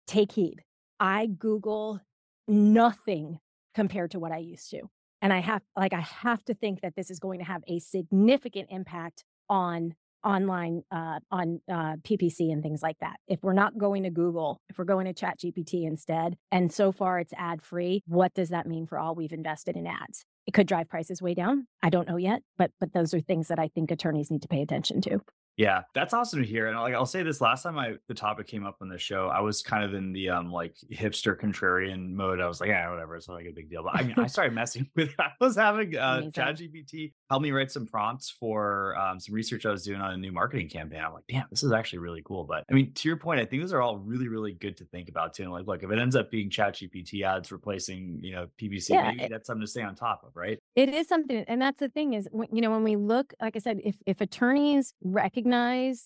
take 0.07 0.33
heed. 0.33 0.63
I 0.99 1.27
Google 1.27 2.01
nothing 2.47 3.39
compared 3.73 4.11
to 4.11 4.19
what 4.19 4.31
I 4.31 4.37
used 4.37 4.69
to. 4.71 4.81
And 5.21 5.31
I 5.33 5.39
have, 5.39 5.61
like, 5.75 5.93
I 5.93 6.01
have 6.01 6.43
to 6.45 6.53
think 6.53 6.81
that 6.81 6.95
this 6.95 7.09
is 7.09 7.19
going 7.19 7.39
to 7.39 7.45
have 7.45 7.63
a 7.67 7.79
significant 7.79 8.67
impact 8.69 9.23
on 9.49 9.95
online 10.25 10.83
uh, 10.91 11.19
on 11.31 11.61
uh, 11.71 11.95
PPC 12.03 12.51
and 12.51 12.63
things 12.63 12.81
like 12.81 12.97
that. 12.99 13.17
If 13.27 13.43
we're 13.43 13.53
not 13.53 13.77
going 13.77 14.03
to 14.03 14.09
Google, 14.09 14.59
if 14.69 14.77
we're 14.77 14.85
going 14.85 15.05
to 15.05 15.13
Chat 15.13 15.39
GPT 15.39 15.85
instead, 15.85 16.35
and 16.51 16.73
so 16.73 16.91
far 16.91 17.19
it's 17.19 17.33
ad 17.37 17.61
free, 17.61 18.03
what 18.07 18.33
does 18.33 18.49
that 18.49 18.67
mean 18.67 18.87
for 18.87 18.97
all 18.97 19.15
we've 19.15 19.31
invested 19.31 19.77
in 19.77 19.87
ads? 19.87 20.25
It 20.47 20.53
could 20.53 20.67
drive 20.67 20.89
prices 20.89 21.21
way 21.21 21.33
down. 21.33 21.67
I 21.81 21.89
don't 21.89 22.07
know 22.07 22.17
yet, 22.17 22.41
but 22.57 22.71
but 22.79 22.93
those 22.93 23.13
are 23.13 23.19
things 23.19 23.47
that 23.47 23.59
I 23.59 23.67
think 23.69 23.91
attorneys 23.91 24.29
need 24.29 24.41
to 24.41 24.47
pay 24.47 24.61
attention 24.61 25.01
to. 25.01 25.21
Yeah, 25.57 25.83
that's 25.93 26.13
awesome 26.13 26.41
to 26.41 26.45
hear. 26.45 26.67
And 26.67 26.77
like 26.77 26.93
I'll 26.93 27.05
say 27.05 27.23
this 27.23 27.39
last 27.39 27.63
time 27.63 27.77
I 27.77 27.95
the 28.07 28.13
topic 28.13 28.47
came 28.47 28.65
up 28.65 28.77
on 28.81 28.89
the 28.89 28.97
show, 28.97 29.27
I 29.27 29.39
was 29.39 29.61
kind 29.61 29.83
of 29.83 29.93
in 29.93 30.11
the 30.11 30.29
um 30.29 30.51
like 30.51 30.75
hipster 30.91 31.39
contrarian 31.39 32.11
mode. 32.11 32.41
I 32.41 32.47
was 32.47 32.59
like, 32.59 32.69
yeah, 32.69 32.89
whatever, 32.89 33.15
it's 33.15 33.27
not 33.27 33.35
like 33.35 33.47
a 33.47 33.51
big 33.51 33.69
deal. 33.69 33.83
But 33.83 33.95
I 33.95 34.03
mean, 34.03 34.15
I 34.17 34.27
started 34.27 34.53
messing 34.53 34.89
with 34.95 35.11
I 35.17 35.31
was 35.39 35.55
having 35.55 35.95
uh 35.97 36.23
ChatGPT 36.33 37.13
help 37.29 37.41
me 37.41 37.51
write 37.51 37.71
some 37.71 37.85
prompts 37.85 38.29
for 38.29 38.97
um, 38.97 39.19
some 39.19 39.33
research 39.33 39.65
I 39.65 39.71
was 39.71 39.83
doing 39.83 40.01
on 40.01 40.11
a 40.11 40.17
new 40.17 40.31
marketing 40.31 40.69
campaign. 40.69 41.01
I'm 41.01 41.13
like, 41.13 41.23
damn, 41.29 41.45
this 41.49 41.63
is 41.63 41.71
actually 41.71 41.99
really 41.99 42.21
cool. 42.23 42.43
But 42.43 42.65
I 42.69 42.73
mean, 42.73 42.93
to 42.93 43.07
your 43.07 43.17
point, 43.17 43.39
I 43.39 43.45
think 43.45 43.61
those 43.61 43.73
are 43.73 43.81
all 43.81 43.97
really, 43.97 44.27
really 44.27 44.53
good 44.53 44.77
to 44.77 44.85
think 44.85 45.09
about 45.09 45.33
too. 45.33 45.43
And 45.43 45.51
like, 45.51 45.67
look, 45.67 45.83
if 45.83 45.89
it 45.89 45.99
ends 45.99 46.15
up 46.15 46.29
being 46.29 46.49
ChatGPT 46.49 47.23
ads 47.23 47.51
replacing, 47.51 48.19
you 48.21 48.33
know, 48.33 48.47
PPC, 48.61 48.89
yeah, 48.89 49.09
maybe 49.09 49.23
it, 49.23 49.31
that's 49.31 49.47
something 49.47 49.61
to 49.61 49.67
stay 49.67 49.81
on 49.81 49.95
top 49.95 50.23
of, 50.25 50.35
right? 50.35 50.59
It 50.75 50.89
is 50.89 51.07
something, 51.07 51.45
and 51.47 51.61
that's 51.61 51.79
the 51.79 51.89
thing 51.89 52.13
is, 52.13 52.27
you 52.51 52.61
know, 52.61 52.71
when 52.71 52.83
we 52.83 52.97
look, 52.97 53.33
like 53.41 53.55
I 53.55 53.59
said, 53.59 53.79
if 53.83 53.95
if 54.05 54.21
attorneys 54.21 54.93
recognize 55.03 55.44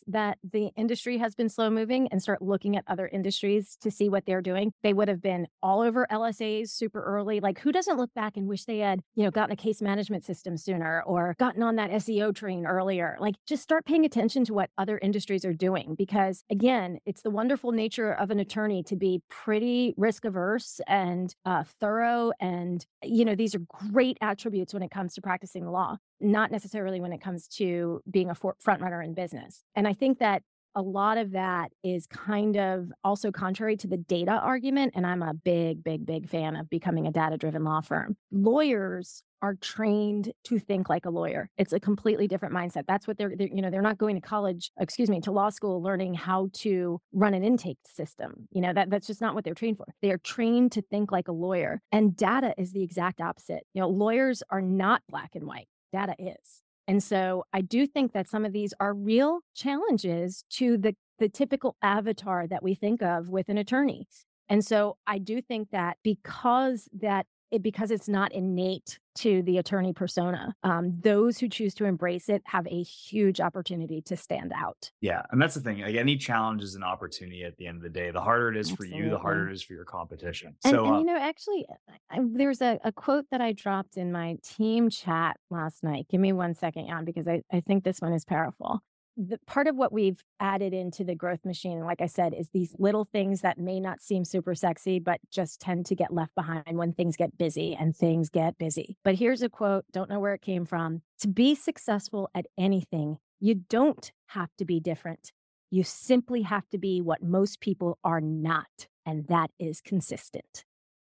that 0.08 0.38
the 0.44 0.70
industry 0.76 1.18
has 1.18 1.36
been 1.36 1.50
slow 1.50 1.70
moving 1.70 2.08
and 2.12 2.22
start 2.22 2.42
looking 2.42 2.76
at 2.76 2.84
other 2.88 3.08
industries 3.08 3.78
to 3.82 3.92
see 3.92 4.10
what 4.10 4.26
they're 4.26 4.42
doing, 4.42 4.72
they 4.84 4.94
would 4.94 5.08
have 5.08 5.22
been 5.22 5.48
all 5.64 5.82
over 5.82 6.06
LSAs 6.12 6.70
super 6.70 7.02
early. 7.02 7.40
Like, 7.40 7.60
who 7.60 7.72
doesn't 7.72 7.98
look 7.98 8.14
back 8.14 8.38
and 8.38 8.48
wish 8.48 8.66
they 8.66 8.80
had, 8.80 9.02
you 9.16 9.24
know, 9.24 9.32
gotten 9.32 9.54
a 9.54 9.56
case 9.56 9.82
management 9.82 10.24
system 10.26 10.58
sooner 10.58 11.02
or 11.06 11.36
gotten 11.40 11.64
on 11.64 11.76
that 11.78 11.92
SEO 11.92 12.34
train 12.34 12.66
earlier. 12.66 13.18
Like 13.20 13.36
just 13.48 13.64
start 13.64 13.86
paying 13.86 14.06
attention 14.06 14.46
to 14.46 14.54
what 14.54 14.70
other 14.78 14.98
industries 15.00 15.46
are 15.46 15.54
doing 15.54 15.96
because 15.98 16.44
again, 16.52 17.00
it's 17.06 17.22
the 17.22 17.30
wonderful 17.30 17.72
nature 17.72 18.14
of 18.14 18.32
an 18.32 18.40
attorney 18.40 18.84
to 18.84 18.96
be 18.96 19.22
pretty 19.30 19.94
risk 19.98 20.26
averse 20.26 20.82
and 20.88 21.34
uh, 21.46 21.64
thorough 21.80 22.32
and 22.40 22.86
you 23.04 23.26
know 23.26 23.36
these 23.36 23.56
are 23.56 23.62
great 23.92 24.18
attributes 24.22 24.74
when 24.74 24.84
it 24.84 24.92
comes 24.92 25.14
to 25.14 25.22
practicing 25.22 25.64
the 25.66 25.72
law 25.72 25.98
not 26.22 26.52
necessarily 26.52 27.00
when 27.00 27.14
it 27.14 27.22
comes 27.22 27.48
to 27.48 28.02
being 28.10 28.30
a 28.30 28.36
front 28.36 28.82
runner 28.82 29.02
in 29.02 29.14
business 29.14 29.64
and 29.76 29.88
i 29.88 29.94
think 29.94 30.20
that 30.20 30.44
a 30.76 30.82
lot 30.82 31.18
of 31.18 31.32
that 31.32 31.72
is 31.84 32.06
kind 32.08 32.56
of 32.58 32.92
also 33.04 33.32
contrary 33.32 33.76
to 33.78 33.88
the 33.88 33.98
data 33.98 34.32
argument. 34.32 34.94
And 34.96 35.06
I'm 35.06 35.24
a 35.24 35.34
big, 35.34 35.84
big, 35.84 36.06
big 36.06 36.30
fan 36.30 36.56
of 36.56 36.70
becoming 36.70 37.08
a 37.08 37.12
data 37.12 37.38
driven 37.38 37.64
law 37.64 37.82
firm. 37.82 38.16
Lawyers 38.32 39.24
are 39.42 39.56
trained 39.56 40.34
to 40.44 40.60
think 40.60 40.90
like 40.90 41.06
a 41.06 41.10
lawyer. 41.10 41.50
It's 41.58 41.72
a 41.72 41.80
completely 41.80 42.28
different 42.28 42.54
mindset. 42.54 42.84
That's 42.88 43.08
what 43.08 43.18
they're, 43.18 43.34
they're, 43.38 43.48
you 43.48 43.62
know, 43.62 43.70
they're 43.70 43.82
not 43.82 43.98
going 43.98 44.16
to 44.16 44.22
college, 44.22 44.72
excuse 44.80 45.10
me, 45.10 45.22
to 45.22 45.32
law 45.32 45.50
school 45.50 45.82
learning 45.82 46.14
how 46.14 46.50
to 46.56 47.00
run 47.14 47.34
an 47.34 47.44
intake 47.44 47.78
system. 47.86 48.48
You 48.52 48.62
know, 48.62 48.74
that 48.74 48.90
that's 48.90 49.08
just 49.08 49.22
not 49.22 49.36
what 49.36 49.46
they're 49.46 49.54
trained 49.54 49.78
for. 49.78 49.86
They 50.02 50.12
are 50.12 50.18
trained 50.18 50.74
to 50.74 50.82
think 50.82 51.12
like 51.12 51.30
a 51.30 51.34
lawyer. 51.34 51.82
And 51.92 52.16
data 52.16 52.54
is 52.58 52.74
the 52.74 52.84
exact 52.84 53.22
opposite. 53.22 53.64
You 53.74 53.82
know, 53.82 53.90
lawyers 53.90 54.44
are 54.50 54.62
not 54.62 55.02
black 55.10 55.32
and 55.36 55.46
white. 55.46 55.68
Data 55.92 56.16
is. 56.18 56.62
And 56.88 57.04
so 57.04 57.46
I 57.54 57.62
do 57.62 57.86
think 57.86 58.14
that 58.14 58.28
some 58.30 58.46
of 58.46 58.52
these 58.52 58.74
are 58.80 58.94
real 58.94 59.42
challenges 59.56 60.44
to 60.54 60.78
the, 60.78 60.96
the 61.20 61.30
typical 61.30 61.76
avatar 61.84 62.48
that 62.48 62.64
we 62.64 62.74
think 62.74 63.02
of 63.04 63.30
with 63.30 63.50
an 63.50 63.58
attorney. 63.58 64.08
And 64.50 64.66
so 64.66 64.98
I 65.06 65.20
do 65.20 65.42
think 65.42 65.70
that 65.72 65.98
because 66.04 66.90
that 67.00 67.28
it, 67.52 67.64
because 67.64 67.92
it's 67.92 68.08
not 68.08 68.32
innate 68.32 69.00
to 69.16 69.42
the 69.44 69.58
attorney 69.58 69.92
persona, 69.92 70.56
um, 70.64 70.98
those 71.02 71.38
who 71.40 71.50
choose 71.50 71.74
to 71.76 71.86
embrace 71.86 72.30
it 72.30 72.42
have 72.46 72.66
a 72.68 72.84
huge 72.84 73.42
opportunity 73.42 74.02
to 74.02 74.16
stand 74.16 74.54
out. 74.56 74.92
Yeah. 75.02 75.22
And 75.32 75.42
that's 75.42 75.56
the 75.56 75.62
thing. 75.62 75.82
Like 75.82 75.96
any 75.96 76.16
challenge 76.16 76.64
is 76.64 76.76
an 76.76 76.84
opportunity 76.84 77.44
at 77.44 77.58
the 77.58 77.68
end 77.68 77.78
of 77.78 77.84
the 77.84 77.90
day. 77.90 78.12
The 78.12 78.22
harder 78.22 78.50
it 78.50 78.58
is 78.58 78.72
Absolutely. 78.72 78.98
for 78.98 79.04
you, 79.04 79.10
the 79.10 79.20
harder 79.20 79.50
it 79.50 79.54
is 79.54 79.62
for 79.62 79.74
your 79.74 79.86
competition. 79.86 80.56
And, 80.64 80.72
so, 80.72 80.86
and 80.86 80.96
uh, 80.96 81.00
you 81.00 81.06
know, 81.06 81.18
actually, 81.18 81.66
I, 82.10 82.20
there's 82.24 82.62
a, 82.62 82.80
a, 82.84 82.92
quote 82.92 83.26
that 83.32 83.42
I 83.42 83.52
dropped 83.54 83.98
in 83.98 84.12
my 84.12 84.38
team 84.44 84.90
chat 84.90 85.38
last 85.50 85.84
night. 85.84 86.08
Give 86.10 86.22
me 86.22 86.32
one 86.32 86.56
second, 86.56 86.88
Jan, 86.88 87.06
because 87.06 87.28
I, 87.28 87.42
I 87.52 87.62
think 87.62 87.84
this 87.84 88.00
one 88.00 88.14
is 88.14 88.26
powerful 88.26 88.82
the 89.28 89.38
part 89.46 89.68
of 89.68 89.76
what 89.76 89.92
we've 89.92 90.24
added 90.40 90.74
into 90.74 91.04
the 91.04 91.14
growth 91.14 91.44
machine, 91.44 91.82
like 91.82 92.00
I 92.00 92.06
said, 92.06 92.34
is 92.34 92.50
these 92.50 92.74
little 92.80 93.04
things 93.04 93.42
that 93.42 93.58
may 93.58 93.82
not 93.82 94.02
seem 94.02 94.24
super 94.24 94.56
sexy, 94.56 94.98
but 95.00 95.20
just 95.30 95.60
tend 95.60 95.86
to 95.88 95.96
get 95.96 96.14
left 96.14 96.34
behind 96.36 96.78
when 96.78 96.94
things 96.94 97.18
get 97.18 97.38
busy 97.38 97.76
and 97.78 97.94
things 97.94 98.30
get 98.30 98.58
busy. 98.58 98.96
But 99.04 99.16
here's 99.16 99.42
a 99.42 99.50
quote, 99.50 99.84
don't 99.92 100.10
know 100.10 100.22
where 100.22 100.34
it 100.34 100.42
came 100.42 100.66
from. 100.66 101.02
To 101.20 101.28
be 101.28 101.54
successful 101.54 102.30
at 102.34 102.46
anything, 102.58 103.18
you 103.42 103.56
don't 103.56 104.10
have 104.28 104.50
to 104.58 104.64
be 104.64 104.80
different. 104.80 105.34
You 105.70 105.84
simply 105.84 106.44
have 106.44 106.70
to 106.70 106.78
be 106.78 107.02
what 107.02 107.22
most 107.22 107.60
people 107.60 108.00
are 108.06 108.22
not, 108.22 108.88
and 109.06 109.28
that 109.28 109.52
is 109.60 109.82
consistent. 109.82 110.64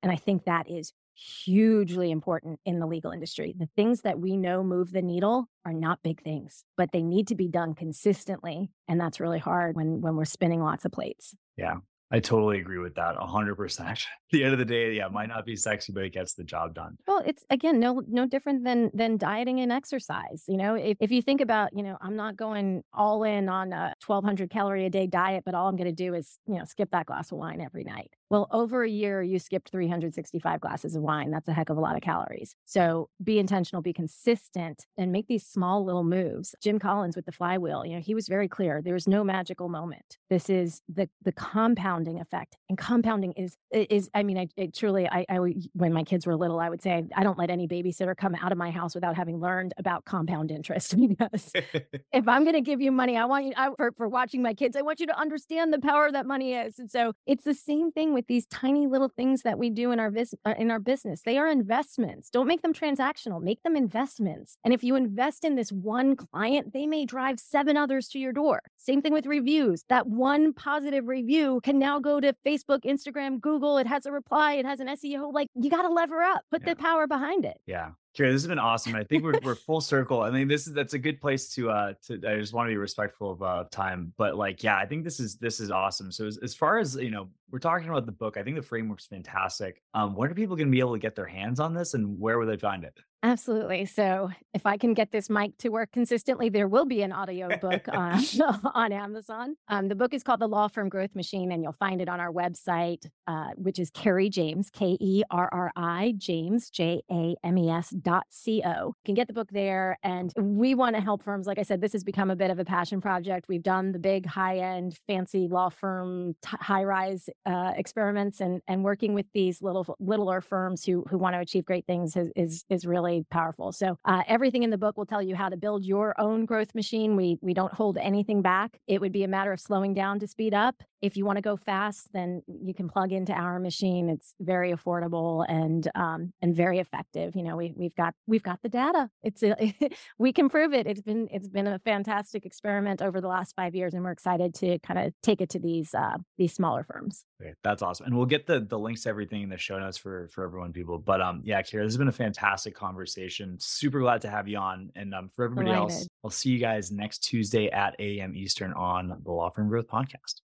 And 0.02 0.10
I 0.10 0.16
think 0.16 0.44
that 0.44 0.70
is 0.70 0.92
hugely 1.18 2.10
important 2.10 2.60
in 2.64 2.78
the 2.78 2.86
legal 2.86 3.10
industry. 3.10 3.54
The 3.58 3.68
things 3.76 4.02
that 4.02 4.20
we 4.20 4.36
know 4.36 4.62
move 4.62 4.92
the 4.92 5.02
needle 5.02 5.48
are 5.64 5.72
not 5.72 6.02
big 6.02 6.22
things, 6.22 6.64
but 6.76 6.92
they 6.92 7.02
need 7.02 7.28
to 7.28 7.34
be 7.34 7.48
done 7.48 7.74
consistently. 7.74 8.70
And 8.86 9.00
that's 9.00 9.20
really 9.20 9.38
hard 9.38 9.76
when 9.76 10.00
when 10.00 10.16
we're 10.16 10.24
spinning 10.24 10.62
lots 10.62 10.84
of 10.84 10.92
plates. 10.92 11.34
Yeah. 11.56 11.76
I 12.10 12.20
totally 12.20 12.58
agree 12.58 12.78
with 12.78 12.94
that 12.94 13.16
100%. 13.16 13.80
At 13.90 13.98
the 14.30 14.42
end 14.42 14.54
of 14.54 14.58
the 14.58 14.64
day, 14.64 14.94
yeah, 14.94 15.06
it 15.06 15.12
might 15.12 15.28
not 15.28 15.44
be 15.44 15.56
sexy, 15.56 15.92
but 15.92 16.04
it 16.04 16.12
gets 16.14 16.34
the 16.34 16.44
job 16.44 16.74
done. 16.74 16.96
Well, 17.06 17.22
it's 17.26 17.44
again 17.50 17.80
no 17.80 18.02
no 18.08 18.26
different 18.26 18.64
than 18.64 18.90
than 18.94 19.18
dieting 19.18 19.60
and 19.60 19.70
exercise. 19.70 20.44
You 20.48 20.56
know, 20.56 20.74
if, 20.74 20.96
if 21.00 21.10
you 21.10 21.20
think 21.20 21.40
about, 21.40 21.76
you 21.76 21.82
know, 21.82 21.98
I'm 22.00 22.16
not 22.16 22.36
going 22.36 22.82
all 22.94 23.24
in 23.24 23.48
on 23.48 23.72
a 23.72 23.94
1200 24.06 24.50
calorie 24.50 24.86
a 24.86 24.90
day 24.90 25.06
diet, 25.06 25.42
but 25.44 25.54
all 25.54 25.68
I'm 25.68 25.76
going 25.76 25.94
to 25.94 26.04
do 26.04 26.14
is, 26.14 26.38
you 26.46 26.54
know, 26.54 26.64
skip 26.64 26.90
that 26.92 27.06
glass 27.06 27.30
of 27.30 27.38
wine 27.38 27.60
every 27.60 27.84
night. 27.84 28.10
Well, 28.30 28.46
over 28.50 28.82
a 28.82 28.88
year, 28.88 29.22
you 29.22 29.38
skipped 29.38 29.70
365 29.70 30.60
glasses 30.60 30.94
of 30.94 31.02
wine. 31.02 31.30
That's 31.30 31.48
a 31.48 31.52
heck 31.52 31.70
of 31.70 31.78
a 31.78 31.80
lot 31.80 31.96
of 31.96 32.02
calories. 32.02 32.54
So 32.66 33.08
be 33.24 33.38
intentional, 33.38 33.80
be 33.80 33.94
consistent, 33.94 34.84
and 34.98 35.10
make 35.12 35.28
these 35.28 35.46
small 35.46 35.84
little 35.84 36.04
moves. 36.04 36.54
Jim 36.62 36.78
Collins 36.78 37.16
with 37.16 37.24
the 37.24 37.32
flywheel, 37.32 37.86
you 37.86 37.94
know, 37.94 38.02
he 38.02 38.14
was 38.14 38.28
very 38.28 38.46
clear. 38.46 38.82
There's 38.82 39.08
no 39.08 39.24
magical 39.24 39.70
moment. 39.70 40.18
This 40.28 40.50
is 40.50 40.82
the 40.88 41.08
the 41.22 41.32
compounding 41.32 42.20
effect, 42.20 42.56
and 42.68 42.76
compounding 42.76 43.32
is 43.32 43.56
is. 43.72 44.10
I 44.14 44.22
mean, 44.22 44.38
I, 44.38 44.48
I 44.58 44.70
truly, 44.74 45.08
I, 45.08 45.24
I 45.28 45.38
when 45.72 45.92
my 45.92 46.04
kids 46.04 46.26
were 46.26 46.36
little, 46.36 46.60
I 46.60 46.68
would 46.68 46.82
say 46.82 47.04
I 47.16 47.22
don't 47.22 47.38
let 47.38 47.50
any 47.50 47.66
babysitter 47.66 48.16
come 48.16 48.34
out 48.34 48.52
of 48.52 48.58
my 48.58 48.70
house 48.70 48.94
without 48.94 49.16
having 49.16 49.40
learned 49.40 49.72
about 49.78 50.04
compound 50.04 50.50
interest. 50.50 50.94
Because 51.08 51.52
if 52.12 52.28
I'm 52.28 52.42
going 52.44 52.54
to 52.54 52.60
give 52.60 52.80
you 52.82 52.92
money, 52.92 53.16
I 53.16 53.24
want 53.24 53.46
you 53.46 53.52
I, 53.56 53.70
for 53.76 53.92
for 53.92 54.08
watching 54.08 54.42
my 54.42 54.52
kids. 54.52 54.76
I 54.76 54.82
want 54.82 55.00
you 55.00 55.06
to 55.06 55.18
understand 55.18 55.72
the 55.72 55.78
power 55.78 56.12
that 56.12 56.26
money 56.26 56.52
is. 56.52 56.78
And 56.78 56.90
so 56.90 57.12
it's 57.26 57.44
the 57.44 57.54
same 57.54 57.90
thing 57.92 58.12
with 58.18 58.26
these 58.26 58.46
tiny 58.46 58.88
little 58.88 59.08
things 59.08 59.42
that 59.42 59.60
we 59.60 59.70
do 59.70 59.92
in 59.92 60.00
our 60.00 60.10
vis- 60.10 60.34
uh, 60.44 60.54
in 60.58 60.72
our 60.72 60.80
business. 60.80 61.22
They 61.22 61.38
are 61.38 61.46
investments. 61.46 62.30
Don't 62.30 62.48
make 62.48 62.62
them 62.62 62.74
transactional. 62.74 63.40
Make 63.40 63.62
them 63.62 63.76
investments. 63.76 64.56
And 64.64 64.74
if 64.74 64.82
you 64.82 64.96
invest 64.96 65.44
in 65.44 65.54
this 65.54 65.70
one 65.70 66.16
client, 66.16 66.72
they 66.72 66.84
may 66.84 67.04
drive 67.04 67.38
seven 67.38 67.76
others 67.76 68.08
to 68.08 68.18
your 68.18 68.32
door. 68.32 68.60
Same 68.76 69.00
thing 69.00 69.12
with 69.12 69.24
reviews. 69.24 69.84
That 69.88 70.08
one 70.08 70.52
positive 70.52 71.06
review 71.06 71.60
can 71.62 71.78
now 71.78 72.00
go 72.00 72.18
to 72.18 72.34
Facebook, 72.44 72.80
Instagram, 72.84 73.40
Google. 73.40 73.78
It 73.78 73.86
has 73.86 74.04
a 74.04 74.10
reply. 74.10 74.54
It 74.54 74.66
has 74.66 74.80
an 74.80 74.88
SEO. 74.88 75.32
Like 75.32 75.46
you 75.54 75.70
got 75.70 75.82
to 75.82 75.88
lever 75.88 76.20
up. 76.20 76.42
Put 76.50 76.62
yeah. 76.62 76.74
the 76.74 76.76
power 76.76 77.06
behind 77.06 77.44
it. 77.44 77.60
Yeah. 77.66 77.90
Kerri, 78.16 78.32
this 78.32 78.42
has 78.42 78.46
been 78.46 78.58
awesome. 78.58 78.96
I 78.96 79.04
think 79.04 79.22
we're, 79.22 79.38
we're 79.42 79.54
full 79.66 79.80
circle. 79.80 80.22
I 80.22 80.30
mean, 80.30 80.48
this 80.48 80.66
is 80.66 80.72
that's 80.72 80.94
a 80.94 80.98
good 80.98 81.20
place 81.20 81.48
to 81.50 81.70
uh 81.70 81.92
to. 82.06 82.14
I 82.26 82.38
just 82.38 82.52
want 82.52 82.66
to 82.68 82.70
be 82.70 82.76
respectful 82.76 83.32
of 83.32 83.42
uh, 83.42 83.64
time, 83.70 84.12
but 84.16 84.36
like, 84.36 84.62
yeah, 84.62 84.76
I 84.76 84.86
think 84.86 85.04
this 85.04 85.20
is 85.20 85.36
this 85.36 85.60
is 85.60 85.70
awesome. 85.70 86.10
So 86.10 86.26
as, 86.26 86.38
as 86.38 86.54
far 86.54 86.78
as 86.78 86.96
you 86.96 87.10
know, 87.10 87.28
we're 87.50 87.58
talking 87.58 87.88
about 87.88 88.06
the 88.06 88.12
book. 88.12 88.36
I 88.36 88.42
think 88.42 88.56
the 88.56 88.62
framework's 88.62 89.06
fantastic. 89.06 89.82
Um, 89.94 90.14
when 90.14 90.30
are 90.30 90.34
people 90.34 90.56
going 90.56 90.68
to 90.68 90.72
be 90.72 90.80
able 90.80 90.94
to 90.94 90.98
get 90.98 91.14
their 91.14 91.26
hands 91.26 91.60
on 91.60 91.74
this, 91.74 91.94
and 91.94 92.18
where 92.18 92.38
would 92.38 92.48
they 92.48 92.56
find 92.56 92.84
it? 92.84 92.98
Absolutely. 93.22 93.84
So, 93.84 94.30
if 94.54 94.64
I 94.64 94.76
can 94.76 94.94
get 94.94 95.10
this 95.10 95.28
mic 95.28 95.56
to 95.58 95.70
work 95.70 95.90
consistently, 95.92 96.48
there 96.48 96.68
will 96.68 96.84
be 96.84 97.02
an 97.02 97.10
audio 97.10 97.48
book 97.58 97.88
on, 97.92 98.20
on 98.74 98.92
Amazon. 98.92 99.56
Um, 99.66 99.88
the 99.88 99.96
book 99.96 100.14
is 100.14 100.22
called 100.22 100.40
The 100.40 100.46
Law 100.46 100.68
Firm 100.68 100.88
Growth 100.88 101.14
Machine, 101.16 101.50
and 101.50 101.62
you'll 101.62 101.72
find 101.72 102.00
it 102.00 102.08
on 102.08 102.20
our 102.20 102.32
website, 102.32 103.06
uh, 103.26 103.48
which 103.56 103.80
is 103.80 103.90
Kerri 103.90 104.30
James, 104.30 104.70
K 104.70 104.96
E 105.00 105.22
R 105.30 105.48
R 105.50 105.72
I 105.74 106.14
James, 106.16 106.70
J 106.70 107.02
A 107.10 107.34
M 107.42 107.58
E 107.58 107.70
S 107.70 107.90
dot 107.90 108.24
C 108.30 108.62
O. 108.64 108.86
You 108.86 108.94
can 109.04 109.14
get 109.14 109.26
the 109.26 109.32
book 109.32 109.48
there. 109.50 109.98
And 110.04 110.32
we 110.36 110.76
want 110.76 110.94
to 110.94 111.02
help 111.02 111.24
firms. 111.24 111.46
Like 111.48 111.58
I 111.58 111.62
said, 111.62 111.80
this 111.80 111.92
has 111.92 112.04
become 112.04 112.30
a 112.30 112.36
bit 112.36 112.52
of 112.52 112.60
a 112.60 112.64
passion 112.64 113.00
project. 113.00 113.46
We've 113.48 113.62
done 113.62 113.90
the 113.90 113.98
big 113.98 114.26
high 114.26 114.58
end, 114.58 114.96
fancy 115.08 115.48
law 115.48 115.70
firm, 115.70 116.34
t- 116.42 116.56
high 116.60 116.84
rise 116.84 117.28
uh, 117.46 117.72
experiments, 117.76 118.40
and, 118.40 118.60
and 118.68 118.84
working 118.84 119.14
with 119.14 119.26
these 119.34 119.60
little 119.60 119.96
littler 119.98 120.40
firms 120.40 120.84
who, 120.84 121.04
who 121.10 121.18
want 121.18 121.34
to 121.34 121.40
achieve 121.40 121.64
great 121.64 121.86
things 121.86 122.16
is, 122.16 122.30
is, 122.36 122.64
is 122.70 122.86
really 122.86 123.07
really 123.08 123.26
powerful. 123.30 123.72
So 123.72 123.98
uh, 124.04 124.22
everything 124.26 124.62
in 124.62 124.70
the 124.70 124.78
book 124.78 124.96
will 124.96 125.06
tell 125.06 125.22
you 125.22 125.34
how 125.34 125.48
to 125.48 125.56
build 125.56 125.84
your 125.84 126.14
own 126.20 126.44
growth 126.44 126.74
machine. 126.74 127.16
We 127.16 127.38
we 127.40 127.54
don't 127.54 127.72
hold 127.72 127.98
anything 127.98 128.42
back. 128.42 128.78
It 128.86 129.00
would 129.00 129.12
be 129.12 129.24
a 129.24 129.28
matter 129.28 129.52
of 129.52 129.60
slowing 129.60 129.94
down 129.94 130.18
to 130.20 130.26
speed 130.26 130.54
up. 130.54 130.82
If 131.00 131.16
you 131.16 131.24
want 131.24 131.36
to 131.36 131.42
go 131.42 131.56
fast, 131.56 132.12
then 132.12 132.42
you 132.48 132.74
can 132.74 132.88
plug 132.88 133.12
into 133.12 133.32
our 133.32 133.60
machine. 133.60 134.08
It's 134.08 134.34
very 134.40 134.72
affordable 134.72 135.44
and 135.48 135.88
um, 135.94 136.32
and 136.42 136.54
very 136.54 136.78
effective. 136.78 137.36
You 137.36 137.44
know, 137.44 137.56
we 137.56 137.72
we've 137.76 137.94
got 137.94 138.14
we've 138.26 138.42
got 138.42 138.60
the 138.62 138.68
data. 138.68 139.08
It's 139.22 139.42
a, 139.42 139.54
we 140.18 140.32
can 140.32 140.48
prove 140.48 140.72
it. 140.72 140.86
It's 140.86 141.02
been 141.02 141.28
it's 141.30 141.48
been 141.48 141.66
a 141.66 141.78
fantastic 141.78 142.44
experiment 142.44 143.00
over 143.00 143.20
the 143.20 143.28
last 143.28 143.54
five 143.54 143.74
years, 143.74 143.94
and 143.94 144.04
we're 144.04 144.10
excited 144.10 144.54
to 144.56 144.78
kind 144.80 144.98
of 144.98 145.12
take 145.22 145.40
it 145.40 145.50
to 145.50 145.58
these 145.58 145.94
uh, 145.94 146.16
these 146.36 146.52
smaller 146.52 146.82
firms. 146.82 147.24
Okay, 147.40 147.54
that's 147.62 147.82
awesome, 147.82 148.06
and 148.06 148.16
we'll 148.16 148.26
get 148.26 148.46
the 148.46 148.60
the 148.60 148.78
links 148.78 149.02
to 149.02 149.08
everything 149.08 149.42
in 149.42 149.48
the 149.48 149.58
show 149.58 149.78
notes 149.78 149.96
for 149.96 150.28
for 150.32 150.44
everyone, 150.44 150.72
people. 150.72 150.98
But 150.98 151.20
um, 151.20 151.42
yeah, 151.44 151.62
Kerri, 151.62 151.84
this 151.84 151.92
has 151.92 151.96
been 151.96 152.08
a 152.08 152.12
fantastic 152.12 152.74
conversation. 152.98 153.56
Super 153.60 154.00
glad 154.00 154.20
to 154.22 154.28
have 154.28 154.48
you 154.48 154.58
on, 154.58 154.90
and 154.96 155.14
um, 155.14 155.30
for 155.34 155.44
everybody 155.44 155.70
Delighted. 155.70 155.94
else, 155.94 156.08
I'll 156.24 156.30
see 156.30 156.50
you 156.50 156.58
guys 156.58 156.90
next 156.90 157.18
Tuesday 157.20 157.70
at 157.70 157.94
8 158.00 158.18
a.m. 158.18 158.34
Eastern 158.34 158.72
on 158.72 159.20
the 159.24 159.30
Law 159.30 159.50
Firm 159.50 159.68
Growth 159.68 159.86
Podcast. 159.86 160.40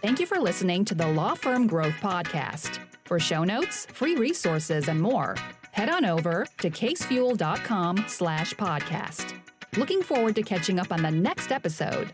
Thank 0.00 0.20
you 0.20 0.26
for 0.26 0.38
listening 0.38 0.84
to 0.84 0.94
the 0.94 1.08
Law 1.08 1.34
Firm 1.34 1.66
Growth 1.66 1.94
Podcast. 1.94 2.78
For 3.06 3.18
show 3.18 3.42
notes, 3.42 3.86
free 3.86 4.14
resources, 4.14 4.88
and 4.88 5.00
more, 5.02 5.34
head 5.72 5.88
on 5.88 6.04
over 6.04 6.46
to 6.60 6.70
casefuel.com 6.70 8.04
slash 8.06 8.54
podcast. 8.54 9.34
Looking 9.76 10.02
forward 10.02 10.36
to 10.36 10.42
catching 10.42 10.78
up 10.78 10.92
on 10.92 11.02
the 11.02 11.10
next 11.10 11.50
episode. 11.50 12.12